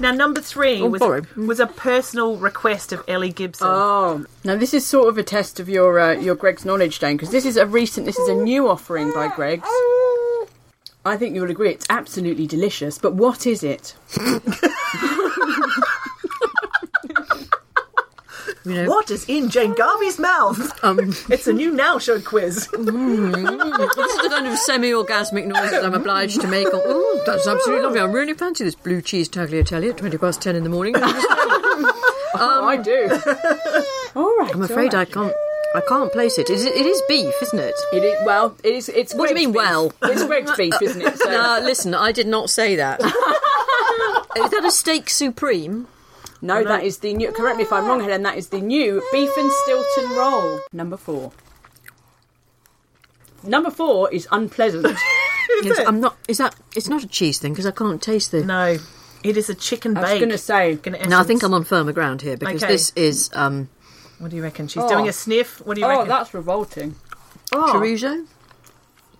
Now 0.00 0.12
number 0.12 0.40
three 0.40 0.80
Oh, 0.80 0.88
was 0.88 1.00
sorry. 1.00 1.22
was 1.36 1.58
a 1.58 1.66
personal 1.66 2.36
request 2.36 2.92
of 2.92 3.02
Ellie 3.08 3.32
Gibson. 3.32 3.66
Oh, 3.68 4.24
now 4.44 4.54
this 4.54 4.72
is 4.72 4.86
sort 4.86 5.08
of 5.08 5.18
a 5.18 5.24
test 5.24 5.58
of 5.58 5.68
your 5.68 5.98
uh, 5.98 6.12
your 6.12 6.36
Greggs 6.36 6.64
knowledge, 6.64 7.00
Jane, 7.00 7.16
because 7.16 7.30
this 7.32 7.44
is 7.44 7.56
a 7.56 7.66
recent, 7.66 8.06
this 8.06 8.16
is 8.16 8.28
a 8.28 8.34
new 8.34 8.68
offering 8.68 9.12
by 9.12 9.26
Greggs. 9.34 9.68
I 11.04 11.16
think 11.16 11.34
you'll 11.34 11.50
agree 11.50 11.70
it's 11.70 11.86
absolutely 11.90 12.46
delicious, 12.46 12.96
but 12.96 13.14
what 13.14 13.44
is 13.44 13.64
it? 13.64 13.96
You 18.64 18.74
know, 18.74 18.88
What 18.88 19.10
is 19.10 19.24
in 19.28 19.48
Jane 19.50 19.74
Garvey's 19.74 20.18
mouth? 20.18 20.84
Um, 20.84 20.98
It's 21.30 21.46
a 21.46 21.52
new 21.52 21.70
now 21.70 21.98
show 21.98 22.20
quiz. 22.20 22.54
this 22.72 22.78
is 22.78 22.82
the 22.82 24.28
kind 24.30 24.46
of 24.46 24.58
semi-orgasmic 24.58 25.46
noise 25.46 25.70
that 25.70 25.84
I'm 25.84 25.94
obliged 25.94 26.40
to 26.40 26.46
make. 26.48 26.66
Oh, 26.72 27.22
that's 27.26 27.46
absolutely 27.46 27.84
lovely. 27.84 28.00
I 28.00 28.04
really 28.04 28.34
fancy 28.34 28.64
this 28.64 28.74
blue 28.74 29.00
cheese 29.00 29.28
tagliatelle 29.28 29.88
at 29.90 29.96
20 29.98 30.18
past 30.18 30.42
10 30.42 30.56
in 30.56 30.64
the 30.64 30.70
morning. 30.70 30.94
oh, 30.96 32.64
I 32.68 32.76
do. 32.76 33.08
all 34.18 34.36
right. 34.38 34.54
I'm 34.54 34.62
afraid 34.62 34.94
I 34.94 35.04
can't. 35.04 35.32
I 35.74 35.82
can't 35.86 36.10
place 36.10 36.38
it. 36.38 36.48
It 36.48 36.58
is 36.86 37.02
beef, 37.08 37.34
isn't 37.42 37.58
it? 37.58 37.74
It 37.92 38.02
is 38.02 38.16
well. 38.24 38.56
It 38.64 38.74
is. 38.74 38.88
It's. 38.88 39.14
What 39.14 39.28
do 39.28 39.34
you 39.34 39.34
mean, 39.34 39.50
beef. 39.52 39.56
well? 39.56 39.92
It's 40.02 40.24
Greggs 40.24 40.56
beef, 40.56 40.74
isn't 40.80 41.02
it? 41.02 41.18
So, 41.18 41.30
Uh, 41.30 41.60
listen, 41.62 41.94
I 41.94 42.10
did 42.10 42.26
not 42.26 42.48
say 42.48 42.74
that. 42.76 43.00
is 43.02 44.50
that 44.50 44.62
a 44.64 44.70
steak 44.70 45.10
supreme? 45.10 45.86
No, 46.40 46.62
that 46.64 46.84
is 46.84 46.98
the 46.98 47.12
new. 47.14 47.32
Correct 47.32 47.56
me 47.56 47.62
if 47.64 47.72
I'm 47.72 47.86
wrong, 47.86 48.00
Helen. 48.00 48.22
That 48.22 48.36
is 48.36 48.48
the 48.48 48.60
new 48.60 49.02
beef 49.12 49.30
and 49.36 49.50
Stilton 49.64 50.10
roll, 50.16 50.60
number 50.72 50.96
four. 50.96 51.32
Number 53.42 53.70
four 53.70 54.10
is 54.12 54.26
unpleasant. 54.30 54.86
Yes, 55.62 55.80
I'm 55.86 55.98
not. 56.00 56.14
Is 56.28 56.38
that? 56.38 56.54
It's 56.76 56.88
not 56.88 57.02
a 57.02 57.08
cheese 57.08 57.38
thing 57.38 57.52
because 57.52 57.64
I 57.66 57.70
can't 57.72 58.00
taste 58.02 58.30
the. 58.32 58.44
no, 58.44 58.76
it 59.24 59.36
is 59.36 59.48
a 59.48 59.54
chicken 59.54 59.96
I 59.96 60.02
was 60.02 60.10
bake. 60.10 60.20
going 60.20 60.30
to 60.30 60.38
say. 60.38 60.76
Chicken 60.76 61.08
No, 61.08 61.18
I 61.18 61.22
think. 61.24 61.42
I'm 61.42 61.54
on 61.54 61.64
firmer 61.64 61.90
ground 61.92 62.20
here 62.20 62.36
because 62.36 62.62
Okay. 62.62 62.70
this 62.72 62.92
is 62.94 63.30
um, 63.32 63.68
What 64.18 64.30
do 64.30 64.36
you 64.36 64.42
reckon? 64.42 64.68
She's 64.68 64.82
Oh. 64.82 64.88
doing 64.88 65.08
a 65.08 65.12
sniff. 65.12 65.64
What 65.66 65.74
do 65.74 65.80
you 65.80 65.86
reckon? 65.86 65.96
Oh, 65.96 66.02
reckon? 66.02 66.16
that's 66.16 66.34
revolting. 66.34 66.94
Oh, 67.50 67.72
chorizo. 67.74 68.26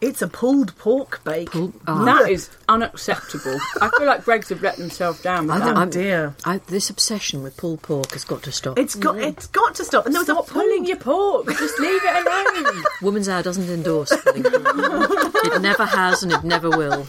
It's 0.01 0.22
a 0.22 0.28
pulled 0.28 0.76
pork 0.78 1.22
bake. 1.24 1.51
Oh, 1.55 1.72
That 2.05 2.30
is 2.30 2.51
unacceptable. 2.68 3.59
I 3.80 3.90
feel 3.99 4.07
like 4.07 4.24
Greggs 4.24 4.49
have 4.51 4.62
let 4.62 4.76
themselves 4.76 5.20
down 5.22 5.46
with 5.49 5.57
I 5.57 5.59
that. 5.59 5.64
think 5.64 5.76
Oh 5.76 5.82
um, 5.82 5.90
dear. 5.90 6.34
I, 6.44 6.59
this 6.68 6.88
obsession 6.88 7.42
with 7.42 7.57
pulled 7.57 7.82
pork 7.82 8.12
has 8.12 8.24
got 8.24 8.44
to 8.44 8.53
stop. 8.53 8.78
It's 8.78 8.94
got 8.94 9.16
mm-hmm. 9.16 9.24
it's 9.24 9.49
got 9.49 9.74
to 9.76 9.84
stop. 9.84 10.07
And 10.07 10.14
there 10.14 10.20
was 10.20 10.28
Stop 10.28 10.49
a 10.49 10.53
pulling 10.53 10.86
your 10.86 10.99
pork. 10.99 11.46
Just 11.49 11.80
leave 11.80 12.01
it 12.05 12.26
alone. 12.26 12.84
Woman's 13.03 13.28
Hour 13.28 13.42
doesn't 13.42 13.68
endorse 13.68 14.12
pulling 14.22 14.44
pork. 14.44 15.34
it 15.44 15.61
never 15.62 15.84
has 15.84 16.22
and 16.22 16.32
it 16.32 16.44
never 16.44 16.70
will. 16.70 17.07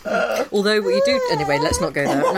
Although 0.52 0.82
we 0.82 1.00
do. 1.06 1.22
Anyway, 1.32 1.60
let's 1.60 1.80
not 1.80 1.94
go 1.94 2.04
there. 2.06 2.22
No. 2.22 2.34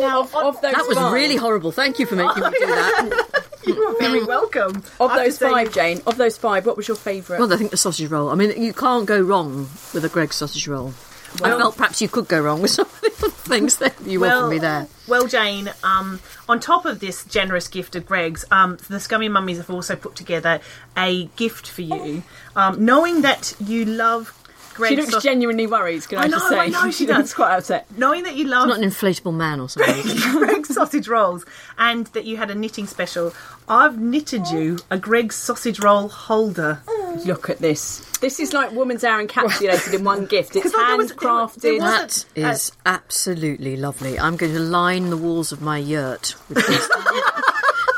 now, 0.00 0.20
of, 0.22 0.34
of 0.34 0.60
those 0.62 0.72
That 0.72 0.86
was 0.88 0.96
five, 0.96 1.12
really 1.12 1.36
horrible. 1.36 1.72
Thank 1.72 1.98
you 1.98 2.06
for 2.06 2.16
making 2.16 2.42
me 2.42 2.50
do 2.58 2.66
that. 2.66 3.26
You're 3.74 3.98
very 4.00 4.24
welcome. 4.24 4.82
Of 5.00 5.10
those 5.14 5.38
to 5.38 5.44
say- 5.44 5.50
five, 5.50 5.72
Jane. 5.72 6.00
Of 6.06 6.16
those 6.16 6.36
five, 6.36 6.66
what 6.66 6.76
was 6.76 6.88
your 6.88 6.96
favourite? 6.96 7.40
Well, 7.40 7.52
I 7.52 7.56
think 7.56 7.70
the 7.70 7.76
sausage 7.76 8.10
roll. 8.10 8.30
I 8.30 8.34
mean, 8.34 8.60
you 8.62 8.72
can't 8.72 9.06
go 9.06 9.20
wrong 9.20 9.68
with 9.94 10.04
a 10.04 10.08
Greggs 10.08 10.36
sausage 10.36 10.66
roll. 10.68 10.94
I 11.42 11.50
felt 11.50 11.76
perhaps 11.76 12.00
you 12.00 12.08
could 12.08 12.26
go 12.26 12.40
wrong 12.40 12.62
with 12.62 12.70
some 12.78 12.86
of 12.86 13.00
the 13.02 13.08
other 13.18 13.28
things 13.30 13.76
that 13.78 13.94
you 14.02 14.18
Well, 14.20 14.44
offered 14.44 14.50
me 14.50 14.58
there. 14.60 14.86
Well, 15.06 15.26
Jane, 15.26 15.70
um, 15.84 16.20
on 16.48 16.58
top 16.58 16.86
of 16.86 17.00
this 17.00 17.24
generous 17.24 17.68
gift 17.68 17.94
of 17.96 18.06
Greggs, 18.06 18.46
um, 18.50 18.78
the 18.88 18.98
Scummy 18.98 19.28
Mummies 19.28 19.58
have 19.58 19.70
also 19.70 19.94
put 19.94 20.16
together 20.16 20.60
a 20.96 21.26
gift 21.36 21.68
for 21.68 21.82
you, 21.82 22.22
um, 22.56 22.82
knowing 22.82 23.20
that 23.22 23.54
you 23.60 23.84
love 23.84 24.37
Greggs. 24.78 24.90
she 24.94 24.96
looks 24.96 25.14
saus- 25.14 25.22
genuinely 25.22 25.66
worried. 25.66 26.08
Can 26.08 26.18
I, 26.18 26.22
I 26.22 26.28
just 26.28 26.44
know, 26.44 26.50
say? 26.50 26.58
I 26.58 26.68
know 26.68 26.90
she 26.90 27.04
does. 27.04 27.34
quite 27.34 27.56
upset. 27.58 27.86
knowing 27.98 28.22
that 28.24 28.34
you 28.36 28.44
love 28.46 28.68
Not 28.68 28.78
an 28.78 28.88
inflatable 28.88 29.34
man 29.34 29.60
or 29.60 29.68
something. 29.68 29.94
Greggs 30.38 30.74
sausage 30.74 31.06
rolls 31.08 31.44
and 31.76 32.06
that 32.08 32.24
you 32.24 32.36
had 32.38 32.50
a 32.50 32.54
knitting 32.54 32.86
special, 32.86 33.34
I've 33.68 33.98
knitted 33.98 34.46
you 34.48 34.78
a 34.90 34.98
Greggs 34.98 35.36
sausage 35.36 35.80
roll 35.80 36.08
holder. 36.08 36.80
Look 37.26 37.50
at 37.50 37.58
this. 37.58 38.00
This 38.20 38.40
is 38.40 38.52
like 38.52 38.72
Woman's 38.72 39.04
Hour 39.04 39.24
encapsulated 39.24 39.94
in 39.94 40.04
one 40.04 40.26
gift. 40.26 40.56
It's 40.56 40.62
'Cause 40.62 40.72
there 40.72 40.96
was- 40.96 41.12
there 41.12 41.32
was- 41.32 41.54
there 41.56 41.72
handcrafted. 41.74 41.80
was- 42.06 42.24
That 42.34 42.52
is 42.54 42.72
absolutely 42.86 43.76
lovely. 43.76 44.18
I'm 44.18 44.36
going 44.36 44.52
to 44.54 44.60
line 44.60 45.10
the 45.10 45.16
walls 45.16 45.52
of 45.52 45.60
my 45.60 45.78
yurt 45.78 46.34
with 46.48 46.64
this. 46.66 46.88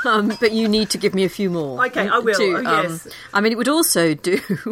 Um, 0.05 0.33
but 0.41 0.53
you 0.53 0.67
need 0.69 0.89
to 0.91 0.99
give 0.99 1.15
me 1.15 1.25
a 1.25 1.29
few 1.29 1.51
more. 1.51 1.85
Okay, 1.87 2.09
I 2.09 2.19
will. 2.19 2.35
To, 2.35 2.57
Oh, 2.57 2.61
yes. 2.83 3.07
um, 3.07 3.13
I 3.35 3.41
mean, 3.41 3.53
it 3.53 3.59
would 3.59 3.69
also 3.69 4.15
do. 4.15 4.39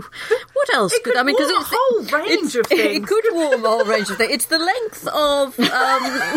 what 0.55 0.75
else 0.75 0.93
It 0.93 1.05
could 1.05 1.17
I 1.17 1.23
mean, 1.23 1.37
warm 1.39 1.51
it's 1.51 1.61
a 1.73 1.77
whole 1.77 2.03
range 2.21 2.57
of 2.57 2.67
It 2.71 2.77
things. 2.77 3.09
could 3.09 3.25
warm 3.33 3.65
a 3.65 3.69
whole 3.69 3.85
range 3.85 4.11
of 4.11 4.17
things. 4.17 4.33
It's 4.33 4.47
the 4.47 4.59
length 4.59 5.07
of. 5.09 5.59
Um, 5.61 6.31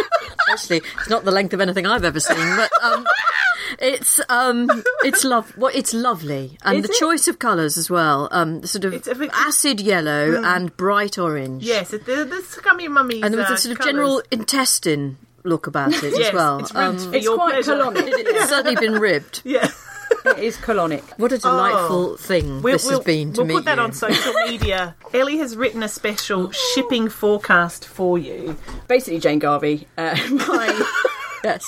actually, 0.50 0.82
it's 0.98 1.08
not 1.08 1.24
the 1.24 1.30
length 1.30 1.52
of 1.54 1.60
anything 1.60 1.86
I've 1.86 2.04
ever 2.04 2.20
seen, 2.20 2.36
but 2.56 2.70
um, 2.82 3.06
it's 3.78 4.20
um, 4.28 4.68
it's 5.04 5.24
love. 5.24 5.56
Well, 5.56 5.72
it's 5.74 5.94
lovely, 5.94 6.58
and 6.64 6.78
Is 6.78 6.86
the 6.86 6.92
it? 6.92 6.98
choice 6.98 7.28
of 7.28 7.38
colours 7.38 7.76
as 7.76 7.88
well. 7.90 8.28
Um, 8.32 8.64
sort 8.64 8.84
of 8.84 8.94
It's 8.94 9.08
a 9.08 9.28
acid 9.32 9.80
yellow 9.80 10.42
and 10.44 10.76
bright 10.76 11.18
orange. 11.18 11.62
Yes, 11.64 11.90
the, 11.90 11.98
the 11.98 12.42
Scummy 12.46 12.88
Mummies. 12.88 13.22
and 13.22 13.32
there 13.34 13.40
was 13.40 13.50
uh, 13.50 13.54
a 13.54 13.58
sort 13.58 13.72
of 13.72 13.78
colours. 13.78 13.92
general 13.92 14.22
intestine 14.30 15.18
look 15.44 15.66
about 15.66 15.92
it 15.92 16.02
Yes, 16.16 16.28
as 16.28 16.34
well. 16.34 16.58
it's 16.60 16.74
Um, 16.74 16.98
for 16.98 17.14
It's 17.14 17.24
your 17.24 17.36
quite 17.36 17.52
pleasure. 17.54 17.76
colonic. 17.76 18.02
it's 18.06 18.48
certainly 18.48 18.76
been 18.76 18.98
ribbed. 19.00 19.42
Yeah. 19.44 19.68
it 20.26 20.38
is 20.38 20.56
colonic. 20.56 21.02
What 21.18 21.32
a 21.32 21.38
delightful 21.38 22.16
thing 22.16 22.62
We'll, 22.62 22.74
this 22.74 22.84
we'll- 22.84 22.98
has 22.98 23.04
been 23.06 23.32
to 23.34 23.40
we'll 23.40 23.46
meet 23.48 23.54
put 23.54 23.64
that 23.66 23.78
you. 23.78 23.82
on 23.84 23.92
social 23.92 24.32
media. 24.46 24.94
Ellie 25.14 25.38
has 25.38 25.56
written 25.56 25.82
a 25.82 25.88
special 25.88 26.50
shipping 26.50 27.08
forecast 27.08 27.86
for 27.86 28.18
you. 28.18 28.56
Basically, 28.88 29.18
Jane 29.20 29.38
Garvey, 29.38 29.86
uh, 29.96 30.16
my 30.30 30.86
yes. 31.44 31.64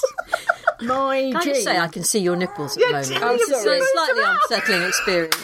my 0.82 1.30
Can 1.32 1.36
I 1.36 1.44
just 1.44 1.64
say 1.64 1.78
I 1.78 1.88
can 1.88 2.02
see 2.04 2.18
your 2.18 2.36
nipples 2.36 2.76
at 2.76 2.80
the 2.80 2.92
moment? 2.92 3.22
Oh, 3.22 3.34
it's 3.34 3.62
sorry. 3.62 3.78
a 3.80 3.84
slightly 3.94 4.22
unsettling 4.26 4.82
experience. 4.88 5.36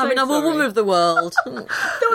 I 0.00 0.08
mean, 0.08 0.18
I'm 0.18 0.30
a 0.30 0.34
sorry. 0.34 0.48
woman 0.48 0.66
of 0.66 0.74
the 0.74 0.84
world. 0.84 1.34
this 1.46 1.66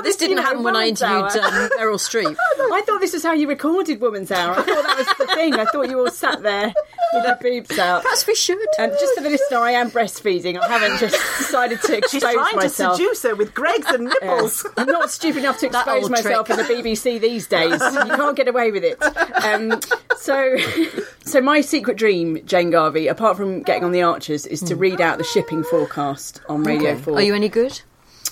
this, 0.04 0.16
didn't 0.18 0.38
happen 0.38 0.64
when 0.64 0.76
I 0.76 0.88
interviewed 0.88 1.36
Hour. 1.36 1.64
um, 1.64 1.70
Meryl 1.78 2.00
Streep. 2.00 2.36
I 2.74 2.82
thought 2.86 3.00
this 3.00 3.14
is 3.14 3.24
how 3.24 3.34
you 3.34 3.48
recorded 3.48 4.02
Woman's 4.02 4.32
Hour. 4.32 4.54
I 4.54 4.64
thought 4.64 4.66
that 4.66 4.98
was 4.98 5.28
the 5.28 5.36
thing. 5.36 5.54
I 5.56 5.66
thought 5.66 5.90
you 5.90 6.00
all 6.00 6.10
sat 6.10 6.42
there 6.44 6.74
with 7.14 7.26
your 7.26 7.36
boobs 7.36 7.80
out. 7.80 8.04
Perhaps 8.04 8.28
we 8.28 8.36
should. 8.36 8.58
And 8.80 8.92
just 9.00 9.16
for 9.16 9.24
the 9.24 9.30
listener, 9.30 9.60
I 9.60 9.72
am 9.72 9.92
breastfeeding. 9.92 10.60
I 10.60 10.68
haven't 10.68 11.00
just 11.00 11.16
decided 11.38 11.82
to 11.82 11.98
expose 11.98 12.24
myself. 12.24 12.34
She's 12.34 12.42
trying 12.44 12.56
myself. 12.56 12.98
to 12.98 13.04
seduce 13.04 13.24
her 13.24 13.36
with 13.36 13.54
Greggs 13.54 13.88
and 13.88 14.06
nipples. 14.06 14.66
I'm 14.78 14.88
not 14.88 15.12
stupid 15.12 15.40
enough 15.40 15.60
to 15.60 15.68
expose 15.68 16.10
myself 16.10 16.48
trick. 16.48 16.60
in 16.60 16.66
the 16.66 16.74
BBC 16.74 17.20
these 17.20 17.48
days. 17.48 17.82
You 17.82 18.16
can't 18.16 18.36
get 18.36 18.48
away 18.48 18.72
with 18.72 18.84
it. 18.84 19.02
Um, 19.44 19.80
so, 20.18 20.58
so 21.24 21.42
my 21.42 21.62
secret 21.62 21.98
dream, 21.98 22.40
Jane 22.46 22.70
Garvey, 22.72 23.08
apart 23.08 23.38
from 23.38 23.62
getting 23.64 23.84
on 23.84 23.92
the 23.92 24.02
Archers, 24.02 24.46
is 24.46 24.62
to 24.62 24.76
read 24.76 25.02
out 25.02 25.18
the 25.18 25.24
shipping 25.24 25.64
forecast 25.64 26.42
on 26.50 26.64
Radio 26.64 26.92
Okay. 26.92 27.02
Four. 27.02 27.16
Are 27.16 27.22
you 27.22 27.34
any 27.36 27.50
good? 27.50 27.82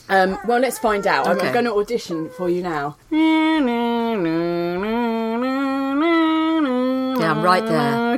Um, 0.10 0.38
well, 0.48 0.60
let's 0.60 0.78
find 0.80 1.08
out. 1.08 1.28
I'm, 1.28 1.38
Okay. 1.38 1.54
going 1.54 1.66
to 1.66 1.74
audition 1.74 2.30
for 2.30 2.50
you 2.50 2.62
now. 2.62 2.98
Yeah, 7.20 7.32
I'm 7.32 7.42
right 7.44 7.66
there. 7.66 8.18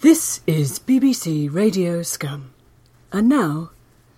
This 0.00 0.40
is 0.46 0.78
BBC 0.78 1.52
Radio 1.52 2.02
Scum. 2.02 2.52
And 3.12 3.28
now, 3.28 3.70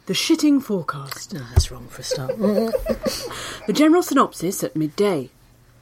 the 0.06 0.12
shitting 0.12 0.62
forecast. 0.62 1.32
No, 1.34 1.40
that's 1.52 1.70
wrong 1.70 1.88
for 1.88 2.00
a 2.02 2.04
start. 2.04 2.38
The 3.66 3.72
general 3.72 4.02
synopsis 4.04 4.62
at 4.62 4.76
midday. 4.76 5.30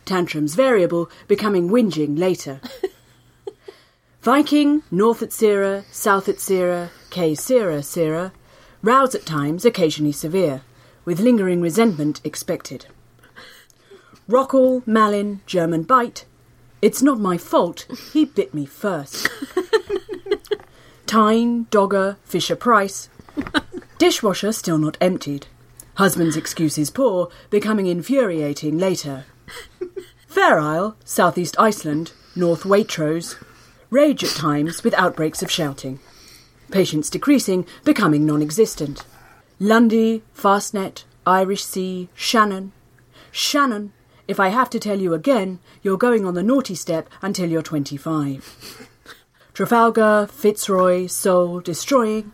Tantrums 0.05 0.55
variable, 0.55 1.11
becoming 1.29 1.69
whinging 1.69 2.19
later. 2.19 2.61
Viking, 4.23 4.83
North 4.91 5.21
Utsire, 5.21 5.85
south 5.93 6.29
at 6.29 6.41
Sierra, 6.41 6.91
K 7.11 7.35
Sierra 7.35 7.83
Sierra. 7.83 8.33
Rows 8.83 9.15
at 9.15 9.27
times, 9.27 9.65
occasionally 9.65 10.13
severe, 10.13 10.63
with 11.05 11.21
lingering 11.21 11.61
resentment 11.61 12.21
expected. 12.25 12.87
Rockall, 14.29 14.87
Malin, 14.87 15.41
German 15.47 15.83
Bight. 15.83 16.25
It's 16.81 17.03
not 17.03 17.21
my 17.21 17.37
fault, 17.37 17.87
he 18.13 18.25
bit 18.25 18.55
me 18.55 18.65
first. 18.65 19.29
Tyne, 21.07 21.67
Dogger, 21.71 22.17
Fisher 22.25 22.57
Price. 22.57 23.09
Dishwasher 23.99 24.53
still 24.53 24.79
not 24.79 24.97
emptied. 25.01 25.47
Husband's 25.97 26.37
excuses 26.37 26.91
poor, 26.91 27.29
becoming 27.51 27.87
infuriating 27.87 28.79
later. 28.79 29.27
Fair 30.35 30.59
Isle, 30.59 30.97
Southeast 31.05 31.55
Iceland, 31.61 32.11
North 32.35 32.65
Waitrose. 32.65 33.37
Rage 33.89 34.25
at 34.25 34.31
times 34.31 34.83
with 34.83 34.93
outbreaks 34.95 35.45
of 35.45 35.51
shouting. 35.51 36.01
Patience 36.73 37.09
decreasing, 37.09 37.65
becoming 37.85 38.27
non 38.27 38.43
existent. 38.43 39.05
Lundy, 39.61 40.25
Fastnet, 40.37 41.05
Irish 41.25 41.63
Sea, 41.63 42.09
Shannon. 42.17 42.73
Shannon, 43.31 43.93
if 44.27 44.41
I 44.41 44.49
have 44.49 44.69
to 44.71 44.81
tell 44.81 44.99
you 44.99 45.15
again, 45.15 45.61
you're 45.85 45.97
going 45.97 46.25
on 46.27 46.35
the 46.35 46.43
naughty 46.43 46.75
step 46.75 47.09
until 47.23 47.49
you're 47.49 47.63
25. 47.63 48.89
Trafalgar, 49.53 50.27
Fitzroy, 50.27 51.07
Soul, 51.07 51.61
destroying. 51.61 52.33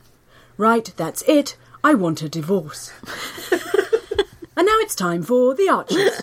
Right, 0.57 0.91
that's 0.97 1.21
it. 1.29 1.59
I 1.85 1.93
want 1.93 2.23
a 2.23 2.31
divorce. 2.31 2.93
and 3.53 4.65
now 4.67 4.79
it's 4.79 4.95
time 4.95 5.23
for 5.23 5.55
The 5.55 5.69
Archers. 5.69 6.23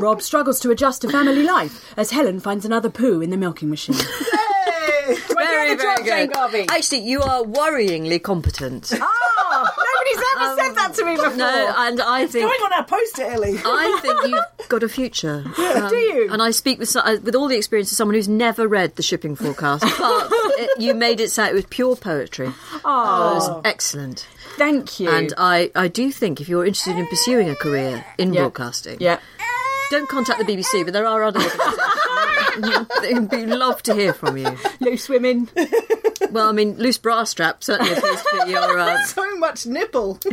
Rob 0.00 0.22
struggles 0.22 0.58
to 0.60 0.70
adjust 0.70 1.02
to 1.02 1.08
family 1.10 1.42
life 1.42 1.92
as 1.96 2.10
Helen 2.10 2.40
finds 2.40 2.64
another 2.64 2.88
poo 2.90 3.20
in 3.20 3.30
the 3.30 3.36
milking 3.36 3.68
machine. 3.70 3.96
Yay! 3.96 5.16
very, 5.34 5.74
the 5.74 5.82
job, 5.82 5.98
very 5.98 6.04
Jane 6.04 6.26
good. 6.28 6.34
Garvey? 6.34 6.66
Actually, 6.68 7.00
you 7.00 7.20
are 7.20 7.42
worryingly 7.42 8.22
competent. 8.22 8.92
Oh, 8.94 9.68
nobody's 9.76 10.24
ever 10.36 10.56
said 10.56 10.74
that 10.76 10.94
to 10.94 11.04
me 11.04 11.16
before. 11.16 11.36
No, 11.36 11.74
and 11.76 12.00
I 12.00 12.26
think 12.26 12.46
Going 12.46 12.60
on 12.64 12.72
our 12.74 12.84
poster, 12.84 13.22
Ellie. 13.22 13.58
I 13.64 13.98
think 14.00 14.26
you've 14.28 14.68
got 14.68 14.82
a 14.82 14.88
future. 14.88 15.44
Um, 15.70 15.88
do 15.88 15.96
you? 15.96 16.32
And 16.32 16.42
I 16.42 16.50
speak 16.50 16.78
with 16.80 16.94
uh, 16.96 17.18
with 17.22 17.34
all 17.36 17.46
the 17.46 17.56
experience 17.56 17.92
of 17.92 17.96
someone 17.96 18.14
who's 18.16 18.28
never 18.28 18.66
read 18.66 18.96
the 18.96 19.02
shipping 19.04 19.36
forecast, 19.36 19.82
but 19.82 20.28
it, 20.58 20.80
you 20.82 20.94
made 20.94 21.20
it 21.20 21.30
sound 21.30 21.50
it 21.50 21.54
was 21.54 21.64
pure 21.66 21.94
poetry. 21.94 22.52
Oh, 22.84 23.30
it 23.30 23.34
was 23.34 23.62
excellent. 23.64 24.26
Thank 24.56 24.98
you. 24.98 25.08
And 25.10 25.32
I, 25.38 25.70
I 25.76 25.86
do 25.88 26.10
think 26.10 26.40
if 26.40 26.48
you're 26.48 26.66
interested 26.66 26.96
in 26.96 27.06
pursuing 27.06 27.48
a 27.50 27.54
career 27.54 28.04
in 28.18 28.32
Yeah. 28.34 28.40
broadcasting, 28.42 28.98
yeah. 29.00 29.20
Don't 29.90 30.08
contact 30.08 30.38
the 30.38 30.44
BBC, 30.44 30.84
but 30.84 30.92
there 30.92 31.06
are 31.06 31.22
other 31.24 31.40
organisations. 31.40 32.88
They'd 33.02 33.30
be 33.30 33.46
love 33.46 33.82
to 33.84 33.94
hear 33.94 34.12
from 34.12 34.36
you. 34.36 34.56
Loose 34.80 35.08
women. 35.08 35.48
Well, 36.30 36.48
I 36.48 36.52
mean, 36.52 36.76
loose 36.76 36.98
bra 36.98 37.24
strap 37.24 37.64
certainly 37.64 37.92
appears 37.92 38.22
to 38.22 38.42
be 38.44 38.50
your. 38.52 38.78
Uh, 38.78 39.02
So 39.06 39.36
much 39.36 39.66
nipple. 39.66 40.18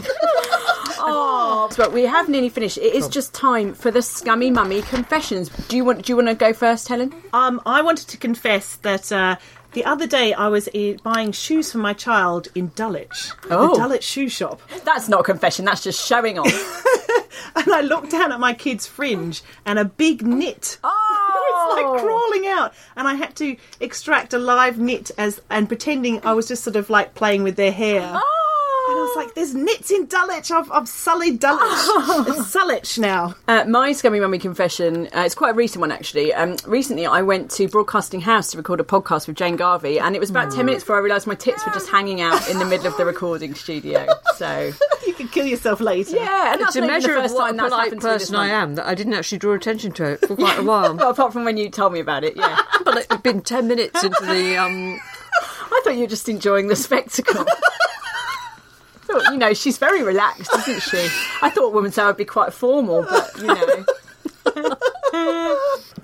Oh, 1.00 1.70
but 1.78 1.94
we 1.94 2.04
have 2.04 2.28
nearly 2.28 2.50
finished. 2.50 2.78
It 2.80 2.94
is 2.96 3.08
just 3.08 3.34
time 3.34 3.74
for 3.76 3.92
the 3.92 4.02
scummy 4.02 4.50
mummy 4.50 4.82
confessions. 4.82 5.50
Do 5.68 5.78
you 5.78 5.86
want? 5.86 6.04
Do 6.04 6.12
you 6.12 6.16
want 6.16 6.28
to 6.28 6.34
go 6.36 6.54
first, 6.54 6.88
Helen? 6.88 7.14
Um, 7.34 7.62
I 7.68 7.82
wanted 7.84 8.08
to 8.10 8.18
confess 8.18 8.78
that 8.78 9.12
uh, 9.12 9.36
the 9.74 9.86
other 9.86 10.08
day 10.08 10.34
I 10.34 10.48
was 10.48 10.68
uh, 10.70 10.94
buying 11.04 11.32
shoes 11.32 11.72
for 11.72 11.78
my 11.78 11.94
child 11.94 12.48
in 12.56 12.72
Dulwich, 12.76 13.32
Oh. 13.50 13.70
the 13.70 13.76
Dulwich 13.80 14.04
shoe 14.04 14.30
shop, 14.30 14.62
That's 14.84 15.08
not 15.10 15.26
confession. 15.26 15.66
That's 15.66 15.84
just 15.84 16.06
showing 16.06 16.40
off. 16.40 16.48
and 17.56 17.72
I 17.74 17.82
looked 17.82 18.12
down 18.12 18.32
at 18.32 18.40
my 18.40 18.54
kid's 18.54 18.88
fringe 18.88 19.42
and 19.66 19.78
a 19.80 19.86
big 19.86 20.22
knit. 20.26 20.78
Oh, 20.84 20.94
It's 21.50 21.76
like 21.76 22.02
crawling 22.04 22.48
out, 22.48 22.74
and 22.96 23.08
I 23.08 23.16
had 23.16 23.36
to 23.38 23.56
extract 23.80 24.34
a 24.34 24.38
live 24.40 24.78
knit 24.80 25.12
as 25.18 25.42
and 25.50 25.68
pretending 25.68 26.22
I 26.26 26.34
was 26.34 26.48
just 26.48 26.64
sort 26.64 26.76
of 26.76 26.90
like 26.90 27.14
playing 27.16 27.44
with 27.44 27.56
their 27.56 27.72
hair. 27.72 28.02
I 28.02 28.22
was 29.08 29.16
like, 29.26 29.36
"There's 29.36 29.54
knits 29.56 29.92
in 29.92 30.06
Dulwich. 30.06 30.52
I've, 30.52 30.72
I've 30.72 30.88
sullied 30.88 31.40
Dulwich. 31.40 31.64
it's 32.38 32.52
Dulwich 32.54 33.00
now." 33.00 33.36
Uh, 33.48 33.66
my 33.66 33.92
scummy 33.94 34.20
mummy 34.20 34.40
confession. 34.40 35.08
Uh, 35.08 35.22
it's 35.26 35.36
quite 35.36 35.52
a 35.52 35.54
recent 35.54 35.82
one, 35.82 35.92
actually. 35.92 36.34
Um, 36.34 36.58
recently, 36.66 37.06
I 37.06 37.22
went 37.22 37.52
to 37.52 37.68
Broadcasting 37.68 38.22
House 38.22 38.52
to 38.52 38.58
record 38.58 38.80
a 38.80 38.84
podcast 38.84 39.28
with 39.28 39.36
Jane 39.38 39.56
Garvey, 39.56 40.00
and 40.00 40.16
it 40.16 40.20
was 40.20 40.30
about 40.30 40.52
ten 40.52 40.66
minutes 40.66 40.84
before 40.84 40.98
I 40.98 41.00
realised 41.00 41.28
my 41.28 41.36
tits 41.36 41.66
were 41.66 41.74
just 41.74 41.90
hanging 41.90 42.22
out 42.22 42.48
in 42.50 42.60
the 42.60 42.66
middle 42.66 42.88
of 42.88 42.98
the 42.98 43.06
recording 43.06 43.54
studio. 43.56 44.06
So 44.36 44.72
You 45.08 45.14
can 45.14 45.28
kill 45.30 45.46
yourself 45.46 45.80
later. 45.80 46.16
yeah, 46.18 46.54
and 46.54 46.62
that's 46.62 46.76
it's 46.76 46.84
a 46.84 46.88
measure 46.88 47.10
the 47.14 47.18
of 47.18 47.24
first 47.24 47.36
what 47.36 47.44
a 47.44 47.48
time 47.48 47.58
that's 47.58 47.70
polite 47.70 47.84
happened 47.86 48.02
to 48.02 48.08
me 48.08 48.14
this 48.14 48.22
person 48.24 48.36
I 48.36 48.48
month. 48.50 48.52
am 48.54 48.76
that 48.76 48.86
I 48.88 48.96
didn't 48.96 49.14
actually 49.14 49.38
draw 49.40 49.54
attention 49.54 49.92
to 49.94 50.04
it 50.12 50.20
for 50.28 50.36
quite 50.36 50.60
a 50.60 50.64
while. 50.64 50.96
Well, 50.96 51.10
apart 51.12 51.34
from 51.34 51.46
when 51.46 51.58
you 51.58 51.70
told 51.70 51.94
me 51.94 52.00
about 52.00 52.24
it, 52.24 52.36
yeah. 52.36 52.58
but 52.84 52.98
it's 52.98 53.18
been 53.18 53.42
ten 53.42 53.68
minutes 53.68 54.04
into 54.04 54.24
the. 54.26 54.58
Um, 54.58 55.00
I 55.70 55.82
thought 55.84 55.96
you 55.96 56.02
were 56.02 56.08
just 56.08 56.28
enjoying 56.30 56.68
the 56.68 56.76
spectacle. 56.76 57.46
Thought, 59.08 59.32
you 59.32 59.38
know, 59.38 59.54
she's 59.54 59.78
very 59.78 60.04
relaxed, 60.04 60.52
isn't 60.54 60.82
she? 60.82 61.08
I 61.42 61.50
thought 61.50 61.74
Woman's 61.74 61.98
Hour 61.98 62.08
would 62.08 62.18
be 62.18 62.26
quite 62.26 62.54
formal, 62.54 63.04
but 63.04 63.32
you 63.38 63.48
know. 63.48 63.86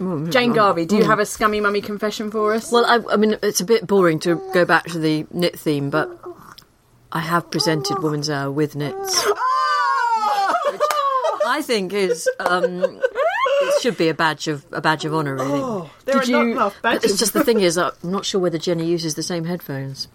Mm, 0.03 0.31
Jane 0.31 0.51
mm. 0.51 0.55
Garvey, 0.55 0.85
do 0.85 0.97
you 0.97 1.03
mm. 1.03 1.07
have 1.07 1.19
a 1.19 1.25
scummy 1.25 1.61
mummy 1.61 1.79
confession 1.79 2.31
for 2.31 2.53
us? 2.53 2.71
well, 2.71 2.85
I, 2.85 3.13
I 3.13 3.15
mean, 3.15 3.37
it's 3.43 3.61
a 3.61 3.65
bit 3.65 3.85
boring 3.87 4.19
to 4.21 4.41
go 4.53 4.65
back 4.65 4.85
to 4.87 4.99
the 4.99 5.25
knit 5.31 5.57
theme, 5.57 5.89
but 5.89 6.09
I 7.11 7.19
have 7.19 7.49
presented 7.51 7.99
Woman's 7.99 8.29
Hour 8.29 8.51
with 8.51 8.75
knits. 8.75 9.23
Oh! 9.25 9.39
I 11.45 11.61
think 11.61 11.93
is 11.93 12.27
um, 12.39 12.83
it 12.83 13.81
should 13.81 13.97
be 13.97 14.09
a 14.09 14.13
badge 14.13 14.47
of 14.47 14.65
a 14.71 14.81
badge 14.81 15.05
of 15.05 15.13
honour, 15.13 15.35
really. 15.35 15.51
Oh, 15.51 15.91
there 16.05 16.19
Did 16.19 16.29
are 16.29 16.31
not 16.31 16.51
enough 16.51 16.81
badges. 16.81 17.11
it's 17.11 17.19
just 17.19 17.33
the 17.33 17.43
thing 17.43 17.59
is, 17.59 17.77
I'm 17.77 17.91
not 18.01 18.25
sure 18.25 18.41
whether 18.41 18.57
Jenni 18.57 18.87
uses 18.87 19.15
the 19.15 19.23
same 19.23 19.45
headphones. 19.45 20.07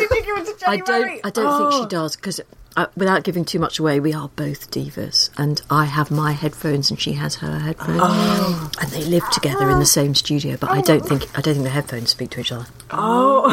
I 0.00 0.04
was 0.04 0.08
going 0.08 0.08
to 0.08 0.14
say, 0.14 0.20
do 0.22 0.28
you 0.28 0.34
think 0.44 0.46
you 0.46 0.54
were 0.54 0.58
to 0.58 0.70
I 0.70 0.76
don't. 0.78 1.06
Murray? 1.06 1.20
I 1.24 1.30
don't 1.30 1.58
think 1.58 1.72
Oh. 1.74 1.82
she 1.82 1.88
does 1.88 2.16
because, 2.16 2.40
uh, 2.76 2.86
without 2.96 3.22
giving 3.24 3.44
too 3.44 3.58
much 3.58 3.78
away, 3.78 4.00
we 4.00 4.12
are 4.14 4.28
both 4.36 4.70
divas, 4.70 5.30
and 5.36 5.60
I 5.70 5.84
have 5.84 6.10
my 6.10 6.32
headphones 6.32 6.90
and 6.90 7.00
she 7.00 7.12
has 7.12 7.36
her 7.36 7.58
headphones, 7.58 8.00
Oh. 8.02 8.70
and 8.80 8.90
they 8.90 9.04
live 9.04 9.28
together 9.30 9.68
in 9.70 9.78
the 9.78 9.86
same 10.00 10.14
studio. 10.14 10.56
But 10.58 10.70
I 10.70 10.80
don't 10.80 11.06
think 11.06 11.26
I 11.38 11.40
don't 11.42 11.54
think 11.54 11.64
the 11.64 11.70
headphones 11.70 12.10
speak 12.10 12.30
to 12.30 12.40
each 12.40 12.52
other. 12.52 12.66
Oh. 12.90 13.50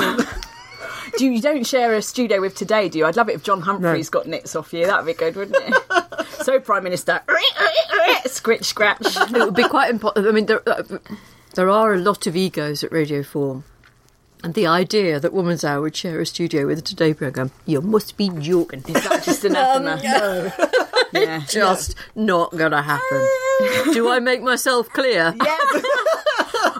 do 1.17 1.25
you, 1.25 1.31
you 1.31 1.41
don't 1.41 1.65
share 1.65 1.93
a 1.95 2.01
studio 2.01 2.39
with 2.39 2.55
today, 2.55 2.87
do 2.89 2.97
you? 2.99 3.05
I'd 3.05 3.15
love 3.17 3.29
it 3.29 3.35
if 3.35 3.43
John 3.43 3.61
Humphrys 3.61 4.09
got 4.09 4.27
knits 4.27 4.55
off 4.55 4.71
you. 4.73 4.85
That'd 4.85 5.05
be 5.05 5.13
good, 5.13 5.35
wouldn't 5.35 5.57
it? 5.57 6.27
so, 6.43 6.59
Prime 6.59 6.83
Minister, 6.83 7.21
scritch 8.25 8.65
scratch. 8.65 9.01
it 9.17 9.31
would 9.31 9.55
be 9.55 9.67
quite 9.67 9.89
important. 9.89 10.27
I 10.27 10.31
mean, 10.31 10.45
there, 10.45 10.61
uh, 10.69 10.83
there 11.55 11.69
are 11.69 11.93
a 11.93 11.97
lot 11.99 12.27
of 12.27 12.35
egos 12.35 12.83
at 12.83 12.91
Radio 12.91 13.23
Four. 13.23 13.63
And 14.41 14.53
the 14.53 14.67
idea 14.67 15.19
that 15.19 15.33
Woman's 15.33 15.65
Hour 15.65 15.81
would 15.81 15.95
share 15.95 16.19
a 16.21 16.25
studio 16.25 16.65
with 16.65 16.79
a 16.79 16.81
Today 16.81 17.13
programme, 17.13 17.51
you 17.65 17.81
must 17.81 18.15
be 18.15 18.29
joking. 18.29 18.83
Is 18.87 19.03
that 19.03 19.23
just 19.23 19.43
anathema? 19.43 19.99
yeah. 21.13 21.43
Just 21.47 21.95
not 22.15 22.51
going 22.51 22.71
to 22.71 22.81
happen. 22.81 23.27
Do 23.93 24.09
I 24.09 24.19
make 24.19 24.41
myself 24.41 24.89
clear? 24.89 25.35
Yeah 25.43 25.57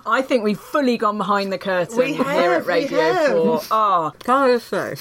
I 0.06 0.22
think 0.22 0.44
we've 0.44 0.60
fully 0.60 0.98
gone 0.98 1.18
behind 1.18 1.52
the 1.54 1.58
curtain 1.58 1.98
We 1.98 2.14
here 2.14 2.24
have, 2.24 2.62
at 2.62 2.66
we 2.66 2.74
Radio 2.74 3.00
have. 3.14 3.32
4. 3.32 3.62
Oh, 3.72 4.12
Can 4.20 4.36
I 4.36 4.48
just 4.54 4.68
say? 4.68 4.96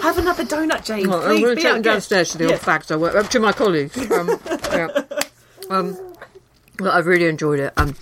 Have 0.00 0.18
another 0.18 0.44
donut, 0.44 0.84
Jane. 0.84 1.08
Well, 1.08 1.20
I'm 1.22 1.28
Please 1.28 1.40
going 1.42 1.56
be 1.56 1.62
to 1.62 1.66
take 1.66 1.72
them 1.74 1.82
downstairs 1.82 2.30
to 2.30 2.38
the 2.38 2.52
old 2.52 2.60
facts 2.60 2.90
I 2.90 2.96
work 2.96 3.28
to 3.30 3.40
my 3.40 3.52
colleagues. 3.52 3.98
Um, 4.10 4.38
yeah. 4.46 4.88
um, 5.70 5.98
but 6.78 6.94
I've 6.94 7.06
really 7.06 7.26
enjoyed 7.26 7.58
it. 7.58 7.72
Um, 7.76 7.96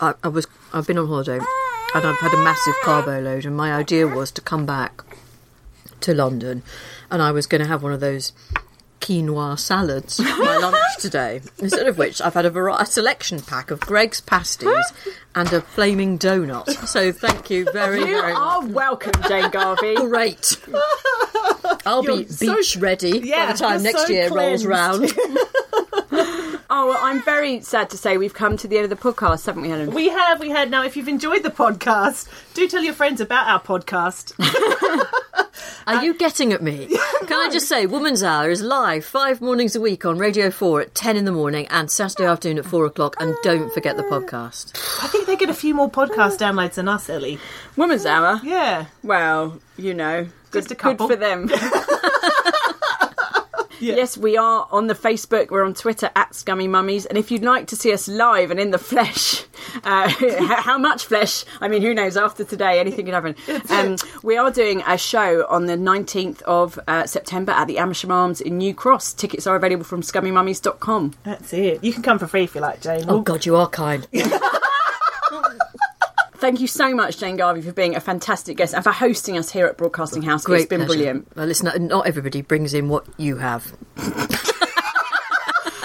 I, 0.00 0.14
I 0.24 0.28
was 0.28 0.46
I've 0.72 0.86
been 0.86 0.98
on 0.98 1.06
holiday 1.08 1.40
and 1.94 2.04
I've 2.06 2.18
had 2.20 2.34
a 2.34 2.42
massive 2.44 2.74
carbo 2.82 3.20
load, 3.20 3.44
and 3.44 3.56
my 3.56 3.72
idea 3.72 4.06
was 4.06 4.30
to 4.32 4.40
come 4.40 4.66
back 4.66 5.02
to 6.00 6.14
London, 6.14 6.62
and 7.10 7.20
I 7.22 7.32
was 7.32 7.46
going 7.46 7.60
to 7.62 7.66
have 7.68 7.82
one 7.82 7.92
of 7.92 8.00
those 8.00 8.32
quinoa 9.00 9.56
salads 9.58 10.16
for 10.16 10.22
my 10.44 10.56
lunch 10.60 10.76
today. 10.98 11.40
Instead 11.58 11.86
of 11.86 11.98
which, 11.98 12.20
I've 12.20 12.34
had 12.34 12.44
a, 12.46 12.50
vari- 12.50 12.74
a 12.78 12.84
selection 12.86 13.40
pack 13.40 13.70
of 13.70 13.80
Greggs 13.80 14.20
pasties 14.20 14.92
and 15.34 15.52
a 15.52 15.60
flaming 15.60 16.18
donut. 16.18 16.68
So 16.88 17.12
thank 17.12 17.48
you 17.48 17.64
very 17.72 18.00
you 18.00 18.06
very 18.06 18.32
much. 18.32 18.42
are 18.42 18.66
welcome, 18.66 19.12
Jane 19.28 19.50
Garvey. 19.50 19.94
Great. 19.94 20.56
I'll 21.86 22.02
be 22.02 22.12
You're 22.12 22.26
so- 22.26 22.56
beach 22.56 22.76
ready 22.76 23.20
by 23.20 23.26
Yeah, 23.26 23.52
the 23.52 23.58
time 23.58 23.74
you're 23.74 23.92
next 23.92 24.06
so 24.06 24.12
year 24.12 24.30
rolls 24.32 24.64
cleansed. 24.66 25.18
Oh, 26.70 26.88
well, 26.88 26.98
I'm 27.00 27.22
very 27.22 27.60
sad 27.62 27.88
to 27.90 27.96
say 27.96 28.18
we've 28.18 28.34
come 28.34 28.58
to 28.58 28.68
the 28.68 28.76
end 28.76 28.84
of 28.84 28.90
the 28.90 28.96
podcast, 29.12 29.46
haven't 29.46 29.62
we, 29.62 29.70
Helen? 29.70 29.94
We 29.94 30.10
have, 30.10 30.38
we 30.38 30.50
had. 30.50 30.70
Now, 30.70 30.84
if 30.84 30.96
you've 30.98 31.08
enjoyed 31.08 31.42
the 31.42 31.50
podcast, 31.50 32.28
do 32.52 32.68
tell 32.68 32.82
your 32.82 32.92
friends 32.92 33.22
about 33.22 33.48
our 33.48 33.60
podcast. 33.60 34.34
Are 35.86 36.04
you 36.04 36.12
getting 36.12 36.52
at 36.52 36.62
me? 36.62 36.86
Can 37.26 37.40
I 37.40 37.48
just 37.50 37.68
say, 37.68 37.86
Woman's 37.86 38.22
Hour 38.22 38.50
is 38.50 38.60
live 38.60 39.06
five 39.06 39.40
mornings 39.40 39.74
a 39.74 39.80
week 39.80 40.04
on 40.04 40.18
Radio 40.18 40.50
4 40.50 40.82
at 40.82 40.94
10 40.94 41.16
in 41.16 41.24
the 41.24 41.32
morning 41.32 41.66
and 41.70 41.90
Saturday 41.90 42.26
afternoon 42.28 42.58
at 42.58 42.66
4 42.66 42.84
o'clock. 42.84 43.16
And 43.18 43.34
don't 43.42 43.72
forget 43.72 43.96
the 43.96 44.02
podcast. 44.02 44.72
I 45.02 45.08
think 45.08 45.26
they 45.26 45.36
get 45.36 45.48
a 45.48 45.54
few 45.54 45.74
more 45.74 45.90
podcast 45.90 46.36
downloads 46.36 46.74
than 46.74 46.88
us, 46.88 47.08
Ellie. 47.08 47.38
Woman's 47.76 48.04
Hour. 48.04 48.40
Yeah. 48.44 48.86
Well, 49.02 49.58
you 49.78 49.94
know, 49.94 50.24
good, 50.50 50.64
Just 50.64 50.72
a 50.72 50.74
couple. 50.74 51.08
good 51.08 51.14
for 51.18 51.20
them. 51.24 51.48
Yes, 53.80 54.16
we 54.16 54.36
are 54.36 54.68
on 54.70 54.86
the 54.86 54.94
Facebook. 54.94 55.50
We're 55.50 55.64
on 55.64 55.74
Twitter 55.74 56.10
at 56.16 56.34
Scummy 56.34 56.68
Mummies. 56.68 57.06
And 57.06 57.16
if 57.18 57.30
you'd 57.30 57.42
like 57.42 57.66
to 57.68 57.76
see 57.76 57.92
us 57.92 58.08
live 58.08 58.50
and 58.50 58.58
in 58.58 58.70
the 58.70 58.78
flesh, 58.78 59.44
uh, 59.84 60.08
how 60.62 60.78
much 60.78 61.06
flesh? 61.06 61.44
I 61.60 61.68
mean, 61.68 61.82
who 61.82 61.94
knows? 61.94 62.16
After 62.16 62.44
today, 62.44 62.80
anything 62.80 63.06
can 63.06 63.14
happen. 63.14 63.34
Um, 63.70 63.96
we 64.22 64.36
are 64.36 64.50
doing 64.50 64.82
a 64.86 64.98
show 64.98 65.46
on 65.48 65.66
the 65.66 65.76
19th 65.76 66.42
of 66.42 66.78
uh, 66.88 67.06
September 67.06 67.52
at 67.52 67.66
the 67.66 67.78
Amersham 67.78 68.10
Arms 68.10 68.40
in 68.40 68.58
New 68.58 68.74
Cross. 68.74 69.14
Tickets 69.14 69.46
are 69.46 69.56
available 69.56 69.84
from 69.84 70.02
scummymummies.com. 70.02 71.14
That's 71.24 71.52
it. 71.52 71.82
You 71.82 71.92
can 71.92 72.02
come 72.02 72.18
for 72.18 72.26
free 72.26 72.44
if 72.44 72.54
you 72.54 72.60
like, 72.60 72.80
Jane. 72.80 73.04
Oh, 73.08 73.20
God, 73.20 73.46
you 73.46 73.56
are 73.56 73.68
kind. 73.68 74.06
Thank 76.38 76.60
you 76.60 76.66
so 76.66 76.94
much, 76.94 77.18
Jane 77.18 77.36
Garvey, 77.36 77.62
for 77.62 77.72
being 77.72 77.96
a 77.96 78.00
fantastic 78.00 78.56
guest 78.56 78.74
and 78.74 78.84
for 78.84 78.92
hosting 78.92 79.36
us 79.36 79.50
here 79.50 79.66
at 79.66 79.76
Broadcasting 79.76 80.22
House. 80.22 80.44
Great 80.44 80.62
it's 80.62 80.68
been 80.68 80.80
pleasure. 80.80 80.94
brilliant. 80.94 81.36
Well, 81.36 81.46
listen, 81.46 81.86
not 81.86 82.06
everybody 82.06 82.42
brings 82.42 82.74
in 82.74 82.88
what 82.88 83.06
you 83.16 83.36
have. 83.36 83.76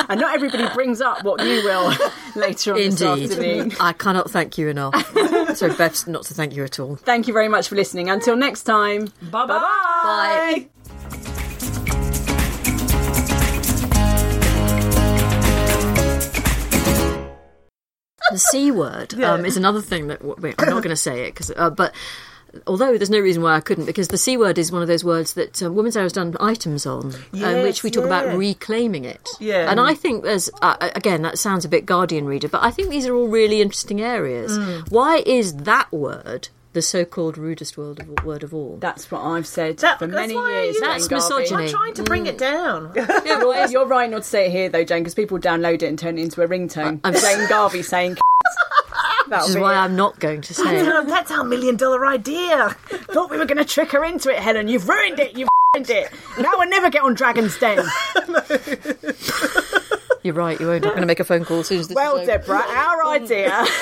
And 0.10 0.20
not 0.20 0.36
everybody 0.36 0.68
brings 0.76 1.01
up 1.01 1.24
what 1.24 1.41
you 1.43 1.64
will 1.64 1.91
later 2.36 2.74
on 2.74 2.78
this 2.78 3.01
afternoon. 3.01 3.60
Indeed. 3.62 3.78
I 3.80 3.93
cannot 3.93 4.30
thank 4.30 4.60
you 4.60 4.68
enough. 4.68 4.93
so 5.56 5.76
best 5.76 6.08
not 6.08 6.24
to 6.26 6.34
thank 6.36 6.56
you 6.56 6.64
at 6.64 6.80
all. 6.80 6.97
Thank 6.97 7.28
you 7.28 7.34
very 7.34 7.47
much 7.47 7.68
for 7.68 7.76
listening. 7.76 8.10
Until 8.12 8.36
next 8.36 8.64
time. 8.64 9.08
Bye-bye. 9.32 9.58
Bye. 9.58 10.70
The 18.32 18.38
C 18.38 18.72
word 18.72 19.14
um, 19.22 19.46
is 19.46 19.58
another 19.58 19.82
thing 19.82 20.08
that 20.08 20.24
wait, 20.24 20.56
I'm 20.58 20.70
not 20.70 20.84
going 20.84 20.90
to 20.90 20.96
say 20.96 21.28
it 21.28 21.34
because, 21.34 21.52
uh, 21.56 21.70
but 21.70 21.94
although 22.68 22.98
there's 22.98 23.10
no 23.10 23.20
reason 23.20 23.42
why 23.42 23.56
I 23.56 23.60
couldn't, 23.60 23.86
because 23.86 24.08
the 24.08 24.18
C 24.18 24.38
word 24.38 24.58
is 24.58 24.72
one 24.72 24.82
of 24.82 24.88
those 24.88 25.04
words 25.04 25.34
that 25.34 25.62
uh, 25.62 25.72
Women's 25.72 25.98
Hour 25.98 26.04
has 26.04 26.14
done 26.14 26.36
items 26.40 26.86
on, 26.86 27.14
in 27.34 27.64
which 27.64 27.84
we 27.84 27.92
talk 27.92 28.06
yeah. 28.06 28.08
about 28.08 28.38
reclaiming 28.38 29.06
it. 29.06 29.28
Yeah. 29.40 29.70
and 29.70 29.80
I 29.80 29.94
think 29.94 30.24
there's 30.24 30.50
uh, 30.62 30.78
again 30.96 31.22
that 31.24 31.38
sounds 31.38 31.66
a 31.66 31.70
bit 31.70 31.86
Guardian 31.86 32.26
reader, 32.26 32.48
but 32.48 32.64
I 32.64 32.72
think 32.72 32.90
these 32.90 33.06
are 33.08 33.16
all 33.16 33.28
really 33.28 33.62
interesting 33.62 34.02
areas. 34.02 34.58
Why 34.90 35.24
is 35.26 35.56
that 35.58 35.92
word 35.92 36.50
the 36.74 36.82
so-called 36.82 37.38
rudest 37.38 37.78
word 37.78 38.00
of, 38.00 38.24
word 38.26 38.44
of 38.44 38.54
all? 38.54 38.78
That's 38.80 39.10
what 39.10 39.22
I've 39.22 39.48
said 39.48 39.78
That- 39.78 40.00
for 40.00 40.08
many 40.08 40.36
why 40.36 40.52
years. 40.64 40.76
you- 40.76 40.82
That's 40.82 41.08
Garvey. 41.08 41.24
misogyny. 41.44 41.64
I'm 41.66 41.70
trying 41.70 41.94
to 41.96 42.04
bring 42.04 42.26
it 42.26 42.36
mm. 42.36 42.40
down. 42.40 42.92
You're, 43.26 43.68
you're 43.68 43.86
right 43.86 44.10
not 44.10 44.24
to 44.24 44.28
say 44.28 44.48
it 44.48 44.52
here, 44.52 44.70
though, 44.70 44.84
Jane, 44.84 45.04
because 45.04 45.16
people 45.16 45.40
download 45.40 45.76
it 45.76 45.84
and 45.84 45.98
turn 45.98 46.18
it 46.18 46.22
into 46.22 46.42
a 46.42 46.48
ringtone. 46.48 47.00
I'm- 47.04 47.14
Jane 47.14 47.48
Garvey 47.48 47.82
saying. 47.84 48.18
That'll 49.30 49.48
Which 49.48 49.56
is 49.56 49.62
why 49.62 49.74
it. 49.74 49.78
I'm 49.78 49.96
not 49.96 50.20
going 50.20 50.42
to 50.42 50.54
say 50.54 50.80
it. 50.80 50.84
That's 51.08 51.32
our 51.32 51.44
million 51.46 51.78
dollar 51.78 52.06
idea. 52.06 52.76
Thought 52.90 53.32
we 53.32 53.38
were 53.38 53.46
going 53.46 53.58
to 53.58 53.66
trick 53.66 53.92
her 53.92 54.04
into 54.04 54.30
it, 54.30 54.38
Helen. 54.40 54.68
You've 54.68 54.88
ruined 54.90 55.20
it. 55.20 55.38
You've 55.38 55.48
ruined 55.74 55.90
it. 55.90 56.12
Now 56.38 56.52
we'll 56.58 56.70
never 56.70 56.90
get 56.90 57.04
on 57.04 57.14
Dragon's 57.14 57.58
Den. 57.58 57.86
You're 60.24 60.34
right. 60.34 60.60
You 60.60 60.68
won't. 60.68 60.86
I'm 60.86 60.92
going 60.92 61.02
to 61.02 61.06
make 61.08 61.20
a 61.20 61.24
phone 61.26 61.44
call 61.46 61.60
as 61.60 61.68
soon 61.68 61.80
as 61.80 61.88
this 61.90 61.96
Well, 61.96 62.16
is 62.18 62.28
over. 62.30 62.38
Deborah, 62.40 62.64
our 62.66 63.06
idea. 63.08 63.66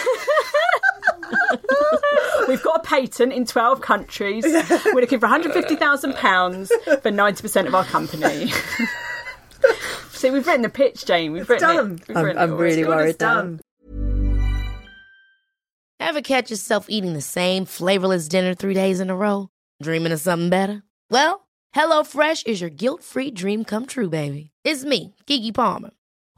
We've 2.48 2.62
got 2.64 2.84
a 2.84 2.88
patent 2.88 3.32
in 3.32 3.46
12 3.46 3.82
countries. 3.82 4.44
We're 4.46 5.02
looking 5.02 5.20
for 5.20 5.28
£150,000 5.28 6.68
for 7.02 7.12
90% 7.12 7.68
of 7.68 7.76
our 7.76 7.84
company. 7.86 8.52
See, 10.10 10.32
we've 10.32 10.46
written 10.46 10.64
the 10.64 10.70
pitch, 10.70 11.06
Jane. 11.06 11.32
We've 11.32 11.50
written 11.50 11.68
done. 11.68 11.92
it. 11.94 12.08
We've 12.08 12.18
I'm, 12.18 12.26
written 12.26 12.42
I'm 12.42 12.54
it 12.54 12.56
really 12.56 12.84
worried 12.86 13.20
now. 13.20 13.36
Done. 13.36 13.62
Ever 16.00 16.22
catch 16.22 16.50
yourself 16.52 16.88
eating 16.90 17.14
the 17.14 17.22
same 17.22 17.66
flavorless 17.66 18.28
dinner 18.28 18.54
three 18.56 18.74
days 18.74 19.00
in 19.00 19.10
a 19.10 19.16
row? 19.16 19.50
Dreaming 19.82 20.12
of 20.12 20.20
something 20.20 20.50
better? 20.50 20.84
Well, 21.10 21.48
HelloFresh 21.76 22.48
is 22.48 22.60
your 22.60 22.72
guilt-free 22.72 23.32
dream 23.32 23.64
come 23.64 23.86
true, 23.86 24.10
baby. 24.10 24.52
It's 24.64 24.84
me, 24.84 25.16
Keke 25.28 25.54
Palmer. 25.54 25.92